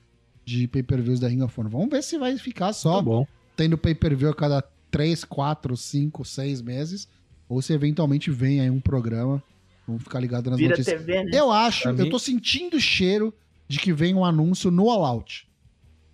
de 0.44 0.66
pay-per-views 0.66 1.20
da 1.20 1.28
Ring 1.28 1.42
of 1.42 1.59
Honor. 1.61 1.70
Vamos 1.72 1.90
ver 1.90 2.03
se 2.03 2.18
vai 2.18 2.36
ficar 2.38 2.72
só 2.72 2.96
Tá 2.96 3.03
bom. 3.03 3.26
tendo 3.55 3.78
pay-per-view 3.78 4.30
a 4.30 4.34
cada 4.34 4.62
3, 4.90 5.24
4, 5.24 5.76
5, 5.76 6.24
6 6.24 6.61
meses, 6.62 7.09
ou 7.49 7.62
se 7.62 7.72
eventualmente 7.72 8.30
vem 8.30 8.61
aí 8.61 8.70
um 8.70 8.80
programa. 8.80 9.40
Vamos 9.89 10.03
ficar 10.03 10.20
ligado 10.20 10.51
nas 10.51 10.59
Vira 10.59 10.70
notícias. 10.70 11.01
TV, 11.01 11.24
né? 11.24 11.30
Eu 11.32 11.51
acho, 11.51 11.95
Pra 11.95 12.05
eu 12.05 12.11
tô 12.11 12.18
sentindo 12.18 12.76
o 12.76 12.80
cheiro 12.80 13.34
de 13.66 13.78
que 13.78 13.91
vem 13.91 14.14
um 14.14 14.22
anúncio 14.22 14.70
no 14.70 14.91
All 14.91 15.03
Out. 15.03 15.51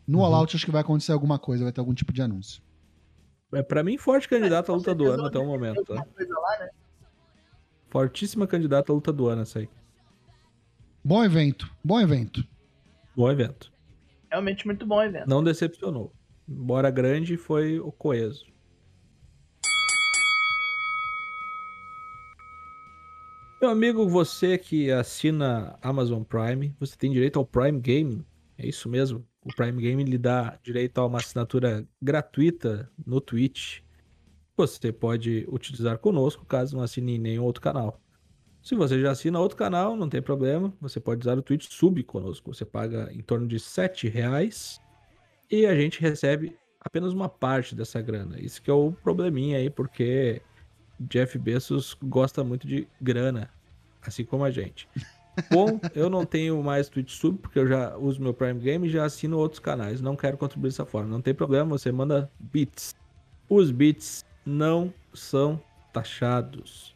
No 0.07 0.19
Uhum. 0.19 0.25
All 0.27 0.35
Out 0.35 0.55
acho 0.55 0.65
que 0.65 0.71
vai 0.71 0.81
acontecer 0.81 1.11
alguma 1.11 1.41
coisa, 1.41 1.65
vai 1.65 1.73
ter 1.73 1.81
algum 1.81 1.93
tipo 1.93 2.13
de 2.13 2.23
anúncio. 2.23 2.63
É 3.53 3.63
pra 3.65 3.83
mim 3.83 3.99
forte 3.99 4.29
candidato 4.29 4.71
à 4.71 4.75
luta 4.77 4.95
do 4.95 5.11
ano 5.11 5.27
até 5.27 5.39
o 5.41 5.45
momento, 5.47 5.85
tá? 5.85 5.95
né? 5.95 6.69
Fortíssima 7.91 8.47
candidata 8.47 8.93
à 8.93 8.95
luta 8.95 9.13
do 9.13 9.27
ano 9.27 9.43
essa 9.43 9.59
aí. 9.59 9.69
Bom 11.05 11.25
evento, 11.25 11.69
bom 11.83 12.01
evento. 12.01 12.45
Bom 13.17 13.31
evento. 13.31 13.73
Realmente 14.31 14.67
muito 14.67 14.87
bom 14.87 15.03
evento. 15.03 15.29
Não 15.29 15.43
decepcionou. 15.43 16.13
Embora 16.49 16.91
grande, 16.91 17.37
foi 17.37 17.81
o 17.81 17.91
coeso. 17.91 18.47
Meu 23.65 23.71
amigo, 23.71 24.07
você 24.07 24.59
que 24.59 24.91
assina 24.91 25.79
Amazon 25.81 26.23
Prime, 26.23 26.77
você 26.79 26.95
tem 26.99 27.11
direito 27.11 27.39
ao 27.39 27.47
Prime 27.47 27.81
Gaming. 27.81 28.23
É 28.59 28.67
isso 28.67 28.91
mesmo. 28.91 29.27
O 29.43 29.49
Prime 29.55 29.81
Gaming 29.81 30.05
lhe 30.05 30.19
dá 30.19 30.59
direito 30.63 30.99
a 30.99 31.07
uma 31.07 31.17
assinatura 31.17 31.89
gratuita 32.01 32.93
no 33.07 33.23
Twitch. 33.23 33.81
Você 34.55 34.93
pode 34.93 35.47
utilizar 35.49 35.97
conosco 35.97 36.45
caso 36.45 36.77
não 36.77 36.85
assine 36.85 37.15
em 37.15 37.19
nenhum 37.19 37.45
outro 37.45 37.63
canal. 37.63 37.99
Se 38.63 38.75
você 38.75 39.01
já 39.01 39.13
assina 39.13 39.41
outro 39.41 39.57
canal, 39.57 39.97
não 39.97 40.11
tem 40.11 40.21
problema. 40.21 40.71
Você 40.83 41.01
pode 41.01 41.23
usar 41.23 41.39
o 41.39 41.43
Twitch 41.43 41.67
Sub 41.71 42.03
conosco. 42.03 42.53
Você 42.53 42.67
paga 42.67 43.11
em 43.15 43.23
torno 43.23 43.49
de 43.49 43.59
7 43.59 44.09
reais 44.09 44.79
e 45.51 45.65
a 45.65 45.75
gente 45.75 46.03
recebe 46.03 46.55
apenas 46.79 47.15
uma 47.15 47.31
parte 47.31 47.75
dessa 47.75 48.03
grana. 48.03 48.39
Isso 48.39 48.61
que 48.61 48.71
é 48.71 48.75
o 48.75 48.93
probleminha 48.93 49.57
aí, 49.57 49.71
porque 49.71 50.43
Jeff 51.01 51.39
Bezos 51.39 51.97
gosta 52.03 52.45
muito 52.45 52.67
de 52.67 52.87
grana, 53.01 53.51
assim 54.03 54.25
como 54.25 54.45
a 54.45 54.51
gente. 54.51 54.89
Bom, 55.51 55.81
eu 55.95 56.09
não 56.09 56.25
tenho 56.25 56.63
mais 56.63 56.89
Twitch 56.89 57.11
Sub, 57.11 57.39
porque 57.39 57.59
eu 57.59 57.67
já 57.67 57.97
uso 57.97 58.23
meu 58.23 58.33
Prime 58.33 58.61
Game 58.61 58.87
e 58.87 58.91
já 58.91 59.05
assino 59.05 59.39
outros 59.39 59.61
canais. 59.61 60.01
Não 60.01 60.17
quero 60.17 60.37
contribuir 60.37 60.71
dessa 60.71 60.87
forma. 60.87 61.11
Não 61.11 61.21
tem 61.21 61.35
problema, 61.35 61.77
você 61.79 61.91
manda 61.91 62.31
bits. 62.39 62.95
Os 63.49 63.71
bits 63.71 64.25
não 64.45 64.93
são 65.13 65.61
taxados. 65.93 66.95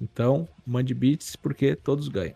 Então, 0.00 0.48
mande 0.66 0.94
bits 0.94 1.36
porque 1.36 1.74
todos 1.74 2.08
ganham. 2.08 2.34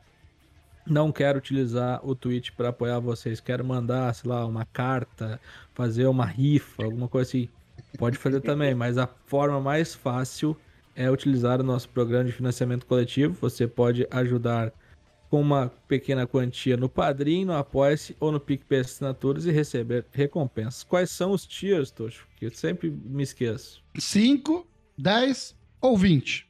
Não 0.87 1.13
quero 1.13 1.39
utilizar 1.39 2.01
o 2.05 2.15
Twitch 2.15 2.51
para 2.57 2.71
apoiar 2.71 2.99
vocês. 3.01 3.39
Quero 3.39 3.65
mandar, 3.65 4.15
sei 4.15 4.31
lá, 4.31 4.45
uma 4.47 4.65
carta, 4.65 5.41
fazer 5.75 6.07
uma 6.07 6.25
rifa, 6.25 6.85
alguma 6.85 7.07
coisa 7.07 7.29
assim. 7.29 7.49
Pode 7.99 8.17
fazer 8.17 8.41
também, 8.41 8.75
mas 8.75 8.99
a 8.99 9.07
forma 9.07 9.61
mais 9.61 9.95
fácil 9.95 10.57
é 11.01 11.11
utilizar 11.11 11.61
o 11.61 11.65
nosso 11.65 11.89
programa 11.89 12.27
de 12.27 12.33
financiamento 12.33 12.85
coletivo. 12.85 13.35
Você 13.41 13.67
pode 13.67 14.07
ajudar 14.11 14.71
com 15.31 15.41
uma 15.41 15.73
pequena 15.89 16.27
quantia 16.27 16.77
no 16.77 16.91
Padrim, 16.91 17.47
no 17.47 17.55
Apoia-se 17.55 18.15
ou 18.21 18.31
no 18.31 18.39
PicPay 18.39 18.81
Assinaturas 18.81 19.47
e 19.47 19.51
receber 19.51 20.05
recompensas. 20.13 20.85
Quais 20.85 21.11
são 21.11 21.31
os 21.31 21.47
tiers, 21.47 21.91
Tocho? 21.91 22.29
Que 22.37 22.47
eu 22.47 22.51
sempre 22.51 22.91
me 22.91 23.23
esqueço. 23.23 23.83
5, 23.97 24.69
10 24.99 25.57
ou 25.81 25.97
20? 25.97 26.47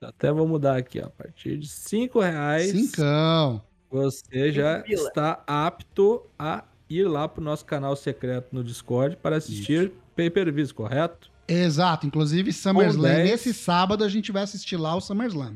Até 0.00 0.30
vou 0.30 0.46
mudar 0.46 0.76
aqui, 0.76 1.00
ó. 1.00 1.06
A 1.06 1.10
partir 1.10 1.58
de 1.58 1.66
5 1.66 2.20
reais. 2.20 2.70
Cincão. 2.70 3.60
Você 3.90 4.52
já 4.52 4.84
está 4.86 5.42
apto 5.48 6.30
a 6.38 6.62
ir 6.88 7.08
lá 7.08 7.26
pro 7.26 7.42
nosso 7.42 7.64
canal 7.64 7.96
secreto 7.96 8.50
no 8.52 8.62
Discord 8.62 9.16
para 9.16 9.36
assistir 9.36 9.90
pay-per-views, 10.14 10.70
correto? 10.70 11.34
Exato. 11.48 12.06
Inclusive, 12.06 12.52
SummerSlam. 12.52 13.02
10. 13.14 13.30
Nesse 13.30 13.54
sábado 13.54 14.02
a 14.04 14.08
gente 14.08 14.32
vai 14.32 14.42
assistir 14.42 14.76
lá 14.76 14.94
o 14.96 15.00
SummerSlam. 15.00 15.54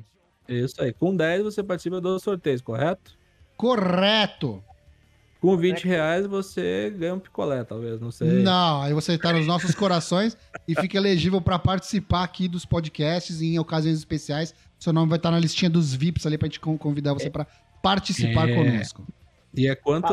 Isso 0.48 0.80
aí. 0.82 0.92
Com 0.92 1.14
10 1.14 1.42
você 1.44 1.62
participa 1.62 2.00
dos 2.00 2.22
sorteios, 2.22 2.60
correto? 2.60 3.12
Correto. 3.56 4.62
Com 5.40 5.56
20 5.56 5.84
reais 5.86 6.26
você 6.26 6.90
ganha 6.98 7.14
um 7.14 7.18
picolé, 7.18 7.64
talvez, 7.64 7.98
não 8.00 8.10
sei. 8.10 8.42
Não, 8.42 8.82
aí 8.82 8.92
você 8.92 9.16
tá 9.16 9.32
nos 9.32 9.46
nossos 9.46 9.74
corações 9.74 10.36
e 10.68 10.74
fica 10.74 10.98
elegível 10.98 11.40
para 11.40 11.58
participar 11.58 12.24
aqui 12.24 12.46
dos 12.46 12.66
podcasts 12.66 13.40
e 13.40 13.54
em 13.54 13.58
ocasiões 13.58 13.96
especiais. 13.96 14.54
Seu 14.78 14.92
nome 14.92 15.08
vai 15.08 15.16
estar 15.18 15.30
na 15.30 15.38
listinha 15.38 15.70
dos 15.70 15.94
VIPs 15.94 16.26
ali 16.26 16.36
pra 16.36 16.46
gente 16.46 16.60
con- 16.60 16.76
convidar 16.76 17.14
você 17.14 17.30
para 17.30 17.46
participar 17.82 18.48
É. 18.50 18.54
conosco. 18.54 19.06
E 19.52 19.66
é 19.66 19.74
quanto. 19.74 20.06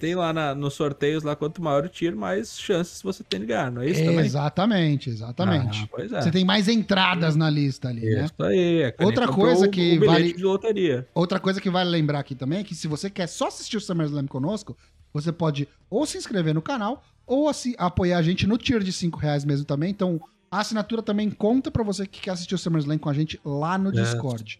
Tem 0.00 0.14
lá 0.14 0.32
na- 0.32 0.54
nos 0.54 0.74
sorteios, 0.74 1.22
lá 1.22 1.36
quanto 1.36 1.62
maior 1.62 1.84
o 1.84 1.88
tiro, 1.88 2.16
mais 2.16 2.58
chances 2.58 3.02
você 3.02 3.22
tem 3.22 3.40
de 3.40 3.46
ganhar, 3.46 3.70
não 3.70 3.82
é 3.82 3.90
isso 3.90 4.02
também? 4.02 4.24
Exatamente, 4.24 5.10
exatamente. 5.10 5.82
Ah, 5.84 5.88
pois 5.90 6.12
é. 6.12 6.22
Você 6.22 6.30
tem 6.30 6.44
mais 6.44 6.66
entradas 6.68 7.36
na 7.36 7.50
lista 7.50 7.88
ali, 7.88 8.00
né? 8.14 8.24
Isso 8.24 8.42
aí. 8.42 8.82
É 8.82 8.94
Outra 9.04 9.28
coisa 9.28 9.66
o- 9.66 9.70
que 9.70 9.96
o 9.96 10.00
bilhete 10.00 10.06
vale- 10.06 10.32
de 10.32 10.42
loteria. 10.44 11.06
Outra 11.14 11.38
coisa 11.38 11.60
que 11.60 11.68
vale 11.68 11.90
lembrar 11.90 12.20
aqui 12.20 12.34
também 12.34 12.60
é 12.60 12.64
que 12.64 12.74
se 12.74 12.88
você 12.88 13.10
quer 13.10 13.26
só 13.26 13.48
assistir 13.48 13.76
o 13.76 13.80
SummerSlam 13.80 14.26
conosco, 14.26 14.76
você 15.12 15.30
pode 15.30 15.68
ou 15.90 16.06
se 16.06 16.16
inscrever 16.16 16.54
no 16.54 16.62
canal 16.62 17.04
ou 17.26 17.48
assi- 17.48 17.74
apoiar 17.76 18.18
a 18.18 18.22
gente 18.22 18.46
no 18.46 18.56
tier 18.56 18.82
de 18.82 18.92
5 18.92 19.18
reais 19.18 19.44
mesmo 19.44 19.66
também. 19.66 19.90
Então, 19.90 20.18
a 20.50 20.60
assinatura 20.60 21.02
também 21.02 21.28
conta 21.30 21.70
pra 21.70 21.82
você 21.82 22.06
que 22.06 22.20
quer 22.22 22.30
assistir 22.30 22.54
o 22.54 22.58
SummerSlam 22.58 22.98
com 22.98 23.10
a 23.10 23.14
gente 23.14 23.38
lá 23.44 23.76
no 23.76 23.90
É. 23.90 23.92
Discord. 24.02 24.58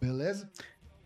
Beleza? 0.00 0.48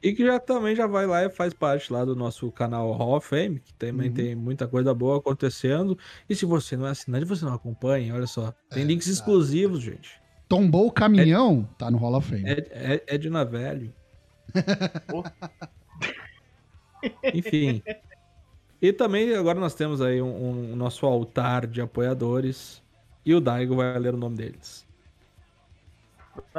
E 0.07 0.15
que 0.15 0.25
já 0.25 0.39
também 0.39 0.77
já 0.77 0.87
vai 0.87 1.05
lá 1.05 1.25
e 1.25 1.29
faz 1.29 1.53
parte 1.53 1.93
lá 1.93 2.05
do 2.05 2.15
nosso 2.15 2.53
canal 2.53 2.93
Hall 2.93 3.17
of 3.17 3.27
Fame, 3.27 3.59
que 3.59 3.75
também 3.75 4.09
Uhum. 4.09 4.15
tem 4.15 4.37
muita 4.37 4.69
coisa 4.69 4.95
boa 4.95 5.19
acontecendo. 5.19 5.99
E 6.31 6.37
se 6.37 6.47
você 6.47 6.77
não 6.77 6.87
é 6.87 6.91
assinante, 6.91 7.25
você 7.25 7.45
não 7.45 7.55
acompanha, 7.55 8.15
olha 8.15 8.29
só. 8.29 8.55
Tem 8.71 8.85
É, 8.85 8.87
links 8.87 9.09
tá. 9.09 9.13
exclusivos, 9.13 9.83
gente. 9.83 10.23
Tombou 10.49 10.87
o 10.87 10.93
caminhão, 10.93 11.69
tá 11.77 11.91
no 11.91 11.99
Hall 11.99 12.15
of 12.15 12.31
Fame. 12.31 12.49
É, 12.49 12.53
é, 12.71 13.03
é 13.17 13.19
de 13.19 13.29
velho. 13.29 13.93
Enfim. 17.35 17.83
E 18.81 18.93
também 18.93 19.35
agora 19.35 19.59
nós 19.59 19.75
temos 19.75 20.01
aí 20.01 20.23
um, 20.23 20.73
um, 20.73 20.77
nosso 20.77 21.05
altar 21.05 21.67
de 21.67 21.81
apoiadores. 21.81 22.81
E 23.25 23.35
o 23.35 23.41
Daigo 23.41 23.75
vai 23.75 23.99
ler 23.99 24.15
o 24.15 24.17
nome 24.17 24.37
deles. 24.37 24.87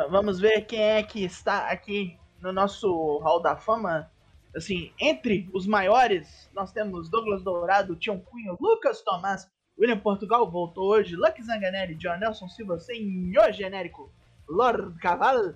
Vamos 0.09 0.37
ver 0.37 0.65
quem 0.65 0.81
é 0.81 1.01
que 1.01 1.23
está 1.23 1.69
aqui 1.69 2.17
no 2.41 2.51
nosso 2.51 3.19
Hall 3.19 3.41
da 3.41 3.55
Fama. 3.55 4.09
Assim, 4.55 4.91
entre 4.99 5.49
os 5.53 5.67
maiores, 5.67 6.49
nós 6.53 6.71
temos 6.71 7.09
Douglas 7.09 7.43
Dourado, 7.43 7.95
Tião 7.95 8.19
Cunha, 8.19 8.55
Lucas 8.59 9.01
Tomás, 9.01 9.47
William 9.79 9.99
Portugal 9.99 10.49
voltou 10.49 10.89
hoje, 10.89 11.15
Lucky 11.15 11.43
Zanganelli, 11.43 11.95
John 11.95 12.17
Nelson 12.17 12.49
Silva, 12.49 12.79
Senhor 12.79 13.51
Genérico, 13.53 14.11
Lord 14.49 14.97
Cavalo, 14.99 15.53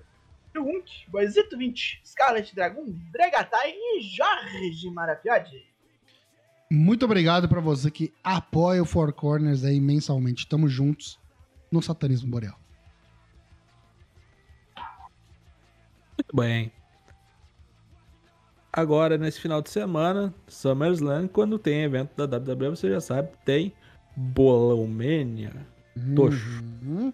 Trunk, 0.52 0.84
Boisito 1.08 1.58
20, 1.58 2.02
Scarlet 2.04 2.54
Dragon, 2.54 2.84
Dregatai 3.12 3.72
e 3.74 4.02
Jorge 4.02 4.90
Marafiode. 4.90 5.72
Muito 6.70 7.04
obrigado 7.04 7.48
para 7.48 7.60
você 7.60 7.90
que 7.90 8.12
apoia 8.22 8.82
o 8.82 8.86
Four 8.86 9.12
Corners 9.12 9.64
aí 9.64 9.80
mensalmente. 9.80 10.46
Tamo 10.46 10.68
juntos 10.68 11.18
no 11.70 11.82
Satanismo 11.82 12.30
Boreal. 12.30 12.61
Muito 16.22 16.36
bem. 16.36 16.72
Agora, 18.72 19.18
nesse 19.18 19.40
final 19.40 19.60
de 19.60 19.70
semana, 19.70 20.32
SummerSlam, 20.48 21.28
quando 21.28 21.58
tem 21.58 21.82
evento 21.82 22.14
da 22.16 22.38
WWE, 22.38 22.70
você 22.70 22.88
já 22.88 23.00
sabe, 23.00 23.28
tem 23.44 23.72
Bolão 24.16 24.86
Mania. 24.86 25.66
Uhum. 25.96 27.12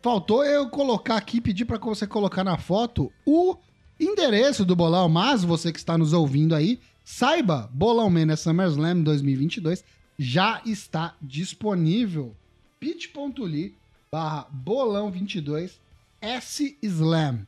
Faltou 0.00 0.44
eu 0.44 0.70
colocar 0.70 1.16
aqui, 1.16 1.40
pedir 1.40 1.64
para 1.64 1.78
você 1.78 2.06
colocar 2.06 2.44
na 2.44 2.56
foto 2.56 3.12
o 3.26 3.56
endereço 4.00 4.64
do 4.64 4.76
bolão, 4.76 5.08
mas 5.08 5.44
você 5.44 5.70
que 5.72 5.78
está 5.78 5.98
nos 5.98 6.12
ouvindo 6.12 6.54
aí, 6.54 6.80
saiba, 7.04 7.68
Bolão 7.72 8.08
Mania 8.08 8.36
SummerSlam 8.36 9.02
2022 9.02 9.84
já 10.18 10.62
está 10.64 11.14
disponível. 11.20 12.34
bit.ly 12.80 13.76
barra 14.10 14.46
bolão 14.50 15.10
22 15.10 15.78
S-Slam. 16.22 17.46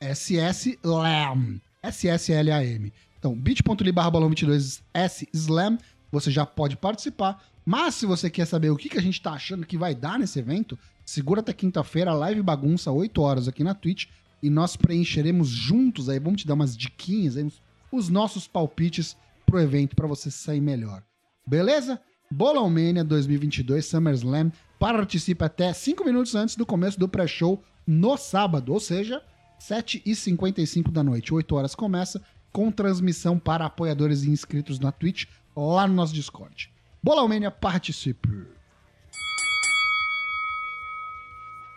S-S-Lam. 0.00 1.60
S-S-L-A-M. 1.82 2.92
Então, 3.18 3.34
bit.ly 3.34 3.92
barra 3.92 4.10
bolão 4.10 4.30
22 4.30 4.82
S-Slam. 4.94 5.78
Você 6.10 6.30
já 6.30 6.46
pode 6.46 6.76
participar. 6.76 7.44
Mas 7.64 7.96
se 7.96 8.06
você 8.06 8.30
quer 8.30 8.46
saber 8.46 8.70
o 8.70 8.76
que, 8.76 8.88
que 8.88 8.98
a 8.98 9.02
gente 9.02 9.20
tá 9.20 9.32
achando 9.32 9.66
que 9.66 9.76
vai 9.76 9.94
dar 9.94 10.18
nesse 10.18 10.38
evento, 10.38 10.78
segura 11.04 11.40
até 11.40 11.52
quinta-feira, 11.52 12.14
live 12.14 12.42
bagunça, 12.42 12.90
8 12.90 13.20
horas 13.20 13.46
aqui 13.46 13.62
na 13.62 13.74
Twitch, 13.74 14.06
e 14.42 14.48
nós 14.48 14.74
preencheremos 14.74 15.48
juntos 15.48 16.08
aí, 16.08 16.18
vamos 16.18 16.40
te 16.40 16.46
dar 16.48 16.54
umas 16.54 16.74
diquinhas 16.74 17.36
aí, 17.36 17.46
os 17.92 18.08
nossos 18.08 18.48
palpites 18.48 19.16
pro 19.44 19.60
evento 19.60 19.94
para 19.94 20.06
você 20.06 20.30
sair 20.30 20.60
melhor. 20.60 21.02
Beleza? 21.46 22.00
Bolão 22.30 22.70
Mania 22.70 23.04
2022 23.04 23.84
SummerSlam. 23.84 24.50
Participe 24.78 25.44
até 25.44 25.72
5 25.72 26.04
minutos 26.04 26.34
antes 26.34 26.56
do 26.56 26.64
começo 26.64 26.98
do 26.98 27.08
pré-show 27.08 27.62
no 27.86 28.16
sábado, 28.16 28.72
ou 28.72 28.80
seja, 28.80 29.22
7h55 29.60 30.90
da 30.90 31.04
noite. 31.04 31.32
8 31.32 31.54
horas 31.54 31.74
começa, 31.74 32.20
com 32.52 32.72
transmissão 32.72 33.38
para 33.38 33.66
apoiadores 33.66 34.24
e 34.24 34.30
inscritos 34.30 34.78
na 34.78 34.90
Twitch, 34.90 35.26
lá 35.54 35.86
no 35.86 35.94
nosso 35.94 36.14
Discord. 36.14 36.72
Bolalmania 37.02 37.50
participe. 37.50 38.28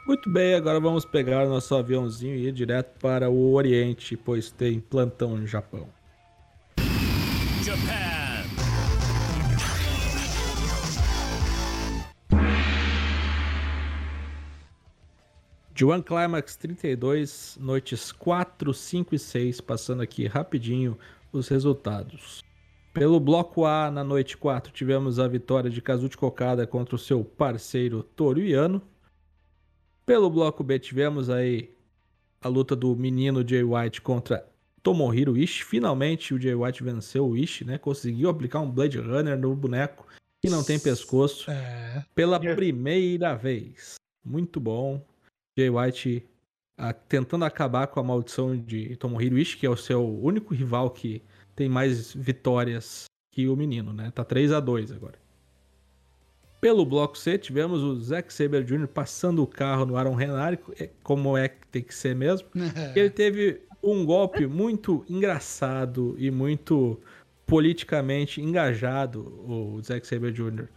Muito 0.05 0.29
bem, 0.29 0.53
agora 0.53 0.81
vamos 0.81 1.05
pegar 1.05 1.45
nosso 1.47 1.73
aviãozinho 1.75 2.35
e 2.35 2.47
ir 2.47 2.51
direto 2.51 2.99
para 2.99 3.29
o 3.29 3.53
Oriente, 3.53 4.17
pois 4.17 4.51
tem 4.51 4.79
plantão 4.79 5.37
no 5.37 5.47
Japão. 5.47 5.87
Japan. 7.63 8.12
G1 15.75 16.03
Climax 16.03 16.55
32, 16.55 17.57
noites 17.59 18.11
4, 18.11 18.71
5 18.71 19.15
e 19.15 19.19
6, 19.19 19.59
passando 19.61 20.03
aqui 20.03 20.27
rapidinho 20.27 20.97
os 21.31 21.47
resultados. 21.47 22.43
Pelo 22.93 23.19
bloco 23.19 23.65
A, 23.65 23.89
na 23.89 24.03
noite 24.03 24.37
4, 24.37 24.71
tivemos 24.71 25.19
a 25.19 25.27
vitória 25.27 25.71
de 25.71 25.81
Kazuchi 25.81 26.15
Kokada 26.15 26.67
contra 26.67 26.95
o 26.95 26.99
seu 26.99 27.25
parceiro 27.25 28.03
Toru 28.03 28.39
Yano. 28.39 28.83
Pelo 30.05 30.29
bloco 30.29 30.63
B, 30.63 30.77
tivemos 30.77 31.27
aí 31.27 31.75
a 32.39 32.47
luta 32.47 32.75
do 32.75 32.95
menino 32.95 33.47
Jay 33.47 33.63
White 33.63 33.99
contra 34.01 34.45
Tomohiro 34.83 35.35
Ishii. 35.35 35.65
Finalmente 35.65 36.35
o 36.35 36.39
Jay 36.39 36.53
White 36.53 36.83
venceu 36.83 37.29
o 37.29 37.35
Ishii, 37.35 37.65
né? 37.65 37.77
Conseguiu 37.79 38.29
aplicar 38.29 38.59
um 38.59 38.69
Blade 38.69 38.99
Runner 38.99 39.35
no 39.39 39.55
boneco 39.55 40.05
que 40.39 40.51
não 40.51 40.63
tem 40.63 40.77
pescoço 40.77 41.49
é. 41.49 42.05
pela 42.13 42.39
primeira 42.39 43.33
vez. 43.33 43.95
Muito 44.23 44.59
bom. 44.59 45.03
Jay 45.57 45.69
White 45.69 46.25
a, 46.77 46.93
tentando 46.93 47.45
acabar 47.45 47.87
com 47.87 47.99
a 47.99 48.03
maldição 48.03 48.57
de 48.57 48.95
Tomohiro 48.97 49.37
Ishii, 49.37 49.59
que 49.59 49.65
é 49.65 49.69
o 49.69 49.77
seu 49.77 50.03
único 50.03 50.53
rival 50.53 50.89
que 50.89 51.21
tem 51.55 51.69
mais 51.69 52.13
vitórias 52.13 53.05
que 53.31 53.47
o 53.47 53.55
menino, 53.55 53.93
né? 53.93 54.11
Tá 54.13 54.23
3 54.23 54.51
a 54.51 54.59
2 54.59 54.91
agora. 54.91 55.21
Pelo 56.59 56.85
bloco 56.85 57.17
C, 57.17 57.37
tivemos 57.37 57.83
o 57.83 57.99
Zack 57.99 58.31
Saber 58.33 58.63
Jr. 58.63 58.87
passando 58.87 59.43
o 59.43 59.47
carro 59.47 59.85
no 59.85 59.97
Aaron 59.97 60.15
Renari, 60.15 60.57
é, 60.79 60.89
como 61.03 61.37
é 61.37 61.49
que 61.49 61.67
tem 61.67 61.81
que 61.81 61.93
ser 61.93 62.15
mesmo. 62.15 62.47
Ele 62.95 63.09
teve 63.09 63.61
um 63.81 64.05
golpe 64.05 64.47
muito 64.47 65.03
engraçado 65.09 66.15
e 66.17 66.31
muito 66.31 66.99
politicamente 67.45 68.41
engajado, 68.41 69.19
o 69.45 69.81
Zack 69.83 70.07
Saber 70.07 70.31
Jr. 70.31 70.67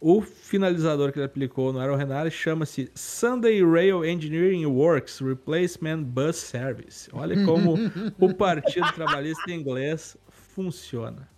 O 0.00 0.22
finalizador 0.22 1.10
que 1.10 1.18
ele 1.18 1.26
aplicou 1.26 1.72
no 1.72 1.80
Aaron 1.80 1.96
Renari 1.96 2.30
chama-se 2.30 2.88
Sunday 2.94 3.64
Rail 3.64 4.04
Engineering 4.04 4.64
Works 4.64 5.18
Replacement 5.18 6.04
Bus 6.04 6.36
Service. 6.36 7.10
Olha 7.12 7.34
como 7.44 7.74
o 8.20 8.32
Partido 8.32 8.92
Trabalhista 8.92 9.50
Inglês 9.50 10.16
funciona. 10.28 11.28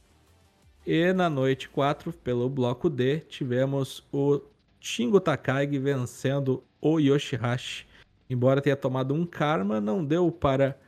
E 0.87 1.11
na 1.15 1.31
noite 1.31 1.71
4, 1.71 2.13
pelo 2.13 2.51
bloco 2.51 2.91
D, 2.91 3.21
tivemos 3.21 4.07
o 4.13 4.41
Shingo 4.79 5.21
Takagi 5.21 5.79
vencendo 5.79 6.63
o 6.83 6.99
Yoshihashi. 6.99 7.87
Embora 8.29 8.61
tenha 8.61 8.77
tomado 8.77 9.15
um 9.15 9.25
karma, 9.25 9.81
não 9.81 10.05
deu 10.05 10.31
para 10.31 10.79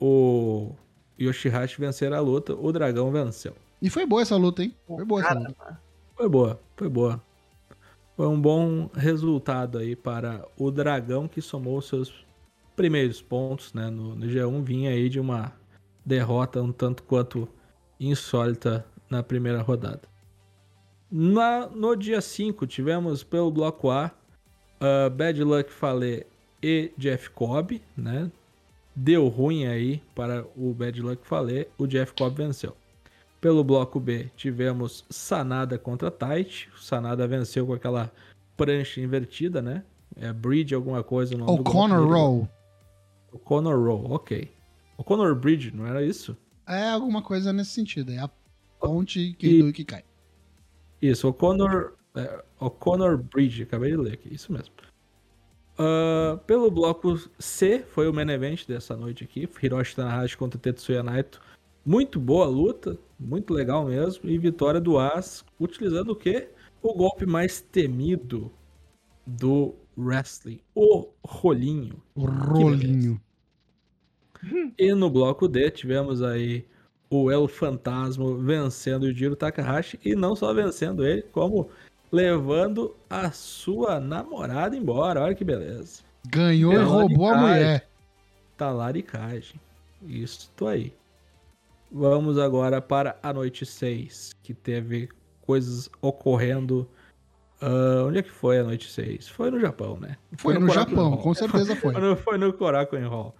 o 0.00 0.72
Yoshihashi 1.20 1.80
vencer 1.80 2.12
a 2.12 2.20
luta. 2.20 2.54
O 2.54 2.72
dragão 2.72 3.12
venceu. 3.12 3.54
E 3.80 3.88
foi 3.88 4.04
boa 4.04 4.22
essa 4.22 4.36
luta, 4.36 4.64
hein? 4.64 4.74
Foi 4.86 5.04
boa 5.04 5.20
essa 5.20 5.34
luta. 5.34 5.80
Foi 6.16 6.28
boa, 6.28 6.60
foi 6.76 6.88
boa. 6.88 7.22
Foi 8.16 8.28
um 8.28 8.40
bom 8.40 8.88
resultado 8.94 9.78
aí 9.78 9.96
para 9.96 10.46
o 10.56 10.70
Dragão 10.70 11.26
que 11.26 11.42
somou 11.42 11.82
seus 11.82 12.24
primeiros 12.76 13.20
pontos, 13.20 13.72
né? 13.74 13.90
No, 13.90 14.14
no 14.14 14.26
G1 14.26 14.62
vinha 14.62 14.90
aí 14.90 15.08
de 15.08 15.18
uma 15.18 15.52
derrota 16.04 16.62
um 16.62 16.70
tanto 16.70 17.02
quanto 17.02 17.48
insólita 17.98 18.86
na 19.10 19.22
primeira 19.22 19.60
rodada. 19.60 20.02
Na, 21.10 21.68
no 21.68 21.96
dia 21.96 22.20
5 22.20 22.66
tivemos 22.66 23.24
pelo 23.24 23.50
bloco 23.50 23.90
A 23.90 24.12
uh, 24.80 25.10
Bad 25.10 25.42
Luck 25.42 25.72
Fale 25.72 26.26
e 26.62 26.92
Jeff 26.96 27.30
Cobb, 27.30 27.82
né? 27.96 28.30
Deu 28.94 29.26
ruim 29.26 29.66
aí 29.66 30.00
para 30.14 30.46
o 30.56 30.72
Bad 30.72 31.02
Luck 31.02 31.26
Fale, 31.26 31.66
o 31.76 31.86
Jeff 31.86 32.12
Cobb 32.14 32.36
venceu. 32.36 32.76
Pelo 33.44 33.62
bloco 33.62 34.00
B, 34.00 34.30
tivemos 34.34 35.04
Sanada 35.10 35.78
contra 35.78 36.10
Tight. 36.10 36.70
Sanada 36.80 37.28
venceu 37.28 37.66
com 37.66 37.74
aquela 37.74 38.10
prancha 38.56 39.02
invertida, 39.02 39.60
né? 39.60 39.84
É 40.16 40.32
Bridge 40.32 40.74
alguma 40.74 41.02
coisa. 41.02 41.36
O 41.36 41.62
Conor 41.62 42.08
Roll. 42.08 42.48
O 43.30 43.38
Conor 43.38 43.86
Roll, 43.86 44.12
ok. 44.12 44.50
O 44.96 45.04
Conor 45.04 45.34
Bridge, 45.34 45.70
não 45.76 45.86
era 45.86 46.02
isso? 46.02 46.34
É 46.66 46.88
alguma 46.88 47.20
coisa 47.20 47.52
nesse 47.52 47.72
sentido. 47.72 48.12
É 48.12 48.18
a 48.20 48.30
ponte 48.80 49.36
que, 49.38 49.60
e... 49.60 49.72
que 49.74 49.84
cai. 49.84 50.04
Isso, 51.02 51.28
o 51.28 51.34
Conor, 51.34 51.98
é, 52.14 52.42
o 52.58 52.70
Conor 52.70 53.18
Bridge, 53.18 53.64
acabei 53.64 53.90
de 53.90 53.98
ler 53.98 54.14
aqui, 54.14 54.32
isso 54.32 54.50
mesmo. 54.54 54.72
Uh, 55.78 56.38
pelo 56.46 56.70
bloco 56.70 57.14
C, 57.38 57.84
foi 57.90 58.08
o 58.08 58.14
main 58.14 58.30
event 58.30 58.66
dessa 58.66 58.96
noite 58.96 59.22
aqui. 59.22 59.46
Hiroshi 59.62 59.96
Tanahashi 59.96 60.34
contra 60.34 60.58
Tetsuya 60.58 61.02
Naito. 61.02 61.42
Muito 61.84 62.18
boa 62.18 62.46
luta, 62.46 62.98
muito 63.18 63.52
legal 63.52 63.84
mesmo. 63.84 64.28
E 64.28 64.38
vitória 64.38 64.80
do 64.80 64.98
As, 64.98 65.44
utilizando 65.60 66.12
o 66.12 66.16
quê? 66.16 66.48
O 66.82 66.94
golpe 66.94 67.26
mais 67.26 67.60
temido 67.60 68.50
do 69.26 69.74
wrestling, 69.96 70.60
o 70.74 71.08
rolinho. 71.24 72.02
O 72.14 72.26
rolinho. 72.26 73.20
E 74.78 74.92
no 74.94 75.08
bloco 75.08 75.48
D 75.48 75.70
tivemos 75.70 76.22
aí 76.22 76.66
o 77.08 77.30
El 77.30 77.48
Fantasma 77.48 78.36
vencendo 78.36 79.04
o 79.04 79.12
Jiro 79.12 79.36
Takahashi 79.36 79.98
e 80.04 80.14
não 80.14 80.34
só 80.34 80.52
vencendo 80.52 81.06
ele, 81.06 81.22
como 81.22 81.70
levando 82.10 82.94
a 83.08 83.30
sua 83.30 83.98
namorada 84.00 84.76
embora. 84.76 85.22
Olha 85.22 85.34
que 85.34 85.44
beleza. 85.44 86.02
Ganhou 86.26 86.72
e 86.72 86.76
É, 86.76 86.82
roubou 86.82 87.28
a 87.28 87.36
mulher. 87.36 87.88
Talaricagem. 88.56 89.60
Isso 90.06 90.50
aí. 90.66 90.92
Vamos 91.96 92.38
agora 92.38 92.82
para 92.82 93.16
a 93.22 93.32
noite 93.32 93.64
6, 93.64 94.32
que 94.42 94.52
teve 94.52 95.08
coisas 95.40 95.88
ocorrendo. 96.02 96.90
Ah, 97.60 98.02
onde 98.04 98.18
é 98.18 98.22
que 98.22 98.32
foi 98.32 98.58
a 98.58 98.64
noite 98.64 98.90
6? 98.90 99.28
Foi 99.28 99.48
no 99.48 99.60
Japão, 99.60 99.96
né? 100.00 100.16
Foi 100.36 100.54
no 100.54 100.66
Korakuen 100.66 100.96
Japão, 100.96 101.10
Hall. 101.10 101.18
com 101.18 101.34
certeza 101.34 101.76
foi. 101.76 101.92
Foi 101.94 102.02
no, 102.02 102.16
foi 102.16 102.36
no 102.36 102.52
Korakuen 102.52 103.04
Hall. 103.04 103.32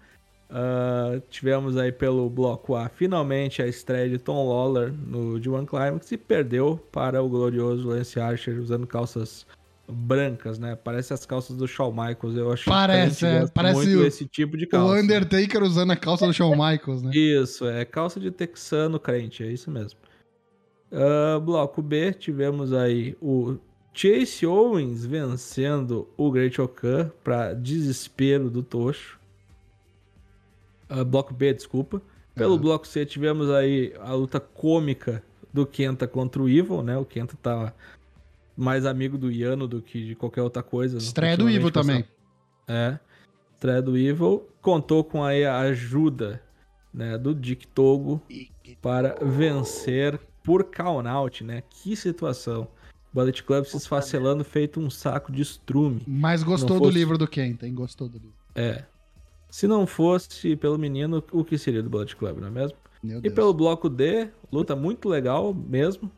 Ah, 0.48 1.20
tivemos 1.28 1.76
aí 1.76 1.90
pelo 1.90 2.30
bloco 2.30 2.76
A 2.76 2.88
finalmente 2.88 3.60
a 3.60 3.66
estreia 3.66 4.08
de 4.08 4.18
Tom 4.18 4.48
Lawler 4.48 4.92
no 4.92 5.40
D1 5.40 5.66
Climax 5.66 6.12
e 6.12 6.16
perdeu 6.16 6.78
para 6.92 7.20
o 7.20 7.28
glorioso 7.28 7.88
Lance 7.88 8.20
Archer 8.20 8.60
usando 8.60 8.86
calças 8.86 9.44
brancas, 9.88 10.58
né? 10.58 10.76
Parece 10.76 11.12
as 11.12 11.26
calças 11.26 11.56
do 11.56 11.66
Shawn 11.68 11.90
Michaels. 11.92 12.36
Eu 12.36 12.52
acho 12.52 12.64
Parece, 12.68 13.26
é, 13.26 13.46
parece 13.48 13.74
muito 13.74 13.98
o- 13.98 14.02
desse 14.02 14.26
tipo 14.26 14.56
de 14.56 14.64
O 14.64 14.68
calça. 14.68 15.02
Undertaker 15.02 15.62
usando 15.62 15.90
a 15.92 15.96
calça 15.96 16.26
do 16.26 16.32
Shawn 16.32 16.52
Michaels, 16.56 17.02
né? 17.02 17.10
Isso, 17.14 17.66
é 17.66 17.84
calça 17.84 18.18
de 18.18 18.30
texano 18.30 18.98
crente, 18.98 19.42
é 19.42 19.50
isso 19.52 19.70
mesmo. 19.70 19.98
Ah, 20.92 21.38
bloco 21.40 21.82
B, 21.82 22.12
tivemos 22.12 22.72
aí 22.72 23.16
o 23.20 23.56
Chase 23.92 24.46
Owens 24.46 25.04
vencendo 25.04 26.08
o 26.16 26.30
Great 26.30 26.60
Okan 26.60 27.10
para 27.22 27.52
desespero 27.52 28.48
do 28.50 28.62
Tocho. 28.62 29.18
Ah, 30.88 31.04
bloco 31.04 31.32
B, 31.34 31.52
desculpa. 31.52 32.00
Pelo 32.34 32.54
Aham. 32.54 32.62
bloco 32.62 32.86
C, 32.86 33.06
tivemos 33.06 33.50
aí 33.50 33.94
a 34.00 34.12
luta 34.12 34.40
cômica 34.40 35.22
do 35.52 35.64
Kenta 35.64 36.06
contra 36.08 36.42
o 36.42 36.48
Evil, 36.48 36.82
né? 36.82 36.96
O 36.98 37.04
Kenta 37.04 37.36
tá 37.40 37.72
mais 38.56 38.86
amigo 38.86 39.16
do 39.18 39.30
Yano 39.30 39.66
do 39.66 39.80
que 39.82 40.04
de 40.06 40.14
qualquer 40.14 40.42
outra 40.42 40.62
coisa. 40.62 40.96
né? 40.96 41.02
Estreia 41.02 41.36
do 41.36 41.48
Evil 41.48 41.70
também. 41.70 42.04
é. 42.68 42.98
Estreia 43.54 43.80
do 43.80 43.96
Evil. 43.96 44.46
Contou 44.60 45.02
com 45.04 45.24
aí 45.24 45.44
a 45.44 45.58
ajuda 45.60 46.42
né, 46.92 47.16
do 47.16 47.34
Dick 47.34 47.66
Togo 47.68 48.20
para 48.82 49.14
vencer 49.24 50.20
por 50.42 50.64
count-out, 50.64 51.42
né? 51.42 51.62
Que 51.70 51.96
situação. 51.96 52.68
Bullet 53.12 53.42
Club 53.44 53.64
se 53.64 53.76
esfacelando 53.76 54.44
feito 54.44 54.80
um 54.80 54.90
saco 54.90 55.30
de 55.32 55.40
estrume. 55.40 56.02
Mas 56.06 56.42
gostou 56.42 56.70
Não 56.70 56.78
do 56.78 56.84
fosse- 56.86 56.98
livro 56.98 57.16
do 57.16 57.26
Kenta, 57.28 57.66
hein? 57.66 57.74
Gostou 57.74 58.08
do 58.08 58.18
livro. 58.18 58.34
É. 58.54 58.84
Se 59.48 59.66
não 59.68 59.86
fosse 59.86 60.56
pelo 60.56 60.76
menino, 60.76 61.22
o 61.32 61.44
que 61.44 61.56
seria 61.56 61.82
do 61.82 61.88
Bullet 61.88 62.14
Club, 62.16 62.38
não 62.40 62.48
é 62.48 62.50
mesmo? 62.50 62.76
Meu 63.02 63.18
E 63.18 63.22
Deus. 63.22 63.34
pelo 63.34 63.54
bloco 63.54 63.88
D, 63.88 64.28
luta 64.52 64.74
muito 64.74 65.08
legal 65.08 65.54
mesmo. 65.54 66.10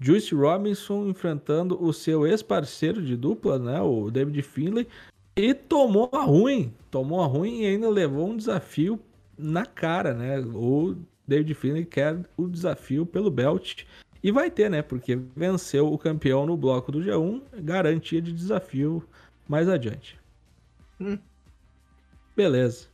Juice 0.00 0.34
Robinson 0.34 1.06
enfrentando 1.08 1.82
o 1.82 1.92
seu 1.92 2.26
ex-parceiro 2.26 3.02
de 3.02 3.16
dupla, 3.16 3.58
né? 3.58 3.80
O 3.80 4.10
David 4.10 4.42
Finlay. 4.42 4.86
E 5.36 5.54
tomou 5.54 6.10
a 6.12 6.22
ruim. 6.22 6.72
Tomou 6.90 7.22
a 7.22 7.26
ruim 7.26 7.62
e 7.62 7.66
ainda 7.66 7.88
levou 7.88 8.28
um 8.28 8.36
desafio 8.36 9.00
na 9.36 9.66
cara, 9.66 10.14
né? 10.14 10.40
O 10.40 10.96
David 11.26 11.54
Finlay 11.54 11.84
quer 11.84 12.18
o 12.36 12.48
desafio 12.48 13.06
pelo 13.06 13.30
belt. 13.30 13.84
E 14.22 14.30
vai 14.30 14.50
ter, 14.50 14.70
né? 14.70 14.82
Porque 14.82 15.18
venceu 15.36 15.92
o 15.92 15.98
campeão 15.98 16.46
no 16.46 16.56
bloco 16.56 16.90
do 16.90 17.00
G1. 17.00 17.42
Garantia 17.60 18.22
de 18.22 18.32
desafio 18.32 19.02
mais 19.48 19.68
adiante. 19.68 20.18
Hum. 21.00 21.18
Beleza. 22.36 22.88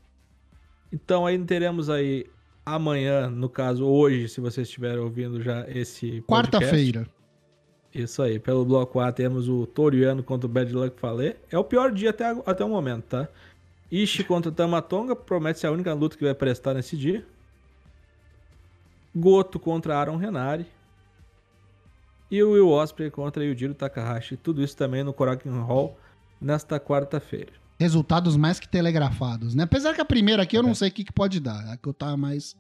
Então 0.93 1.25
aí 1.25 1.39
teremos 1.45 1.89
aí 1.89 2.27
amanhã, 2.65 3.29
no 3.29 3.49
caso 3.49 3.87
hoje, 3.87 4.29
se 4.29 4.41
vocês 4.41 4.69
estiverem 4.69 4.99
ouvindo 4.99 5.43
já 5.43 5.69
esse. 5.69 6.23
Quarta-feira. 6.23 7.07
Isso 7.93 8.23
aí, 8.23 8.39
pelo 8.39 8.65
bloco 8.65 9.01
A 9.01 9.11
temos 9.11 9.49
o 9.49 9.67
Toriano 9.67 10.23
contra 10.23 10.47
o 10.47 10.49
Bad 10.49 10.73
Luck 10.73 11.01
Fale. 11.01 11.37
É 11.51 11.59
o 11.59 11.65
pior 11.65 11.91
dia 11.91 12.11
até, 12.11 12.25
até 12.47 12.65
o 12.65 12.69
momento, 12.69 13.05
tá? 13.05 13.29
Ishi 13.91 14.23
contra 14.23 14.51
o 14.51 14.55
Tamatonga, 14.55 15.17
promete 15.17 15.59
ser 15.59 15.67
a 15.67 15.73
única 15.73 15.93
luta 15.93 16.17
que 16.17 16.25
vai 16.25 16.35
prestar 16.35 16.75
nesse 16.75 16.97
dia. 16.97 17.27
Goto 19.15 19.59
contra 19.59 19.97
Aaron 19.97 20.17
Renari. 20.17 20.67
E 22.31 22.41
o 22.45 22.53
Will 22.53 22.69
Ospreay 22.69 23.11
contra 23.11 23.45
Yujiro 23.45 23.75
Takahashi. 23.75 24.37
Tudo 24.37 24.63
isso 24.63 24.77
também 24.77 25.03
no 25.03 25.13
Korakuen 25.13 25.59
Hall 25.61 25.99
nesta 26.41 26.79
quarta-feira. 26.79 27.53
Resultados 27.81 28.37
mais 28.37 28.61
que 28.61 28.69
telegrafados, 28.69 29.55
né? 29.55 29.63
Apesar 29.63 29.95
que 29.95 30.01
a 30.03 30.05
primeira 30.05 30.43
aqui 30.43 30.55
eu 30.55 30.61
É. 30.61 30.67
não 30.67 30.75
sei 30.75 30.91
o 30.91 30.93
que, 30.93 31.03
que 31.03 31.13
pode 31.13 31.41
dar. 31.41 31.67
A 31.73 31.77
que 31.79 31.89
eu 31.89 31.95
tava 31.95 32.15
mais 32.15 32.55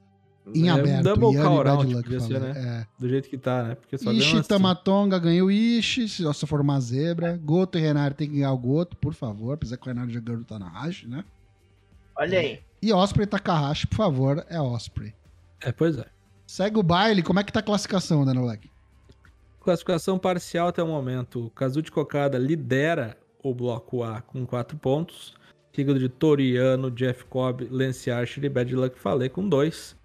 em 0.55 0.69
É, 0.69 0.71
aberto. 0.71 1.03
double 1.05 1.35
Yanni 1.37 1.43
count 1.47 1.57
Bad 1.65 1.69
out, 1.69 1.87
Luck 1.95 2.03
podia 2.05 2.21
ser, 2.21 2.41
né? 2.41 2.53
É. 2.57 2.87
Do 2.99 3.07
jeito 3.07 3.29
que 3.29 3.37
tá, 3.37 3.63
né? 3.63 3.75
Porque 3.75 3.99
só 3.99 4.11
Ishi 4.13 4.39
assim. 4.39 4.49
Tamatonga 4.49 5.19
ganha 5.19 5.45
o 5.45 5.51
Ishi, 5.51 6.09
se 6.09 6.47
for 6.47 6.63
uma 6.63 6.81
zebra. 6.81 7.37
Goto 7.37 7.77
e 7.77 7.83
Renari 7.83 8.15
tem 8.15 8.29
que 8.31 8.37
ganhar 8.37 8.51
o 8.53 8.57
Goto, 8.59 8.97
por 8.97 9.13
favor. 9.13 9.53
Apesar 9.53 9.77
que 9.77 9.83
o 9.85 9.89
Renari 9.93 10.11
já 10.11 10.21
ganhou 10.21 10.41
o 10.41 10.45
Tanahashi, 10.45 11.07
né? 11.07 11.23
Olha 12.17 12.39
aí. 12.39 12.61
E 12.83 12.91
Osprey 12.91 13.25
e 13.25 13.27
Takahashi, 13.27 13.87
por 13.87 13.97
favor, 13.97 14.43
é 14.49 14.59
Osprey. 14.59 15.13
É, 15.61 15.71
pois 15.71 15.99
é. 15.99 16.07
Segue 16.47 16.79
o 16.79 16.83
baile, 16.83 17.23
como 17.23 17.39
é 17.39 17.45
que 17.45 17.53
tá 17.53 17.61
a 17.61 17.63
classificação, 17.63 18.25
Dano 18.25 18.47
Leg? 18.47 18.71
Classificação 19.63 20.19
parcial 20.19 20.69
até 20.69 20.83
o 20.83 20.87
momento. 20.87 21.53
Kazuchi 21.55 21.93
Kokada 21.93 22.39
lidera 22.39 23.19
o 23.43 23.55
bloco 23.55 24.03
A 24.03 24.21
com 24.21 24.47
4 24.47 24.77
pontos. 24.77 25.35
Seguido 25.73 25.99
de 25.99 26.09
Toriano, 26.09 26.91
Jeff 26.91 27.25
Cobb, 27.25 27.69
Lance 27.71 28.11
Archer 28.11 28.45
e 28.45 28.49
Bad 28.49 28.75
Luck 28.75 28.99
Fale 28.99 29.29
com 29.29 29.49
2. 29.49 29.97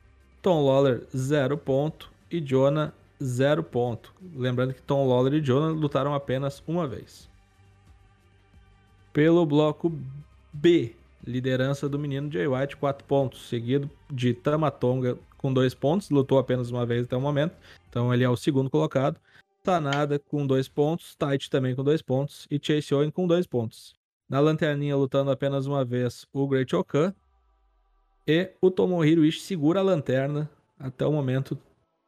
Tom 0.41 0.65
Lawler, 0.65 1.03
0 1.15 1.57
ponto. 1.57 2.11
E 2.29 2.39
Jonah, 2.39 2.93
0 3.23 3.63
ponto. 3.63 4.13
Lembrando 4.36 4.73
que 4.73 4.81
Tom 4.81 5.07
Lawler 5.07 5.33
e 5.33 5.41
Jonah 5.41 5.69
lutaram 5.73 6.13
apenas 6.13 6.61
uma 6.67 6.88
vez. 6.88 7.29
Pelo 9.11 9.45
bloco 9.45 9.91
B, 10.53 10.95
liderança 11.25 11.89
do 11.89 11.97
menino 11.97 12.31
Jay 12.31 12.47
White, 12.47 12.77
4 12.77 13.05
pontos. 13.05 13.49
Seguido 13.49 13.89
de 14.11 14.33
Tamatonga 14.33 15.17
com 15.38 15.51
2 15.51 15.73
pontos. 15.73 16.09
Lutou 16.09 16.38
apenas 16.38 16.69
uma 16.69 16.86
vez 16.86 17.05
até 17.05 17.17
o 17.17 17.21
momento. 17.21 17.55
Então 17.89 18.13
ele 18.13 18.23
é 18.23 18.29
o 18.29 18.36
segundo 18.36 18.69
colocado. 18.69 19.17
Tanada 19.66 20.20
com 20.20 20.45
dois 20.45 20.68
pontos, 20.70 21.16
Tite 21.18 21.49
também 21.49 21.76
com 21.76 21.84
dois 21.84 21.99
pontos 21.99 22.47
e 22.51 22.59
Chase 22.61 22.93
Owen 22.93 23.09
com 23.09 23.26
dois 23.26 23.47
pontos. 23.47 23.95
Na 24.30 24.39
lanterninha 24.39 24.95
lutando 24.95 25.32
apenas 25.32 25.66
uma 25.66 25.84
vez 25.84 26.28
o 26.32 26.47
Great 26.47 26.76
Okan 26.76 27.13
e 28.28 28.51
o 28.61 28.70
Tomohiro 28.70 29.26
Ishii 29.26 29.41
segura 29.41 29.80
a 29.80 29.84
lanterna 29.84 30.47
até 30.80 31.03
o 31.05 31.11
momento. 31.11 31.57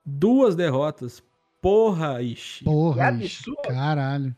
Duas 0.06 0.56
derrotas. 0.56 1.24
Porra, 1.60 2.22
Ishii. 2.22 2.66
Porra, 2.66 3.12
Que 3.18 3.24
Ishi, 3.26 3.50
absurdo. 3.50 3.62
caralho. 3.76 4.36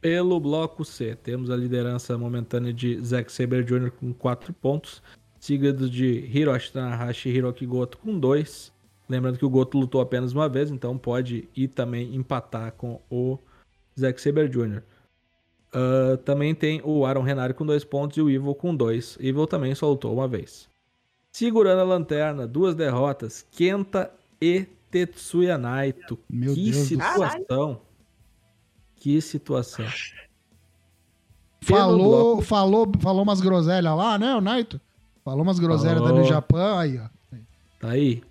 Pelo 0.00 0.40
bloco 0.40 0.84
C, 0.84 1.14
temos 1.14 1.50
a 1.50 1.56
liderança 1.56 2.18
momentânea 2.18 2.72
de 2.72 3.00
Zack 3.04 3.30
Saber 3.30 3.62
Jr. 3.64 3.90
com 3.92 4.12
4 4.14 4.52
pontos, 4.54 5.02
seguido 5.38 5.88
de 5.88 6.26
Hiroshi 6.26 6.72
Tanahashi 6.72 7.28
e 7.28 7.32
Hiroki 7.36 7.64
Goto 7.66 7.98
com 7.98 8.18
2. 8.18 8.72
Lembrando 9.10 9.38
que 9.38 9.44
o 9.44 9.50
Goto 9.50 9.76
lutou 9.76 10.00
apenas 10.00 10.32
uma 10.32 10.48
vez, 10.48 10.70
então 10.70 10.96
pode 10.96 11.48
ir 11.56 11.66
também 11.68 12.14
empatar 12.14 12.70
com 12.72 13.00
o 13.10 13.36
Zack 13.98 14.20
Saber 14.20 14.48
Jr. 14.48 14.82
Ah, 15.72 16.16
também 16.24 16.54
tem 16.54 16.80
o 16.84 17.04
Aaron 17.04 17.22
Renari 17.22 17.52
com 17.52 17.66
2 17.66 17.82
pontos 17.84 18.16
e 18.16 18.22
o 18.22 18.30
Evil 18.30 18.54
com 18.54 18.74
2. 18.74 19.18
Evil 19.20 19.48
também 19.48 19.74
só 19.74 19.88
lutou 19.88 20.14
uma 20.14 20.28
vez. 20.28 20.68
Segurando 21.32 21.80
a 21.80 21.84
lanterna, 21.84 22.46
duas 22.46 22.74
derrotas, 22.76 23.44
Kenta 23.50 24.12
e 24.40 24.66
Tetsuya 24.90 25.58
Naito. 25.58 26.16
Meu 26.28 26.54
que 26.54 26.70
Deus 26.70 26.76
situação. 26.86 27.80
Que 28.94 29.20
situação. 29.20 29.86
Falou, 31.62 32.34
bloco- 32.36 32.42
falou, 32.42 32.92
falou 33.00 33.22
umas 33.22 33.40
groselhas 33.40 33.94
lá, 33.96 34.18
né, 34.18 34.34
o 34.34 34.40
Naito? 34.40 34.80
Falou 35.24 35.42
umas 35.42 35.58
groselhas 35.58 35.98
Falou. 35.98 36.14
da 36.14 36.20
no 36.20 36.24
Japão, 36.24 36.78
aí, 36.78 36.98
ó. 36.98 37.08
Tá 37.78 37.90
aí. 37.90 38.22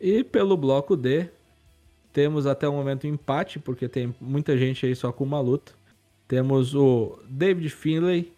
E 0.00 0.24
pelo 0.24 0.56
bloco 0.56 0.96
D, 0.96 1.28
temos 2.12 2.46
até 2.46 2.66
o 2.66 2.72
momento 2.72 3.06
um 3.06 3.10
empate, 3.10 3.58
porque 3.58 3.88
tem 3.88 4.14
muita 4.20 4.56
gente 4.56 4.86
aí 4.86 4.96
só 4.96 5.12
com 5.12 5.24
uma 5.24 5.40
luta. 5.40 5.72
Temos 6.26 6.74
o 6.74 7.18
David 7.28 7.68
Finlay, 7.68 8.32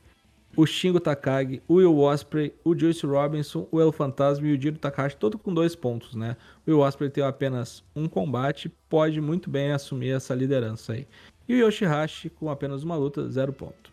o 0.56 0.66
Shingo 0.66 0.98
Takagi, 0.98 1.62
o 1.68 1.74
Will 1.74 1.98
Ospreay, 1.98 2.52
o 2.64 2.76
Joyce 2.76 3.06
Robinson, 3.06 3.66
o 3.70 3.80
El 3.80 3.92
Fantasma 3.92 4.46
e 4.46 4.56
o 4.56 4.60
Jiro 4.60 4.78
Takahashi, 4.78 5.16
todo 5.16 5.38
com 5.38 5.54
dois 5.54 5.74
pontos, 5.74 6.14
né? 6.14 6.36
O 6.66 6.70
Will 6.70 6.80
Ospreay 6.80 7.10
tem 7.10 7.24
apenas 7.24 7.82
um 7.94 8.08
combate, 8.08 8.70
pode 8.88 9.20
muito 9.20 9.48
bem 9.48 9.72
assumir 9.72 10.10
essa 10.10 10.34
liderança 10.34 10.94
aí. 10.94 11.06
E 11.48 11.54
o 11.54 11.66
Yoshihashi 11.66 12.28
com 12.30 12.50
apenas 12.50 12.82
uma 12.82 12.96
luta, 12.96 13.28
zero 13.28 13.52
ponto. 13.52 13.92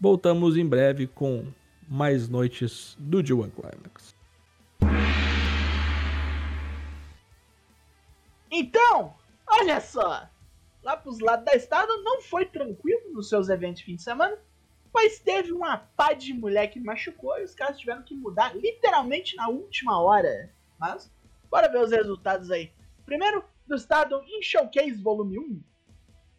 Voltamos 0.00 0.56
em 0.56 0.66
breve 0.66 1.06
com 1.06 1.44
mais 1.88 2.28
noites 2.28 2.96
do 2.98 3.22
G1 3.22 3.50
Climax. 3.50 4.15
Então, 8.50 9.14
olha 9.48 9.80
só. 9.80 10.28
Lá 10.82 10.96
pros 10.96 11.18
lados 11.18 11.44
da 11.44 11.54
estrada 11.54 11.96
não 11.98 12.20
foi 12.20 12.46
tranquilo 12.46 13.12
nos 13.12 13.28
seus 13.28 13.48
eventos 13.48 13.80
de 13.80 13.86
fim 13.86 13.96
de 13.96 14.02
semana. 14.02 14.38
Pois 14.92 15.18
teve 15.18 15.52
uma 15.52 15.78
pá 15.78 16.12
de 16.12 16.32
mulher 16.32 16.68
que 16.68 16.80
machucou 16.80 17.38
e 17.38 17.44
os 17.44 17.54
caras 17.54 17.78
tiveram 17.78 18.02
que 18.02 18.14
mudar 18.14 18.56
literalmente 18.56 19.36
na 19.36 19.48
última 19.48 20.00
hora. 20.00 20.50
Mas, 20.78 21.12
bora 21.50 21.68
ver 21.68 21.82
os 21.82 21.90
resultados 21.90 22.50
aí. 22.50 22.72
Primeiro, 23.04 23.44
do 23.66 23.74
estado 23.74 24.22
em 24.22 24.42
Showcase 24.42 25.02
Volume 25.02 25.38
1. 25.38 25.62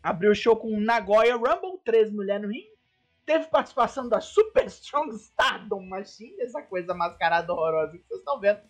Abriu 0.01 0.31
o 0.31 0.35
show 0.35 0.55
com 0.55 0.79
Nagoya 0.79 1.35
Rumble, 1.35 1.79
três 1.83 2.09
mulheres 2.11 2.43
no 2.43 2.47
ringue. 2.47 2.77
Teve 3.25 3.47
participação 3.47 4.07
da 4.07 4.21
Super 4.21 4.65
Strong 4.67 5.13
Stardom 5.15 5.81
Machine, 5.81 6.39
essa 6.39 6.61
coisa 6.61 6.93
mascarada 6.93 7.51
horrorosa 7.51 7.97
que 7.97 8.07
vocês 8.07 8.19
estão 8.19 8.39
vendo. 8.39 8.61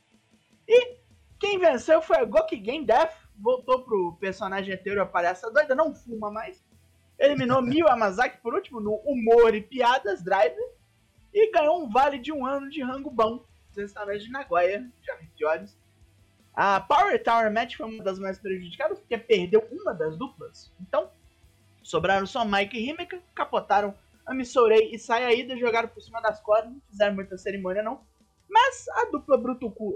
E 0.68 0.98
quem 1.40 1.60
venceu 1.60 2.02
foi 2.02 2.18
a 2.18 2.26
Gokigen 2.26 2.84
Death, 2.84 3.16
voltou 3.38 3.84
pro 3.84 4.18
personagem 4.20 4.74
anterior, 4.74 5.02
a 5.02 5.06
palhaça 5.06 5.52
doida, 5.52 5.76
não 5.76 5.94
fuma 5.94 6.32
mais. 6.32 6.64
Eliminou 7.20 7.62
Mio 7.64 7.88
Amazaki 7.88 8.42
por 8.42 8.54
último 8.54 8.80
no 8.80 8.96
Humor 9.06 9.56
e 9.56 9.62
Piadas 9.62 10.24
Driver. 10.24 10.76
E 11.34 11.52
ganhou 11.52 11.84
um 11.84 11.90
vale 11.90 12.18
de 12.18 12.32
um 12.32 12.46
ano 12.46 12.70
de 12.70 12.82
rango 12.82 13.12
bom. 13.12 13.46
Restaurante 13.76 14.24
de 14.24 14.32
Nagoya, 14.32 14.90
já 15.04 15.16
vi 15.18 15.28
piores. 15.28 15.78
A 16.52 16.82
Power 16.82 17.22
Tower 17.22 17.54
Match 17.54 17.76
foi 17.76 17.86
uma 17.86 18.04
das 18.04 18.18
mais 18.18 18.40
prejudicadas, 18.40 18.98
porque 18.98 19.16
perdeu 19.16 19.68
uma 19.72 19.94
das 19.94 20.18
duplas. 20.18 20.74
Então, 20.82 21.12
sobraram 21.84 22.26
só 22.26 22.44
Mike 22.44 22.76
e 22.76 22.90
Himeka, 22.90 23.22
capotaram 23.36 23.94
a 24.26 24.34
Missourei 24.34 24.90
e 24.92 24.98
Sayaida, 24.98 25.56
jogaram 25.56 25.88
por 25.88 26.02
cima 26.02 26.20
das 26.20 26.42
cordas, 26.42 26.72
não 26.72 26.82
fizeram 26.90 27.14
muita 27.14 27.38
cerimônia 27.38 27.84
não. 27.84 28.02
Mas 28.50 28.88
a 28.90 29.06
dupla 29.06 29.38
Brutucu, 29.38 29.94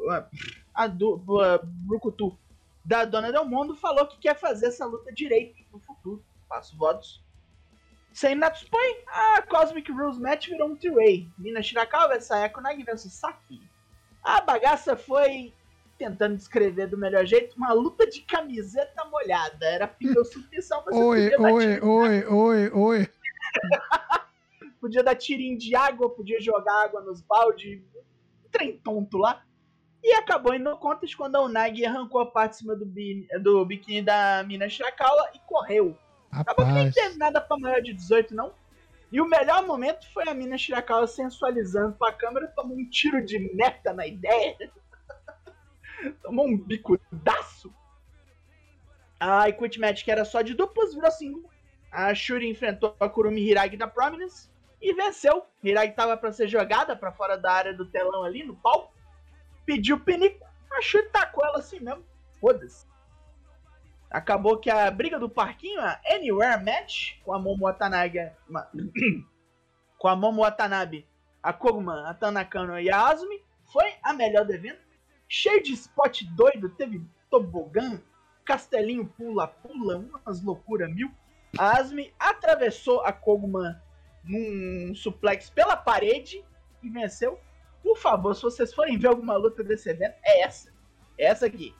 a 0.73 0.85
dupla 0.85 1.59
Brucutu 1.63 2.37
da 2.83 3.05
Dona 3.05 3.31
Del 3.31 3.45
Mundo 3.45 3.75
falou 3.75 4.07
que 4.07 4.17
quer 4.17 4.37
fazer 4.37 4.67
essa 4.67 4.85
luta 4.85 5.11
direito 5.11 5.63
no 5.71 5.79
futuro. 5.79 6.23
Faço 6.47 6.77
votos. 6.77 7.23
Sem 8.13 8.35
Natsupoi, 8.35 9.03
a 9.07 9.41
Cosmic 9.43 9.89
Rules 9.91 10.17
Match 10.17 10.49
virou 10.49 10.69
um 10.69 10.75
three-way. 10.75 11.29
Mina 11.37 11.63
Shirakawa 11.63 12.09
vs 12.09 12.25
Sayako 12.25 12.61
Nagi 12.61 12.83
vs 12.83 13.13
Saki. 13.13 13.61
A 14.21 14.41
bagaça 14.41 14.97
foi, 14.97 15.53
tentando 15.97 16.35
descrever 16.35 16.87
do 16.87 16.97
melhor 16.97 17.25
jeito, 17.25 17.55
uma 17.55 17.71
luta 17.71 18.05
de 18.05 18.21
camiseta 18.21 19.05
molhada. 19.05 19.65
Era 19.65 19.87
pneu 19.87 20.25
submissão, 20.25 20.83
mas 20.85 20.95
oi, 20.95 21.35
oi, 21.37 21.79
oi, 21.79 22.25
oi, 22.25 22.71
oi. 22.73 23.09
podia 24.81 25.03
dar 25.03 25.15
tirinho 25.15 25.57
de 25.57 25.73
água, 25.75 26.09
podia 26.09 26.41
jogar 26.41 26.83
água 26.83 27.01
nos 27.01 27.21
baldes, 27.21 27.81
um 27.95 28.49
trem 28.51 28.77
tonto 28.77 29.17
lá. 29.17 29.45
E 30.03 30.13
acabou 30.13 30.53
indo 30.53 30.75
contas 30.77 31.13
quando 31.13 31.35
a 31.35 31.41
Unagi 31.41 31.85
arrancou 31.85 32.21
a 32.21 32.25
parte 32.25 32.53
de 32.53 32.57
cima 32.57 32.75
do, 32.75 32.85
bi, 32.85 33.27
do 33.41 33.63
biquíni 33.65 34.01
da 34.01 34.43
mina 34.43 34.67
Shirakawa 34.67 35.29
e 35.35 35.39
correu. 35.39 35.95
Acabou 36.31 36.65
que 36.65 36.71
nem 36.71 36.91
teve 36.91 37.17
nada 37.17 37.39
pra 37.39 37.57
maior 37.57 37.81
de 37.81 37.93
18, 37.93 38.33
não. 38.33 38.53
E 39.11 39.19
o 39.21 39.27
melhor 39.27 39.65
momento 39.65 40.11
foi 40.11 40.27
a 40.27 40.33
mina 40.33 40.57
Shirakawa 40.57 41.05
sensualizando 41.05 41.95
pra 41.97 42.13
câmera, 42.13 42.47
tomou 42.47 42.77
um 42.77 42.89
tiro 42.89 43.23
de 43.23 43.37
meta 43.53 43.93
na 43.93 44.07
ideia. 44.07 44.57
tomou 46.23 46.47
um 46.47 46.57
bicudaço. 46.57 47.71
A 49.19 49.47
Equity 49.49 49.79
Match, 49.79 50.03
que 50.03 50.11
era 50.11 50.25
só 50.25 50.41
de 50.41 50.55
duplas, 50.55 50.95
virou 50.95 51.11
single. 51.11 51.47
A 51.91 52.15
Shuri 52.15 52.49
enfrentou 52.49 52.95
a 52.99 53.07
Kurumi 53.07 53.41
Hiragi 53.41 53.77
da 53.77 53.85
Prominence 53.85 54.49
e 54.81 54.93
venceu. 54.93 55.45
Hiragi 55.63 55.93
tava 55.93 56.17
para 56.17 56.31
ser 56.31 56.47
jogada 56.47 56.95
para 56.95 57.11
fora 57.11 57.37
da 57.37 57.51
área 57.51 57.73
do 57.73 57.85
telão 57.85 58.23
ali, 58.23 58.43
no 58.43 58.55
palco. 58.55 58.93
Pediu 59.65 59.99
pinico. 59.99 60.45
A 60.71 60.81
Shuri 60.81 61.09
tacou 61.09 61.45
ela 61.45 61.59
assim 61.59 61.79
mesmo. 61.79 62.03
Foda-se. 62.39 62.85
Acabou 64.09 64.57
que 64.57 64.69
a 64.69 64.91
briga 64.91 65.17
do 65.17 65.29
parquinho, 65.29 65.79
a 65.79 65.99
Anywhere 66.05 66.61
Match, 66.61 67.13
com 67.23 67.33
a 67.33 67.39
Momo 67.39 67.63
Watanabe, 67.63 68.31
com 69.97 70.07
a 70.07 70.15
Momo 70.17 70.41
Watanabe, 70.41 71.07
a 71.41 71.53
Koguma, 71.53 72.09
a 72.09 72.13
Tanakano 72.13 72.77
e 72.77 72.91
a 72.91 73.07
Azumi, 73.07 73.41
foi 73.71 73.93
a 74.03 74.11
melhor 74.13 74.45
do 74.45 74.53
evento. 74.53 74.81
Cheio 75.29 75.63
de 75.63 75.71
spot 75.71 76.23
doido, 76.23 76.69
teve 76.69 77.01
tobogã, 77.29 78.01
castelinho 78.43 79.05
pula-pula, 79.05 79.97
umas 79.97 80.43
loucuras 80.43 80.93
mil. 80.93 81.09
A 81.57 81.77
Asmi 81.77 82.13
atravessou 82.19 83.01
a 83.01 83.13
Koguma 83.13 83.81
num 84.23 84.93
suplex 84.93 85.49
pela 85.49 85.77
parede 85.77 86.43
e 86.83 86.89
venceu. 86.89 87.39
Por 87.83 87.97
favor, 87.97 88.35
se 88.35 88.41
vocês 88.41 88.73
forem 88.73 88.97
ver 88.97 89.07
alguma 89.07 89.35
luta 89.35 89.63
desse 89.63 89.89
evento, 89.89 90.15
é 90.23 90.41
essa. 90.41 90.71
É 91.17 91.25
essa 91.25 91.45
aqui. 91.45 91.75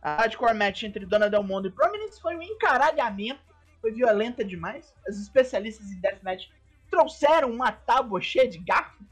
A 0.00 0.16
hardcore 0.16 0.54
match 0.54 0.82
entre 0.82 1.06
Dona 1.06 1.30
Del 1.30 1.42
Mundo 1.42 1.68
e 1.68 1.70
Prominence 1.70 2.20
foi 2.20 2.36
um 2.36 2.42
encaralhamento. 2.42 3.40
Foi 3.80 3.92
violenta 3.92 4.44
demais. 4.44 4.94
As 5.06 5.16
especialistas 5.16 5.90
em 5.90 6.00
deathmatch 6.00 6.48
trouxeram 6.90 7.50
uma 7.50 7.72
tábua 7.72 8.20
cheia 8.20 8.48
de 8.48 8.58
garfo. 8.58 9.02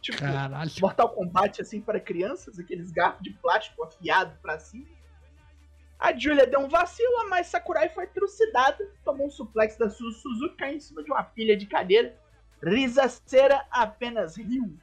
Tipo, 0.00 0.18
Caralho. 0.18 0.70
Mortal 0.80 1.10
Kombat 1.10 1.62
assim 1.62 1.80
para 1.80 2.00
crianças, 2.00 2.58
aqueles 2.58 2.90
garfos 2.90 3.22
de 3.22 3.30
plástico 3.34 3.84
afiado 3.84 4.36
para 4.42 4.58
cima. 4.58 4.86
A 5.98 6.12
Julia 6.18 6.46
deu 6.46 6.58
um 6.58 6.68
vacilo, 6.68 7.28
mas 7.30 7.46
Sakurai 7.46 7.88
foi 7.88 8.08
trucidada, 8.08 8.90
tomou 9.04 9.28
um 9.28 9.30
suplex 9.30 9.76
da 9.76 9.88
Suzuki, 9.88 10.56
caiu 10.56 10.76
em 10.76 10.80
cima 10.80 11.04
de 11.04 11.12
uma 11.12 11.22
pilha 11.22 11.56
de 11.56 11.64
cadeira. 11.66 12.18
Risaceira 12.60 13.64
apenas 13.70 14.36
riu. 14.36 14.76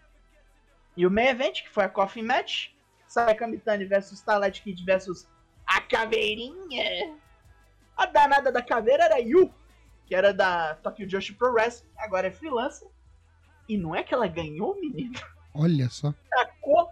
E 0.95 1.05
o 1.05 1.11
main 1.11 1.27
event, 1.27 1.63
que 1.63 1.69
foi 1.69 1.85
a 1.85 1.89
Coffee 1.89 2.23
Match, 2.23 2.69
Sayaka 3.07 3.47
Mitani 3.47 3.85
versus 3.85 4.19
Starlight 4.19 4.61
Kid 4.61 4.83
versus 4.83 5.27
a 5.65 5.81
Caveirinha. 5.81 7.17
A 7.95 8.05
danada 8.05 8.51
da 8.51 8.61
caveira 8.61 9.05
era 9.05 9.19
Yu, 9.19 9.53
que 10.05 10.15
era 10.15 10.33
da 10.33 10.75
Tokyo 10.75 11.07
Joshi 11.07 11.33
Pro 11.33 11.53
Wrestling, 11.53 11.89
agora 11.97 12.27
é 12.27 12.31
freelancer. 12.31 12.87
E 13.67 13.77
não 13.77 13.95
é 13.95 14.03
que 14.03 14.13
ela 14.13 14.27
ganhou, 14.27 14.75
menino? 14.79 15.13
Olha 15.53 15.89
só. 15.89 16.13
Tacou 16.29 16.89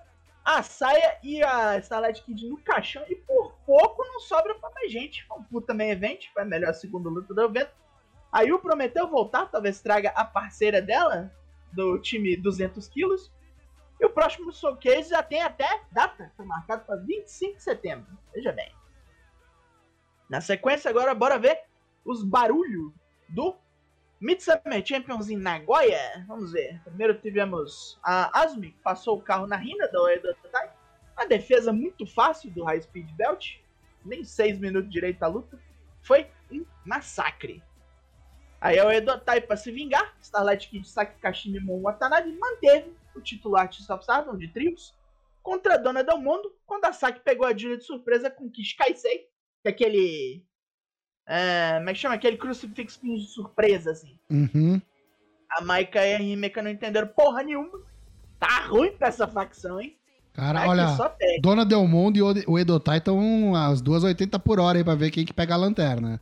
a 0.47 0.63
saia 0.63 1.17
e 1.21 1.43
a 1.43 1.77
Starlight 1.79 2.23
Kid 2.23 2.47
no 2.47 2.57
caixão 2.57 3.03
e 3.09 3.15
por 3.15 3.53
pouco 3.65 4.01
não 4.05 4.19
sobra 4.21 4.55
pra 4.55 4.69
mais 4.69 4.91
gente. 4.91 5.25
Foi 5.25 5.37
um 5.39 5.43
puta 5.43 5.73
main 5.73 5.89
event, 5.89 6.27
foi 6.33 6.43
a 6.43 6.45
melhor 6.45 6.73
segunda 6.73 7.09
luta 7.09 7.33
do 7.33 7.41
evento. 7.41 7.71
A 8.31 8.41
Yu 8.43 8.59
prometeu 8.59 9.09
voltar, 9.09 9.47
talvez 9.47 9.81
traga 9.81 10.09
a 10.11 10.23
parceira 10.23 10.81
dela, 10.81 11.33
do 11.73 11.99
time 11.99 12.37
200 12.37 12.87
quilos. 12.87 13.31
E 13.99 14.05
o 14.05 14.09
próximo 14.09 14.51
showcase 14.51 15.09
já 15.09 15.23
tem 15.23 15.41
até 15.41 15.81
data, 15.91 16.31
foi 16.35 16.45
marcado 16.45 16.85
para 16.85 16.97
25 16.97 17.57
de 17.57 17.63
setembro. 17.63 18.17
Veja 18.33 18.51
bem. 18.51 18.71
Na 20.29 20.41
sequência, 20.41 20.89
agora, 20.89 21.15
bora 21.15 21.39
ver 21.39 21.59
os 22.05 22.23
barulhos 22.23 22.93
do 23.29 23.55
Midsummer 24.19 24.85
Champions 24.85 25.29
em 25.29 25.37
Nagoya. 25.37 26.25
Vamos 26.27 26.51
ver. 26.51 26.81
Primeiro 26.83 27.13
tivemos 27.19 27.99
a 28.03 28.41
Asmi, 28.41 28.71
que 28.71 28.79
passou 28.79 29.17
o 29.17 29.21
carro 29.21 29.47
na 29.47 29.55
rina 29.55 29.87
da 29.87 30.01
Oedo 30.01 30.35
Tai. 30.51 30.71
Uma 31.15 31.27
defesa 31.27 31.71
muito 31.71 32.05
fácil 32.05 32.51
do 32.51 32.63
High 32.63 32.81
Speed 32.81 33.11
Belt. 33.13 33.57
Nem 34.05 34.23
6 34.23 34.59
minutos 34.59 34.91
direito 34.91 35.21
a 35.23 35.27
luta. 35.27 35.59
Foi 36.01 36.29
um 36.51 36.65
massacre. 36.85 37.63
Aí 38.59 38.79
a 38.79 38.85
Oedo 38.85 39.19
Tai, 39.19 39.41
para 39.41 39.55
se 39.55 39.71
vingar, 39.71 40.15
Starlight 40.21 40.67
Kid 40.67 40.87
Saki 40.87 41.19
Kashimi 41.21 41.59
Mon 41.59 41.81
Watanabe 41.81 42.31
manteve 42.31 42.91
o 43.15 43.21
titular 43.21 43.63
Artist 43.63 43.89
of 43.89 44.01
Stardom 44.01 44.37
de 44.37 44.47
trios, 44.47 44.93
contra 45.43 45.75
a 45.75 45.77
Dona 45.77 46.03
Del 46.03 46.19
Mundo, 46.19 46.51
quando 46.65 46.85
a 46.85 46.93
Saki 46.93 47.21
pegou 47.21 47.47
a 47.47 47.55
Julia 47.55 47.77
de 47.77 47.83
surpresa 47.83 48.29
com 48.29 48.49
Kish 48.49 48.73
Kaisei, 48.73 49.27
que 49.61 49.67
é 49.67 49.69
aquele. 49.69 50.43
É, 51.25 51.75
como 51.77 51.89
é 51.89 51.93
que 51.93 51.99
chama? 51.99 52.15
Aquele 52.15 52.37
crucifixo 52.37 52.99
de 53.01 53.27
surpresa, 53.27 53.91
assim. 53.91 54.17
Uhum. 54.29 54.81
A 55.49 55.61
Maika 55.61 56.05
e 56.05 56.15
a 56.15 56.21
Himeka 56.21 56.61
não 56.61 56.69
entenderam 56.69 57.07
porra 57.07 57.43
nenhuma. 57.43 57.79
Tá 58.39 58.65
ruim 58.67 58.91
pra 58.91 59.07
essa 59.07 59.27
facção, 59.27 59.79
hein? 59.79 59.95
Cara, 60.33 60.59
Aqui 60.59 60.69
olha, 60.69 60.85
Dona 61.41 61.65
Del 61.65 61.87
Mundo 61.87 62.17
e 62.17 62.45
o 62.45 62.59
Edotai 62.59 62.99
estão 62.99 63.55
às 63.55 63.81
2,80 63.81 64.39
por 64.39 64.59
hora 64.59 64.77
aí 64.77 64.83
pra 64.83 64.93
ver 64.93 65.09
quem 65.09 65.25
que 65.25 65.33
pega 65.33 65.55
a 65.55 65.57
lanterna. 65.57 66.21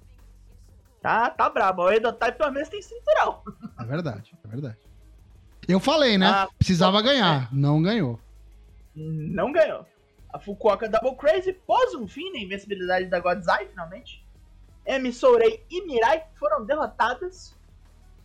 Tá, 1.05 1.29
tá 1.29 1.47
brabo. 1.51 1.83
O 1.83 1.91
Edotai 1.91 2.31
pelo 2.31 2.51
menos 2.51 2.67
tem 2.67 2.81
cinturão. 2.81 3.43
É 3.79 3.83
verdade, 3.85 4.35
é 4.43 4.47
verdade. 4.47 4.79
Eu 5.67 5.79
falei, 5.79 6.17
né? 6.17 6.25
Ah, 6.25 6.49
Precisava 6.57 6.99
ganhar. 6.99 7.43
É. 7.43 7.47
Não 7.51 7.79
ganhou. 7.79 8.19
Não 8.95 9.51
ganhou. 9.51 9.85
A 10.33 10.39
Fukuoka 10.39 10.89
Double 10.89 11.15
Crazy 11.15 11.53
pôs 11.53 11.93
um 11.93 12.07
fim 12.07 12.31
na 12.31 12.39
invencibilidade 12.39 13.05
da 13.05 13.19
Godzai, 13.19 13.67
finalmente. 13.67 14.25
Emi 14.83 15.13
Sourei 15.13 15.63
e 15.69 15.85
Mirai 15.85 16.23
foram 16.39 16.65
derrotadas. 16.65 17.55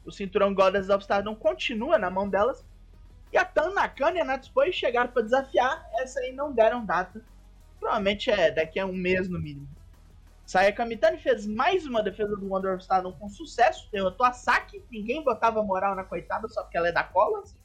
O 0.03 0.11
cinturão 0.11 0.55
Goddess 0.55 0.89
of 0.89 1.03
Stardom 1.03 1.35
continua 1.35 1.99
na 1.99 2.09
mão 2.09 2.31
delas. 2.31 2.65
E 3.31 3.37
a 3.37 3.45
Tan 3.45 3.75
Nakano 3.75 4.17
e 4.17 4.21
a 4.23 4.25
Natsupoi 4.25 4.73
chegaram 4.73 5.11
para 5.11 5.21
desafiar. 5.21 5.87
Essa 5.99 6.21
aí 6.21 6.33
não 6.33 6.51
deram 6.51 6.87
data. 6.87 7.23
Provavelmente 7.79 8.31
é 8.31 8.51
daqui 8.51 8.81
a 8.81 8.87
um 8.87 8.95
mês 8.95 9.29
no 9.29 9.39
mínimo. 9.39 9.69
Saya 10.51 10.73
Kamitani 10.73 11.17
fez 11.17 11.47
mais 11.47 11.87
uma 11.87 12.03
defesa 12.03 12.37
do 12.37 12.49
Wonder 12.49 12.75
of 12.75 12.83
Stardom 12.83 13.13
com 13.13 13.29
sucesso, 13.29 13.89
derrotou 13.93 14.27
a 14.27 14.33
Saki, 14.33 14.85
ninguém 14.91 15.23
botava 15.23 15.63
moral 15.63 15.95
na 15.95 16.03
coitada 16.03 16.49
só 16.49 16.65
porque 16.65 16.77
ela 16.77 16.89
é 16.89 16.93
da 16.93 17.05
Collins. 17.05 17.57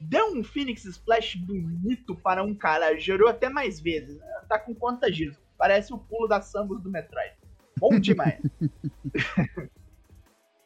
Deu 0.00 0.32
um 0.32 0.42
Phoenix 0.42 0.86
Splash 0.86 1.36
bonito 1.36 2.16
para 2.16 2.42
um 2.42 2.54
cara, 2.54 2.98
gerou 2.98 3.28
até 3.28 3.50
mais 3.50 3.78
vezes. 3.78 4.18
Né? 4.18 4.26
Tá 4.48 4.58
com 4.58 4.74
quantas 4.74 5.14
giros? 5.14 5.36
Parece 5.58 5.92
o 5.92 5.98
pulo 5.98 6.26
da 6.26 6.40
Samus 6.40 6.82
do 6.82 6.90
Metroid. 6.90 7.34
Bom 7.78 8.00
demais. 8.00 8.40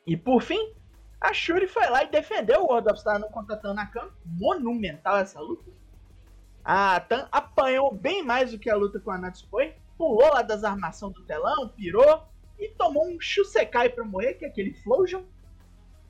e 0.07 0.17
por 0.17 0.43
fim, 0.43 0.73
a 1.21 1.33
Shuri 1.33 1.67
foi 1.67 1.91
lá 1.91 2.05
e 2.05 2.11
defendeu 2.13 2.61
o 2.61 2.67
World 2.67 2.91
of 2.91 2.99
Stardom 2.99 3.27
contra 3.27 3.57
a 3.57 3.59
Tanakam. 3.59 4.09
Monumental 4.25 5.19
essa 5.19 5.41
luta. 5.41 5.69
A 6.65 7.01
Tan 7.01 7.27
apanhou 7.33 7.93
bem 7.93 8.23
mais 8.23 8.53
do 8.53 8.59
que 8.61 8.71
a 8.71 8.77
luta 8.77 9.01
com 9.01 9.11
a 9.11 9.19
Natsupoi 9.19 9.75
pulou 10.01 10.33
lá 10.33 10.41
das 10.41 10.65
armações 10.65 11.13
do 11.13 11.23
telão, 11.25 11.69
pirou 11.69 12.27
e 12.59 12.69
tomou 12.71 13.07
um 13.07 13.21
Shusekai 13.21 13.91
pra 13.91 14.03
morrer, 14.03 14.33
que 14.33 14.47
é 14.47 14.49
aquele 14.49 14.73
Flosion. 14.73 15.25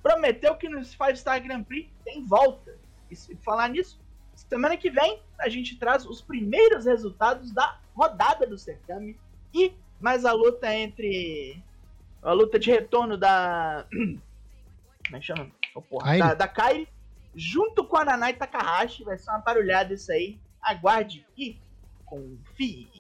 Prometeu 0.01 0.55
que 0.55 0.69
nos 0.69 0.95
Five 0.95 1.17
Star 1.17 1.43
Grand 1.43 1.65
Prix 1.65 1.91
tem 2.05 2.25
volta. 2.25 2.79
E 3.11 3.17
se 3.17 3.35
falar 3.39 3.69
nisso, 3.69 4.01
semana 4.37 4.77
que 4.77 4.93
vem 4.93 5.21
a 5.41 5.49
gente 5.49 5.77
traz 5.77 6.07
os 6.07 6.23
primeiros 6.23 6.87
resultados 6.87 7.51
da 7.51 7.81
rodada 7.93 8.47
do 8.47 8.57
certame 8.57 9.19
e 9.53 9.73
mais 9.99 10.25
a 10.25 10.33
luta 10.33 10.73
entre. 10.73 11.61
A 12.23 12.33
luta 12.33 12.61
de 12.61 12.71
retorno 12.71 13.19
da. 13.19 13.87
Como 13.91 15.17
é 15.17 15.19
que 15.19 15.27
chama? 15.27 15.51
Oh, 15.75 15.83
porra? 15.83 16.17
Da, 16.17 16.35
da 16.35 16.49
Kairi, 16.49 16.89
junto 17.35 17.85
com 17.85 17.97
a 17.97 18.05
Nanai 18.05 18.35
Takahashi. 18.35 19.03
Vai 19.03 19.19
ser 19.19 19.31
uma 19.31 19.41
barulhada 19.41 19.93
isso 19.93 20.13
aí. 20.13 20.39
Aguarde 20.63 21.27
e 21.37 21.59
confie. 22.07 23.00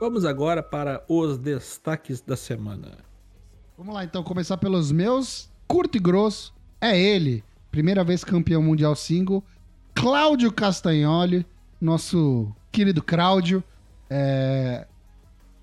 Vamos 0.00 0.24
agora 0.24 0.62
para 0.62 1.02
os 1.08 1.38
destaques 1.38 2.20
da 2.20 2.36
semana. 2.36 2.98
Vamos 3.76 3.94
lá, 3.94 4.04
então, 4.04 4.22
começar 4.22 4.56
pelos 4.56 4.92
meus. 4.92 5.50
Curto 5.66 5.96
e 5.96 6.00
grosso. 6.00 6.54
É 6.80 6.98
ele. 6.98 7.44
Primeira 7.70 8.04
vez 8.04 8.22
campeão 8.24 8.62
mundial 8.62 8.94
single. 8.94 9.42
Cláudio 9.94 10.52
Castagnoli. 10.52 11.44
Nosso 11.80 12.52
querido 12.70 13.02
Cláudio. 13.02 13.62
É, 14.08 14.86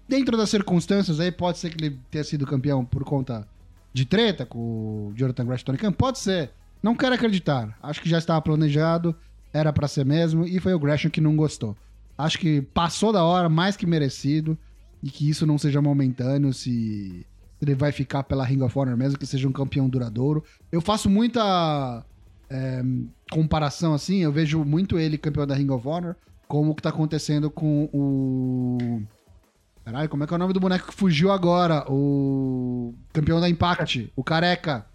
Dentro 0.07 0.37
das 0.37 0.49
circunstâncias 0.49 1.19
aí, 1.19 1.31
pode 1.31 1.57
ser 1.57 1.71
que 1.71 1.83
ele 1.83 1.99
tenha 2.11 2.23
sido 2.23 2.45
campeão 2.45 2.85
por 2.85 3.03
conta 3.03 3.47
de 3.91 4.05
treta 4.05 4.45
com 4.45 4.59
o 4.59 5.13
Jonathan 5.15 5.45
Grash 5.45 5.63
Tony 5.63 5.77
Khan. 5.77 5.91
Pode 5.91 6.19
ser. 6.19 6.51
Não 6.83 6.95
quero 6.95 7.15
acreditar. 7.15 7.75
Acho 7.81 8.01
que 8.01 8.09
já 8.09 8.19
estava 8.19 8.41
planejado. 8.41 9.15
Era 9.51 9.73
pra 9.73 9.87
ser 9.87 10.05
mesmo. 10.05 10.45
E 10.45 10.59
foi 10.59 10.73
o 10.73 10.79
Gresham 10.79 11.09
que 11.09 11.21
não 11.21 11.35
gostou. 11.35 11.75
Acho 12.17 12.39
que 12.39 12.61
passou 12.61 13.11
da 13.11 13.23
hora, 13.23 13.49
mais 13.49 13.75
que 13.75 13.85
merecido. 13.85 14.57
E 15.03 15.09
que 15.09 15.29
isso 15.29 15.45
não 15.45 15.57
seja 15.57 15.81
momentâneo, 15.81 16.51
se 16.51 17.25
ele 17.61 17.75
vai 17.75 17.91
ficar 17.91 18.23
pela 18.23 18.43
Ring 18.43 18.61
of 18.61 18.77
Honor 18.77 18.97
mesmo, 18.97 19.17
que 19.17 19.25
seja 19.25 19.47
um 19.47 19.51
campeão 19.51 19.87
duradouro. 19.87 20.43
Eu 20.71 20.81
faço 20.81 21.09
muita 21.09 22.03
é, 22.49 22.81
comparação 23.31 23.93
assim, 23.93 24.23
eu 24.23 24.31
vejo 24.31 24.63
muito 24.63 24.97
ele 24.97 25.17
campeão 25.17 25.45
da 25.45 25.55
Ring 25.55 25.69
of 25.69 25.87
Honor, 25.87 26.15
como 26.47 26.71
o 26.71 26.75
que 26.75 26.81
tá 26.81 26.89
acontecendo 26.89 27.49
com 27.49 27.89
o. 27.93 29.01
Caralho, 29.83 30.09
como 30.09 30.23
é 30.23 30.27
que 30.27 30.33
é 30.33 30.35
o 30.35 30.39
nome 30.39 30.53
do 30.53 30.59
boneco 30.59 30.87
que 30.87 30.93
fugiu 30.93 31.31
agora? 31.31 31.85
O 31.87 32.93
campeão 33.13 33.39
da 33.39 33.49
Impact, 33.49 34.11
o 34.15 34.23
careca. 34.23 34.85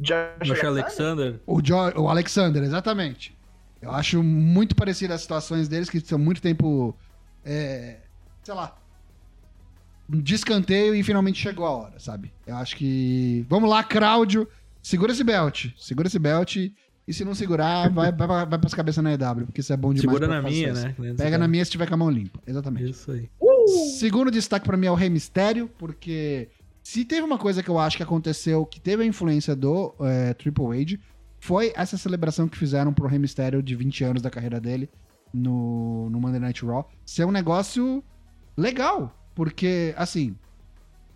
Josh 0.00 0.64
Alexander. 0.64 1.40
O, 1.44 1.60
jo 1.60 1.74
o 1.96 2.08
Alexander, 2.08 2.62
exatamente. 2.62 3.36
Eu 3.80 3.92
acho 3.92 4.22
muito 4.22 4.74
parecido 4.74 5.14
as 5.14 5.20
situações 5.20 5.68
deles, 5.68 5.88
que 5.88 6.00
são 6.00 6.18
muito 6.18 6.42
tempo. 6.42 6.96
é, 7.44 7.98
sei 8.42 8.54
lá. 8.54 8.76
De 10.08 10.34
escanteio 10.34 10.94
e 10.94 11.02
finalmente 11.02 11.38
chegou 11.38 11.66
a 11.66 11.70
hora, 11.70 11.98
sabe? 11.98 12.32
Eu 12.46 12.56
acho 12.56 12.76
que. 12.76 13.44
Vamos 13.48 13.68
lá, 13.68 13.84
Cláudio. 13.84 14.48
Segura 14.82 15.12
esse 15.12 15.22
belt. 15.22 15.66
Segura 15.76 16.08
esse 16.08 16.18
belt. 16.18 16.56
E 16.56 17.14
se 17.14 17.24
não 17.24 17.34
segurar, 17.34 17.90
vai, 17.90 18.12
vai, 18.12 18.26
vai 18.46 18.58
pras 18.58 18.74
cabeças 18.74 19.02
na 19.02 19.12
EW, 19.14 19.46
porque 19.46 19.60
isso 19.60 19.72
é 19.72 19.76
bom 19.76 19.94
demais. 19.94 20.18
Segura 20.18 20.28
na 20.28 20.42
minha, 20.42 20.74
né? 20.74 20.94
Pega 21.16 21.38
na 21.38 21.48
minha 21.48 21.64
se 21.64 21.70
tiver 21.70 21.86
com 21.86 21.94
a 21.94 21.96
mão 21.96 22.10
limpa. 22.10 22.38
Exatamente. 22.46 22.90
Isso 22.90 23.10
aí. 23.10 23.30
Segundo 23.98 24.30
destaque 24.30 24.66
pra 24.66 24.76
mim 24.76 24.86
é 24.86 24.90
o 24.90 24.94
Rei 24.94 25.08
Mistério, 25.08 25.70
porque 25.78 26.48
se 26.82 27.04
teve 27.04 27.22
uma 27.22 27.38
coisa 27.38 27.62
que 27.62 27.68
eu 27.68 27.78
acho 27.78 27.96
que 27.96 28.02
aconteceu 28.02 28.64
que 28.66 28.78
teve 28.78 29.02
a 29.02 29.06
influência 29.06 29.56
do 29.56 29.94
é, 30.00 30.34
Triple 30.34 30.66
H, 30.80 30.98
foi 31.40 31.72
essa 31.76 31.96
celebração 31.96 32.48
que 32.48 32.58
fizeram 32.58 32.92
pro 32.92 33.06
Rei 33.06 33.18
Mistério 33.18 33.62
de 33.62 33.74
20 33.74 34.04
anos 34.04 34.22
da 34.22 34.30
carreira 34.30 34.60
dele 34.60 34.88
no, 35.32 36.08
no 36.10 36.20
Monday 36.20 36.40
Night 36.40 36.64
Raw. 36.64 36.88
Ser 37.04 37.24
um 37.24 37.30
negócio 37.30 38.02
legal, 38.56 39.14
porque, 39.34 39.94
assim, 39.96 40.36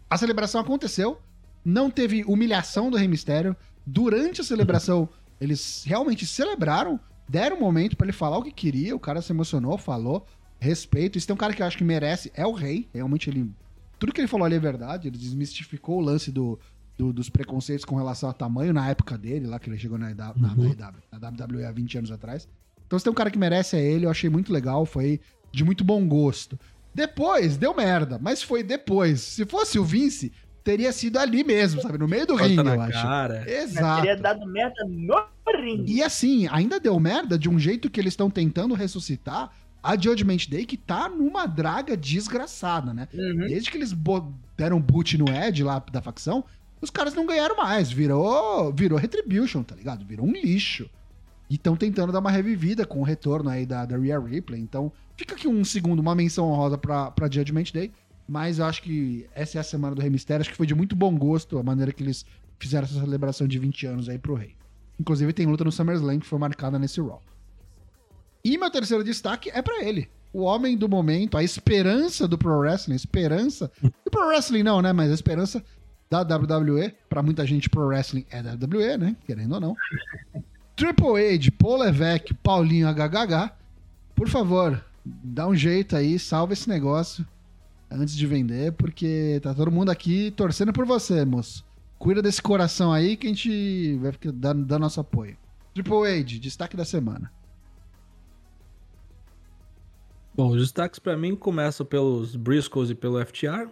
a 0.08 0.16
celebração 0.16 0.60
aconteceu, 0.60 1.20
não 1.64 1.90
teve 1.90 2.24
humilhação 2.24 2.90
do 2.90 2.96
Rei 2.96 3.08
Mistério. 3.08 3.56
Durante 3.84 4.40
a 4.40 4.44
celebração, 4.44 5.08
eles 5.40 5.82
realmente 5.86 6.26
celebraram, 6.26 7.00
deram 7.28 7.56
um 7.56 7.60
momento 7.60 7.96
pra 7.96 8.06
ele 8.06 8.12
falar 8.12 8.38
o 8.38 8.42
que 8.42 8.52
queria, 8.52 8.94
o 8.94 9.00
cara 9.00 9.20
se 9.20 9.32
emocionou, 9.32 9.76
falou, 9.76 10.26
respeito. 10.60 11.18
Isso 11.18 11.26
tem 11.26 11.34
um 11.34 11.38
cara 11.38 11.52
que 11.52 11.62
eu 11.62 11.66
acho 11.66 11.76
que 11.76 11.84
merece, 11.84 12.30
é 12.34 12.46
o 12.46 12.52
Rei. 12.52 12.88
Realmente 12.94 13.28
ele. 13.28 13.50
Tudo 13.98 14.12
que 14.12 14.20
ele 14.20 14.28
falou 14.28 14.46
ali 14.46 14.56
é 14.56 14.60
verdade. 14.60 15.08
Ele 15.08 15.18
desmistificou 15.18 15.98
o 15.98 16.00
lance 16.00 16.30
do, 16.30 16.58
do- 16.96 17.12
dos 17.12 17.28
preconceitos 17.28 17.84
com 17.84 17.96
relação 17.96 18.28
a 18.28 18.32
tamanho 18.32 18.72
na 18.72 18.88
época 18.88 19.16
dele, 19.18 19.46
lá 19.46 19.58
que 19.58 19.68
ele 19.68 19.78
chegou 19.78 19.98
na, 19.98 20.10
EW, 20.10 20.16
na, 20.36 20.92
na, 21.18 21.28
WWE 21.30 21.64
há 21.64 21.72
20 21.72 21.98
anos 21.98 22.10
atrás. 22.10 22.48
Então 22.86 22.98
se 22.98 23.04
tem 23.04 23.10
um 23.10 23.14
cara 23.14 23.30
que 23.30 23.38
merece 23.38 23.76
é 23.76 23.82
ele, 23.82 24.06
eu 24.06 24.10
achei 24.10 24.28
muito 24.28 24.52
legal, 24.52 24.84
foi 24.84 25.20
de 25.50 25.64
muito 25.64 25.82
bom 25.84 26.06
gosto. 26.06 26.58
Depois, 26.94 27.56
deu 27.56 27.74
merda, 27.74 28.18
mas 28.20 28.42
foi 28.42 28.62
depois. 28.62 29.20
Se 29.22 29.46
fosse 29.46 29.78
o 29.78 29.84
Vince, 29.84 30.30
teria 30.62 30.92
sido 30.92 31.18
ali 31.18 31.42
mesmo, 31.42 31.80
sabe? 31.80 31.96
No 31.96 32.06
meio 32.06 32.26
do 32.26 32.34
Corta 32.34 32.48
ringue, 32.48 32.62
na 32.62 32.74
eu 32.74 32.80
acho. 32.82 33.02
cara. 33.02 33.50
Exato. 33.50 34.02
Teria 34.02 34.16
dado 34.20 34.46
merda 34.46 34.84
no 34.86 35.14
ringue. 35.58 35.90
E 35.92 36.02
assim, 36.02 36.46
ainda 36.50 36.78
deu 36.78 36.98
merda 37.00 37.38
de 37.38 37.48
um 37.48 37.58
jeito 37.58 37.88
que 37.90 37.98
eles 37.98 38.12
estão 38.12 38.30
tentando 38.30 38.74
ressuscitar 38.74 39.50
a 39.82 39.96
Judgment 39.98 40.46
Day, 40.48 40.64
que 40.64 40.76
tá 40.76 41.08
numa 41.08 41.46
draga 41.46 41.96
desgraçada, 41.96 42.94
né? 42.94 43.08
Uhum. 43.12 43.48
Desde 43.48 43.70
que 43.70 43.76
eles 43.76 43.92
deram 44.56 44.80
boot 44.80 45.18
no 45.18 45.28
Ed 45.28 45.64
lá 45.64 45.82
da 45.90 46.00
facção, 46.00 46.44
os 46.82 46.90
caras 46.90 47.14
não 47.14 47.24
ganharam 47.24 47.56
mais. 47.56 47.90
Virou, 47.90 48.72
virou 48.72 48.98
Retribution, 48.98 49.62
tá 49.62 49.74
ligado? 49.74 50.04
Virou 50.04 50.26
um 50.26 50.32
lixo. 50.32 50.90
E 51.48 51.54
estão 51.54 51.76
tentando 51.76 52.12
dar 52.12 52.18
uma 52.18 52.30
revivida 52.30 52.84
com 52.84 53.00
o 53.00 53.04
retorno 53.04 53.48
aí 53.48 53.64
da, 53.64 53.86
da 53.86 53.96
Rhea 53.96 54.18
Ripley. 54.18 54.60
Então, 54.60 54.92
fica 55.16 55.34
aqui 55.34 55.46
um 55.46 55.64
segundo, 55.64 56.00
uma 56.00 56.14
menção 56.14 56.50
honrosa 56.50 56.76
pra, 56.76 57.10
pra 57.10 57.30
Judgment 57.30 57.66
Day. 57.72 57.92
Mas 58.28 58.58
eu 58.58 58.64
acho 58.64 58.82
que 58.82 59.26
essa 59.34 59.58
é 59.58 59.60
a 59.60 59.64
semana 59.64 59.94
do 59.94 60.00
Rei 60.00 60.10
Mistério. 60.10 60.40
Acho 60.40 60.50
que 60.50 60.56
foi 60.56 60.66
de 60.66 60.74
muito 60.74 60.96
bom 60.96 61.16
gosto 61.16 61.58
a 61.58 61.62
maneira 61.62 61.92
que 61.92 62.02
eles 62.02 62.24
fizeram 62.58 62.84
essa 62.84 62.98
celebração 62.98 63.46
de 63.46 63.58
20 63.58 63.86
anos 63.86 64.08
aí 64.08 64.18
pro 64.18 64.34
Rei. 64.34 64.56
Inclusive, 64.98 65.32
tem 65.32 65.46
luta 65.46 65.64
no 65.64 65.72
SummerSlam 65.72 66.18
que 66.18 66.26
foi 66.26 66.38
marcada 66.38 66.78
nesse 66.78 67.00
Raw. 67.00 67.22
E 68.44 68.58
meu 68.58 68.70
terceiro 68.70 69.04
destaque 69.04 69.50
é 69.50 69.62
pra 69.62 69.84
ele. 69.84 70.08
O 70.32 70.42
homem 70.42 70.76
do 70.76 70.88
momento, 70.88 71.36
a 71.36 71.44
esperança 71.44 72.26
do 72.26 72.38
Pro 72.38 72.58
Wrestling, 72.58 72.94
a 72.94 72.96
esperança. 72.96 73.70
Do 73.82 74.10
Pro 74.10 74.26
Wrestling 74.28 74.62
não, 74.62 74.80
né? 74.80 74.92
Mas 74.92 75.10
a 75.10 75.14
esperança 75.14 75.62
da 76.20 76.36
WWE. 76.36 76.94
Pra 77.08 77.22
muita 77.22 77.46
gente, 77.46 77.70
Pro 77.70 77.86
Wrestling 77.86 78.26
é 78.30 78.40
WWE, 78.40 78.98
né? 78.98 79.16
Querendo 79.26 79.54
ou 79.54 79.60
não. 79.60 79.76
Triple 80.76 81.34
H, 81.34 81.50
Paul 81.58 81.78
Levesque, 81.78 82.34
Paulinho 82.34 82.88
HHH. 82.88 83.52
Por 84.14 84.28
favor, 84.28 84.84
dá 85.04 85.46
um 85.46 85.54
jeito 85.54 85.96
aí, 85.96 86.18
salva 86.18 86.52
esse 86.52 86.68
negócio 86.68 87.26
antes 87.90 88.14
de 88.16 88.26
vender, 88.26 88.72
porque 88.72 89.38
tá 89.42 89.54
todo 89.54 89.70
mundo 89.70 89.90
aqui 89.90 90.30
torcendo 90.32 90.72
por 90.72 90.84
você, 90.86 91.24
moço. 91.24 91.64
Cuida 91.98 92.20
desse 92.22 92.42
coração 92.42 92.92
aí 92.92 93.16
que 93.16 93.26
a 93.26 93.30
gente 93.30 93.96
vai 93.98 94.12
ficar 94.12 94.32
dando, 94.32 94.64
dando 94.64 94.80
nosso 94.82 95.00
apoio. 95.00 95.36
Triple 95.74 96.06
H, 96.20 96.38
destaque 96.38 96.76
da 96.76 96.84
semana. 96.84 97.30
Bom, 100.34 100.48
os 100.48 100.60
destaques 100.62 100.98
pra 100.98 101.16
mim 101.16 101.36
começam 101.36 101.84
pelos 101.84 102.34
Briscoes 102.34 102.90
e 102.90 102.94
pelo 102.94 103.20
FTR. 103.24 103.68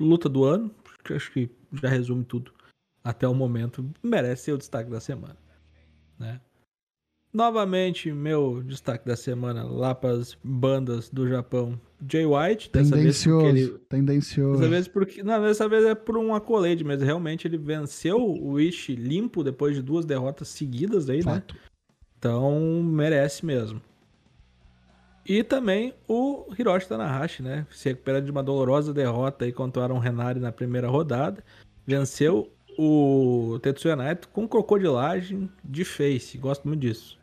Luta- 0.00 0.30
do 0.30 0.44
ano, 0.44 0.70
acho 1.12 1.30
que 1.32 1.50
já 1.72 1.88
resume 1.88 2.24
tudo 2.24 2.52
até 3.02 3.28
o 3.28 3.34
momento. 3.34 3.88
Merece 4.02 4.44
ser 4.44 4.52
o 4.52 4.58
destaque 4.58 4.90
da 4.90 5.00
semana. 5.00 5.36
Né? 6.18 6.40
Novamente, 7.32 8.12
meu 8.12 8.62
destaque 8.62 9.04
da 9.04 9.16
semana 9.16 9.64
lá 9.64 9.92
para 9.92 10.10
as 10.14 10.38
bandas 10.42 11.10
do 11.10 11.28
Japão. 11.28 11.78
Jay 12.08 12.24
White, 12.24 12.70
dessa 12.70 12.94
vez 12.94 13.24
porque 13.24 13.46
ele, 13.46 13.78
tendencioso. 13.88 14.60
Dessa 14.60 14.70
vez, 14.70 14.88
porque, 14.88 15.22
não, 15.22 15.42
dessa 15.42 15.68
vez 15.68 15.84
é 15.84 15.96
por 15.96 16.16
um 16.16 16.32
accolade, 16.32 16.84
mas 16.84 17.02
realmente 17.02 17.48
ele 17.48 17.58
venceu 17.58 18.18
o 18.18 18.60
Ishi 18.60 18.94
limpo 18.94 19.42
depois 19.42 19.74
de 19.74 19.82
duas 19.82 20.04
derrotas 20.04 20.48
seguidas 20.48 21.10
aí, 21.10 21.18
né? 21.18 21.22
Fato. 21.22 21.56
Então 22.16 22.82
merece 22.84 23.44
mesmo. 23.44 23.82
E 25.26 25.42
também 25.42 25.94
o 26.08 26.46
Hiroshi 26.58 26.86
Tanahashi, 26.88 27.42
né? 27.42 27.66
Se 27.70 27.88
recupera 27.88 28.20
de 28.20 28.30
uma 28.30 28.42
dolorosa 28.42 28.92
derrota 28.92 29.44
aí 29.44 29.52
contra 29.52 29.80
o 29.80 29.82
Aaron 29.82 29.98
Renari 29.98 30.38
na 30.38 30.52
primeira 30.52 30.88
rodada. 30.88 31.42
Venceu 31.86 32.50
o 32.78 33.58
Tetsuya 33.62 33.96
Naito 33.96 34.28
com 34.28 34.46
crocodilagem 34.46 35.48
de 35.64 35.84
face. 35.84 36.36
Gosto 36.36 36.66
muito 36.68 36.80
disso. 36.80 37.16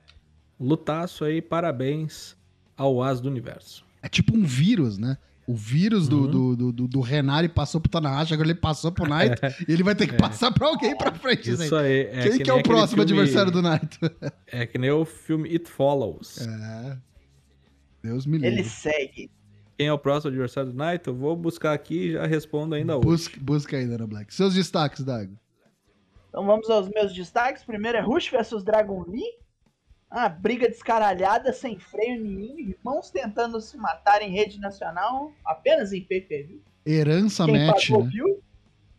Lutaço 0.60 1.24
aí, 1.26 1.41
parabéns 1.41 2.36
ao 2.78 3.02
As 3.04 3.20
do 3.22 3.30
Universo. 3.30 3.84
É 4.02 4.10
tipo 4.10 4.36
um 4.36 4.43
vírus, 4.43 4.97
né? 4.97 5.18
O 5.45 5.54
vírus 5.56 6.08
do, 6.08 6.22
Uhum. 6.22 6.28
do, 6.32 6.56
do, 6.56 6.72
do, 6.72 6.88
do 6.88 7.02
Renari 7.02 7.49
passou 7.49 7.82
pro 7.82 7.89
Tanahashi, 7.91 8.34
agora 8.34 8.47
ele 8.49 8.60
passou 8.60 8.91
pro 8.91 9.08
Naito 9.08 9.41
e 9.68 9.72
ele 9.74 9.84
vai 9.84 9.93
ter 9.95 10.08
que 10.08 10.14
passar 10.16 10.52
pra 10.52 10.68
alguém 10.68 10.95
pra 10.95 11.12
frente. 11.12 11.52
né? 11.52 11.66
Isso 11.66 11.76
aí. 11.76 12.02
É 12.12 12.22
Quem 12.30 12.38
que, 12.38 12.43
é 12.49 12.54
nem 12.54 12.62
o 12.62 12.64
próximo 12.64 13.04
filme- 13.06 13.22
adversário 13.22 13.52
do 13.52 13.62
Naito? 13.62 13.99
É 14.47 14.66
que 14.66 14.78
nem 14.78 14.91
o 14.91 15.04
filme 15.04 15.49
It 15.49 15.70
Follows. 15.70 16.47
É. 16.47 16.97
Deus 18.04 18.26
me 18.26 18.38
livre. 18.38 18.60
Ele 18.60 18.64
segue. 18.64 19.32
Quem 19.78 19.88
é 19.88 19.93
o 19.93 19.97
próximo 19.97 20.30
adversário 20.30 20.72
do 20.72 20.78
Naito? 20.78 21.10
Eu 21.10 21.16
vou 21.16 21.36
buscar 21.36 21.74
aqui 21.74 22.10
e 22.10 22.12
já 22.14 22.26
respondo 22.26 22.76
ainda 22.76 22.97
hoje. 22.97 23.06
Busca, 23.06 23.39
busca 23.41 23.78
aí, 23.78 23.88
Dana 23.88 24.06
Black. 24.06 24.34
Seus 24.34 24.54
destaques, 24.54 25.04
Dago. 25.04 25.36
Então 26.30 26.45
vamos 26.45 26.70
aos 26.70 26.88
meus 26.89 27.14
destaques. 27.14 27.64
Primeiro 27.64 27.97
é 27.97 28.02
Rush 28.02 28.30
versus 28.30 28.64
Dragon 28.64 29.04
Lee. 29.08 29.41
Uma 30.12 30.28
briga 30.28 30.68
descaralhada, 30.68 31.54
sem 31.54 31.80
freio 31.80 32.22
nenhum, 32.22 32.60
irmãos 32.60 33.10
tentando 33.10 33.62
se 33.62 33.78
matar 33.78 34.22
em 34.22 34.30
rede 34.30 34.60
nacional, 34.60 35.32
apenas 35.43 35.93
em 35.93 36.04
pay-per-view. 36.04 36.62
Herança 36.86 37.45
Quem 37.45 37.66
match, 37.66 37.88
pagou 37.88 38.04
né? 38.04 38.10
viu, 38.12 38.43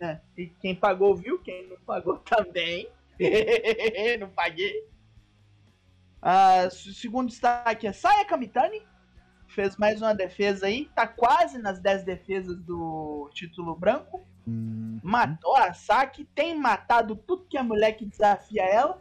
né? 0.01 0.21
E 0.39 0.47
quem 0.47 0.75
pagou 0.75 1.15
viu, 1.15 1.39
quem 1.39 1.69
não 1.69 1.77
pagou 1.87 2.17
também. 2.25 2.89
não 4.19 4.31
paguei. 4.31 4.89
Ah, 6.21 6.69
segundo 6.71 7.29
destaque 7.29 7.87
é 7.87 7.93
Saya 7.93 8.25
Kamitani. 8.25 8.83
Fez 9.53 9.77
mais 9.77 10.01
uma 10.01 10.15
defesa 10.15 10.67
aí. 10.67 10.91
Tá 10.95 11.07
quase 11.07 11.59
nas 11.59 11.79
10 11.79 12.05
defesas 12.05 12.57
do 12.59 13.31
título 13.35 13.75
branco. 13.77 14.25
Hum, 14.49 14.99
Matou 15.03 15.55
a 15.55 15.75
Saki. 15.75 16.25
Tem 16.35 16.59
matado 16.59 17.15
tudo 17.15 17.45
que 17.45 17.59
a 17.59 17.63
mulher 17.63 17.93
que 17.93 18.07
desafia 18.07 18.63
ela. 18.63 19.01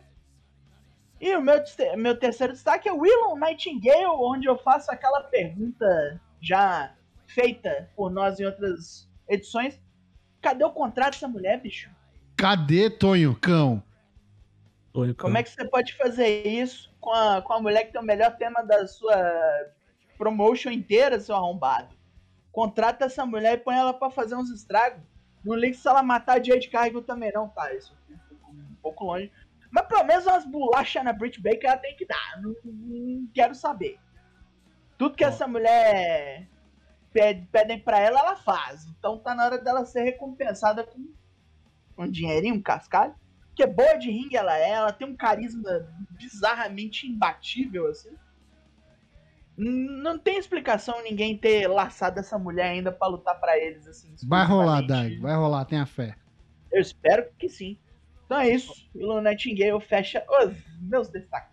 E 1.21 1.33
o 1.35 1.41
meu, 1.41 1.63
meu 1.97 2.17
terceiro 2.17 2.51
destaque 2.51 2.89
é 2.89 2.91
Willow 2.91 3.37
Nightingale, 3.37 4.07
onde 4.07 4.47
eu 4.47 4.57
faço 4.57 4.91
aquela 4.91 5.21
pergunta 5.23 6.19
já 6.41 6.93
feita 7.27 7.89
por 7.95 8.09
nós 8.09 8.39
em 8.39 8.45
outras 8.45 9.07
edições. 9.29 9.79
Cadê 10.41 10.65
o 10.65 10.71
contrato 10.71 11.13
dessa 11.13 11.27
mulher, 11.27 11.61
bicho? 11.61 11.89
Cadê 12.35 12.89
Tonho, 12.89 13.35
cão? 13.39 13.81
Tonho 14.91 15.15
Como 15.15 15.37
é 15.37 15.43
que 15.43 15.49
você 15.49 15.63
pode 15.63 15.95
fazer 15.95 16.45
isso 16.45 16.91
com 16.99 17.13
a, 17.13 17.41
com 17.41 17.53
a 17.53 17.61
mulher 17.61 17.85
que 17.85 17.93
tem 17.93 18.01
o 18.01 18.05
melhor 18.05 18.35
tema 18.35 18.63
da 18.63 18.85
sua 18.87 19.15
promotion 20.21 20.69
inteira, 20.69 21.19
seu 21.19 21.35
arrombado? 21.35 21.95
Contrata 22.51 23.05
essa 23.05 23.25
mulher 23.25 23.53
e 23.55 23.57
põe 23.57 23.75
ela 23.75 23.91
pra 23.91 24.11
fazer 24.11 24.35
uns 24.35 24.51
estragos. 24.51 25.01
Não 25.43 25.55
liga 25.55 25.75
se 25.75 25.87
ela 25.87 26.03
matar 26.03 26.39
a 26.39 26.43
Jade 26.43 26.69
Cargill 26.69 27.01
também, 27.01 27.31
não, 27.33 27.49
tá? 27.49 27.73
Isso 27.73 27.97
fica 28.05 28.21
um 28.47 28.75
pouco 28.83 29.05
longe. 29.05 29.31
Mas 29.71 29.87
pelo 29.87 30.03
menos 30.03 30.27
umas 30.27 30.45
bolachas 30.45 31.03
na 31.03 31.11
Britt 31.11 31.41
Baker 31.41 31.71
ela 31.71 31.77
tem 31.77 31.95
que 31.95 32.05
dar. 32.05 32.39
Não, 32.39 32.53
não 32.63 33.27
quero 33.33 33.55
saber. 33.55 33.97
Tudo 34.95 35.15
que 35.15 35.25
Ó. 35.25 35.27
essa 35.27 35.47
mulher 35.47 36.47
pede, 37.11 37.47
pedem 37.51 37.79
pra 37.79 37.99
ela, 37.99 38.19
ela 38.19 38.35
faz. 38.35 38.85
Então 38.85 39.17
tá 39.17 39.33
na 39.33 39.45
hora 39.45 39.57
dela 39.57 39.85
ser 39.85 40.03
recompensada 40.03 40.83
com 40.83 41.03
um 41.97 42.11
dinheirinho, 42.11 42.55
um 42.55 42.61
cascalho. 42.61 43.15
Porque 43.47 43.65
boa 43.65 43.95
de 43.95 44.11
ringue 44.11 44.37
ela 44.37 44.55
é, 44.55 44.69
ela 44.69 44.93
tem 44.93 45.07
um 45.07 45.15
carisma 45.15 45.91
bizarramente 46.11 47.07
imbatível, 47.07 47.87
assim. 47.87 48.15
Não 49.63 50.17
tem 50.17 50.37
explicação 50.39 51.03
ninguém 51.03 51.37
ter 51.37 51.67
laçado 51.67 52.19
essa 52.19 52.37
mulher 52.39 52.69
ainda 52.71 52.91
pra 52.91 53.07
lutar 53.07 53.39
pra 53.39 53.57
eles, 53.57 53.85
assim. 53.87 54.09
Vai 54.27 54.45
rolar. 54.45 54.81
Dag. 54.81 55.15
Vai 55.19 55.35
rolar, 55.35 55.65
tenha 55.65 55.85
fé. 55.85 56.15
Eu 56.71 56.81
espero 56.81 57.25
que 57.37 57.47
sim. 57.47 57.77
Então 58.25 58.39
é 58.39 58.49
isso. 58.49 58.73
Willow 58.95 59.21
Nightingale 59.21 59.79
fecha 59.81 60.23
os 60.27 60.53
meus 60.81 61.09
destaques. 61.09 61.51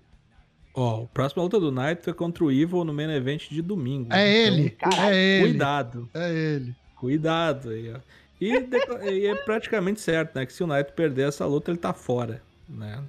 Ó, 0.74 1.02
o 1.02 1.08
próximo 1.08 1.42
luta 1.42 1.58
do 1.60 1.72
Night 1.72 2.08
é 2.08 2.12
contra 2.12 2.44
o 2.44 2.52
Evil 2.52 2.84
no 2.84 2.94
main 2.94 3.10
event 3.10 3.48
de 3.50 3.60
domingo. 3.60 4.12
É 4.12 4.26
ele. 4.26 4.70
caralho, 4.70 5.10
é 5.12 5.16
ele. 5.16 5.48
Cuidado, 5.48 6.10
É 6.14 6.30
ele. 6.32 6.76
cuidado 6.96 7.70
aí, 7.70 7.92
ó. 7.92 7.98
E, 8.40 8.52
e 9.10 9.26
é 9.26 9.34
praticamente 9.34 10.00
certo, 10.00 10.36
né? 10.36 10.46
Que 10.46 10.52
se 10.52 10.62
o 10.62 10.66
Knight 10.68 10.92
perder 10.92 11.28
essa 11.28 11.44
luta, 11.44 11.70
ele 11.72 11.78
tá 11.78 11.92
fora, 11.92 12.40
né? 12.68 13.02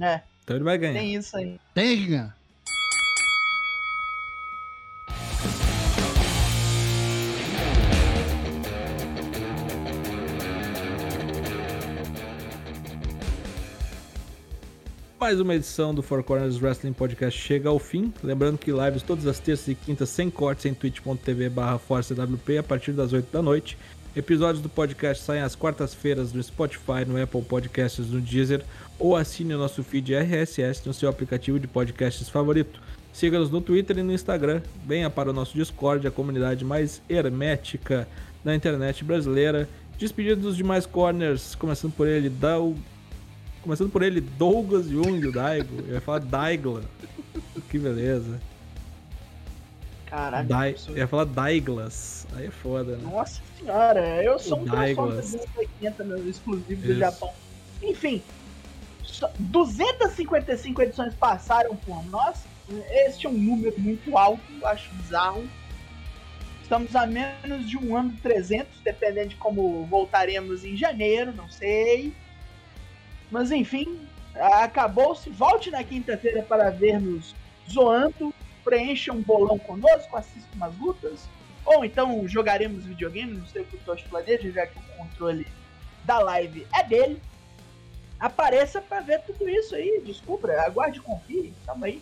É, 0.00 0.20
Então 0.42 0.56
ele 0.56 0.64
vai 0.64 0.76
ganhar. 0.76 0.98
tem 0.98 1.14
isso 1.14 1.36
aí. 1.36 1.58
Tem 1.72 1.96
que 1.96 2.06
ganhar. 2.08 2.36
Mais 15.24 15.40
uma 15.40 15.54
edição 15.54 15.94
do 15.94 16.02
Four 16.02 16.22
Corners 16.22 16.60
Wrestling 16.60 16.92
Podcast 16.92 17.40
chega 17.40 17.70
ao 17.70 17.78
fim. 17.78 18.12
Lembrando 18.22 18.58
que 18.58 18.70
lives 18.70 19.02
todas 19.02 19.26
as 19.26 19.38
terças 19.38 19.68
e 19.68 19.74
quintas 19.74 20.10
sem 20.10 20.28
cortes 20.28 20.66
em 20.66 20.74
twitch.tv 20.74 21.48
barra 21.48 21.80
a 22.58 22.62
partir 22.62 22.92
das 22.92 23.14
8 23.14 23.32
da 23.32 23.40
noite. 23.40 23.78
Episódios 24.14 24.62
do 24.62 24.68
podcast 24.68 25.24
saem 25.24 25.40
às 25.40 25.56
quartas-feiras 25.56 26.34
no 26.34 26.42
Spotify, 26.42 27.06
no 27.08 27.20
Apple 27.20 27.40
Podcasts, 27.40 28.10
no 28.10 28.20
Deezer 28.20 28.62
ou 28.98 29.16
assine 29.16 29.54
o 29.54 29.58
nosso 29.58 29.82
feed 29.82 30.14
RSS 30.14 30.86
no 30.86 30.92
seu 30.92 31.08
aplicativo 31.08 31.58
de 31.58 31.66
podcasts 31.66 32.28
favorito. 32.28 32.78
Siga-nos 33.10 33.48
no 33.48 33.62
Twitter 33.62 33.96
e 33.96 34.02
no 34.02 34.12
Instagram. 34.12 34.60
Venha 34.86 35.08
para 35.08 35.30
o 35.30 35.32
nosso 35.32 35.56
Discord, 35.56 36.06
a 36.06 36.10
comunidade 36.10 36.66
mais 36.66 37.00
hermética 37.08 38.06
da 38.44 38.54
internet 38.54 39.02
brasileira. 39.02 39.66
Despedidos 39.98 40.44
dos 40.44 40.56
demais 40.58 40.84
corners, 40.84 41.54
começando 41.54 41.94
por 41.94 42.06
ele, 42.06 42.28
Dal 42.28 42.74
Começando 43.64 43.90
por 43.90 44.02
ele, 44.02 44.20
Douglas 44.20 44.88
Jung, 44.90 45.26
o 45.26 45.32
Daigo. 45.32 45.82
Eu 45.88 45.94
ia 45.94 46.00
falar 46.02 46.18
Daigla. 46.18 46.82
Que 47.70 47.78
beleza. 47.78 48.38
Caralho. 50.04 50.46
Dai... 50.46 50.76
Eu 50.88 50.98
ia 50.98 51.08
falar 51.08 51.24
Daiglas. 51.24 52.26
Aí 52.34 52.48
é 52.48 52.50
foda, 52.50 52.96
né? 52.98 53.10
Nossa 53.10 53.40
senhora, 53.58 54.22
eu 54.22 54.38
sou 54.38 54.58
um 54.60 54.64
Transformers 54.66 54.96
Douglas. 54.96 55.30
dos 55.30 55.34
anos 55.34 55.56
80 55.56 56.04
no 56.04 56.28
exclusivo 56.28 56.82
do 56.82 56.90
Isso. 56.90 57.00
Japão. 57.00 57.30
Enfim, 57.82 58.22
só- 59.02 59.32
255 59.38 60.82
edições 60.82 61.14
passaram 61.14 61.74
por 61.74 62.04
nós. 62.10 62.44
Este 62.90 63.26
é 63.26 63.30
um 63.30 63.32
número 63.32 63.74
muito 63.80 64.18
alto, 64.18 64.42
eu 64.60 64.66
acho 64.66 64.94
bizarro. 64.96 65.42
Estamos 66.62 66.94
a 66.94 67.06
menos 67.06 67.66
de 67.66 67.78
um 67.78 67.96
ano 67.96 68.10
de 68.10 68.20
300, 68.20 68.66
dependendo 68.84 69.30
de 69.30 69.36
como 69.36 69.86
voltaremos 69.86 70.66
em 70.66 70.76
janeiro, 70.76 71.32
não 71.34 71.48
sei. 71.48 72.12
Mas 73.30 73.50
enfim, 73.50 73.98
acabou-se. 74.34 75.30
Volte 75.30 75.70
na 75.70 75.82
quinta-feira 75.82 76.42
para 76.42 76.70
ver-nos 76.70 77.34
zoando. 77.70 78.32
Preencha 78.62 79.12
um 79.12 79.20
bolão 79.20 79.58
conosco, 79.58 80.16
assista 80.16 80.48
umas 80.54 80.76
lutas. 80.78 81.28
Ou 81.64 81.84
então 81.84 82.26
jogaremos 82.28 82.84
videogame, 82.84 83.38
não 83.38 83.46
sei 83.46 83.62
o 83.62 83.64
que 83.64 83.76
o 83.76 83.80
Tosh 83.80 84.02
planeja, 84.02 84.50
já 84.50 84.66
que 84.66 84.78
o 84.78 84.96
controle 84.98 85.46
da 86.04 86.18
live 86.18 86.66
é 86.74 86.82
dele. 86.82 87.20
Apareça 88.20 88.80
para 88.80 89.00
ver 89.00 89.20
tudo 89.22 89.48
isso 89.48 89.74
aí, 89.74 90.02
descubra, 90.04 90.62
aguarde 90.62 91.00
confie, 91.00 91.52
tamo 91.66 91.84
aí. 91.84 92.00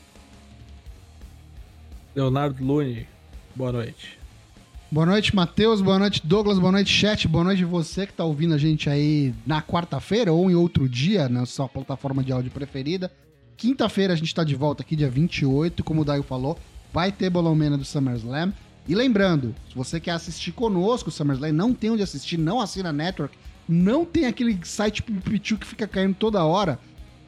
Leonardo 2.15 2.63
Lune, 2.63 3.09
boa 3.57 3.73
noite. 3.73 4.22
Boa 4.93 5.07
noite, 5.07 5.35
Matheus. 5.35 5.81
Boa 5.81 5.99
noite, 5.99 6.21
Douglas. 6.23 6.59
Boa 6.59 6.71
noite, 6.71 6.93
chat. 6.93 7.27
Boa 7.27 7.43
noite 7.43 7.65
você 7.65 8.07
que 8.07 8.13
tá 8.13 8.27
ouvindo 8.27 8.53
a 8.53 8.59
gente 8.59 8.91
aí 8.91 9.33
na 9.47 9.63
quarta-feira 9.63 10.31
ou 10.35 10.51
em 10.51 10.55
outro 10.55 10.87
dia, 10.87 11.31
na 11.31 11.47
sua 11.47 11.67
plataforma 11.67 12.23
de 12.23 12.31
áudio 12.31 12.51
preferida. 12.51 13.11
Quinta-feira 13.57 14.13
a 14.13 14.17
gente 14.17 14.35
tá 14.35 14.45
de 14.45 14.55
volta 14.55 14.83
aqui, 14.83 14.95
dia 14.95 15.09
28, 15.09 15.83
como 15.83 16.03
o 16.03 16.05
Daio 16.05 16.23
falou. 16.23 16.59
Vai 16.93 17.11
ter 17.11 17.31
Bolão 17.31 17.57
do 17.57 17.85
SummerSlam. 17.87 18.53
E 18.87 18.95
lembrando, 18.95 19.55
se 19.67 19.75
você 19.75 19.99
quer 19.99 20.11
assistir 20.11 20.53
conosco 20.53 21.09
o 21.09 21.13
SummerSlam, 21.13 21.53
não 21.53 21.73
tem 21.73 21.89
onde 21.89 22.03
assistir, 22.03 22.37
não 22.37 22.61
assina 22.61 22.91
a 22.91 22.93
Network, 22.93 23.35
não 23.67 24.05
tem 24.05 24.27
aquele 24.27 24.61
site 24.63 25.03
pipichu 25.03 25.57
que 25.57 25.67
fica 25.67 25.89
caindo 25.89 26.17
toda 26.17 26.45
hora, 26.45 26.79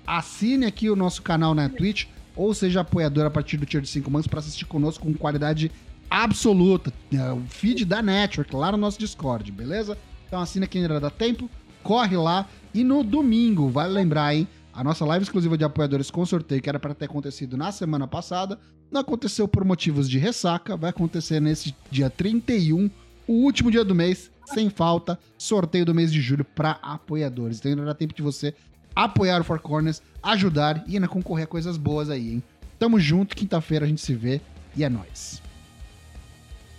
assine 0.06 0.66
aqui 0.66 0.90
o 0.90 0.96
nosso 0.96 1.22
canal 1.22 1.54
na 1.54 1.70
Twitch 1.70 2.08
ou 2.36 2.52
seja 2.52 2.80
apoiador 2.80 3.24
a 3.24 3.30
partir 3.30 3.56
do 3.56 3.64
tier 3.64 3.82
de 3.82 3.88
5 3.88 4.10
manos 4.10 4.26
para 4.26 4.40
assistir 4.40 4.66
conosco 4.66 5.06
com 5.06 5.14
qualidade 5.14 5.72
absoluta. 6.10 6.92
É, 7.12 7.32
o 7.32 7.40
feed 7.48 7.84
da 7.84 8.02
Network 8.02 8.54
lá 8.54 8.72
no 8.72 8.78
nosso 8.78 8.98
Discord, 8.98 9.50
beleza? 9.50 9.96
Então 10.26 10.40
assina 10.40 10.66
quem 10.66 10.82
ainda 10.82 11.00
dá 11.00 11.10
tempo, 11.10 11.48
corre 11.82 12.16
lá. 12.16 12.48
E 12.72 12.82
no 12.82 13.04
domingo, 13.04 13.68
vale 13.68 13.92
lembrar, 13.92 14.34
hein? 14.34 14.48
A 14.72 14.82
nossa 14.82 15.04
live 15.04 15.22
exclusiva 15.22 15.56
de 15.56 15.64
apoiadores 15.64 16.10
com 16.10 16.26
sorteio, 16.26 16.60
que 16.60 16.68
era 16.68 16.80
para 16.80 16.94
ter 16.94 17.04
acontecido 17.04 17.56
na 17.56 17.70
semana 17.70 18.08
passada, 18.08 18.58
não 18.90 19.00
aconteceu 19.00 19.46
por 19.46 19.64
motivos 19.64 20.10
de 20.10 20.18
ressaca, 20.18 20.76
vai 20.76 20.90
acontecer 20.90 21.40
nesse 21.40 21.74
dia 21.90 22.10
31, 22.10 22.90
o 23.26 23.32
último 23.32 23.70
dia 23.70 23.84
do 23.84 23.94
mês, 23.94 24.30
sem 24.46 24.68
falta, 24.68 25.18
sorteio 25.38 25.84
do 25.84 25.94
mês 25.94 26.12
de 26.12 26.20
julho 26.20 26.44
para 26.44 26.78
apoiadores. 26.82 27.58
Então 27.58 27.70
ainda 27.70 27.84
dá 27.84 27.94
tempo 27.94 28.14
de 28.14 28.22
você 28.22 28.52
apoiar 28.94 29.40
o 29.40 29.44
Four 29.44 29.60
Corners, 29.60 30.02
ajudar 30.22 30.84
e 30.88 30.94
ainda 30.94 31.08
concorrer 31.08 31.44
a 31.44 31.48
coisas 31.48 31.76
boas 31.76 32.10
aí, 32.10 32.34
hein? 32.34 32.42
Tamo 32.78 32.98
junto, 32.98 33.36
quinta-feira 33.36 33.84
a 33.84 33.88
gente 33.88 34.00
se 34.00 34.14
vê 34.14 34.40
e 34.76 34.82
é 34.82 34.88
nóis. 34.88 35.40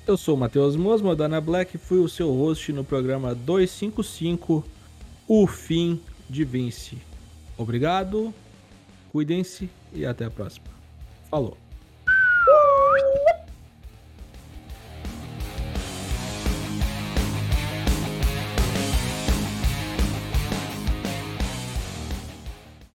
Eu 0.07 0.17
sou 0.17 0.35
o 0.35 0.37
Matheus 0.37 0.75
Mosma, 0.75 1.15
da 1.15 1.25
Ana 1.25 1.41
Black, 1.41 1.79
fui 1.79 1.97
o 1.97 2.07
seu 2.07 2.31
host 2.31 2.71
no 2.71 2.83
programa 2.83 3.33
255, 3.33 4.63
O 5.27 5.47
Fim 5.47 5.99
de 6.29 6.43
Vince. 6.43 6.99
Obrigado, 7.57 8.31
cuidem-se 9.11 9.67
e 9.91 10.05
até 10.05 10.25
a 10.25 10.29
próxima. 10.29 10.67
Falou. 11.27 11.57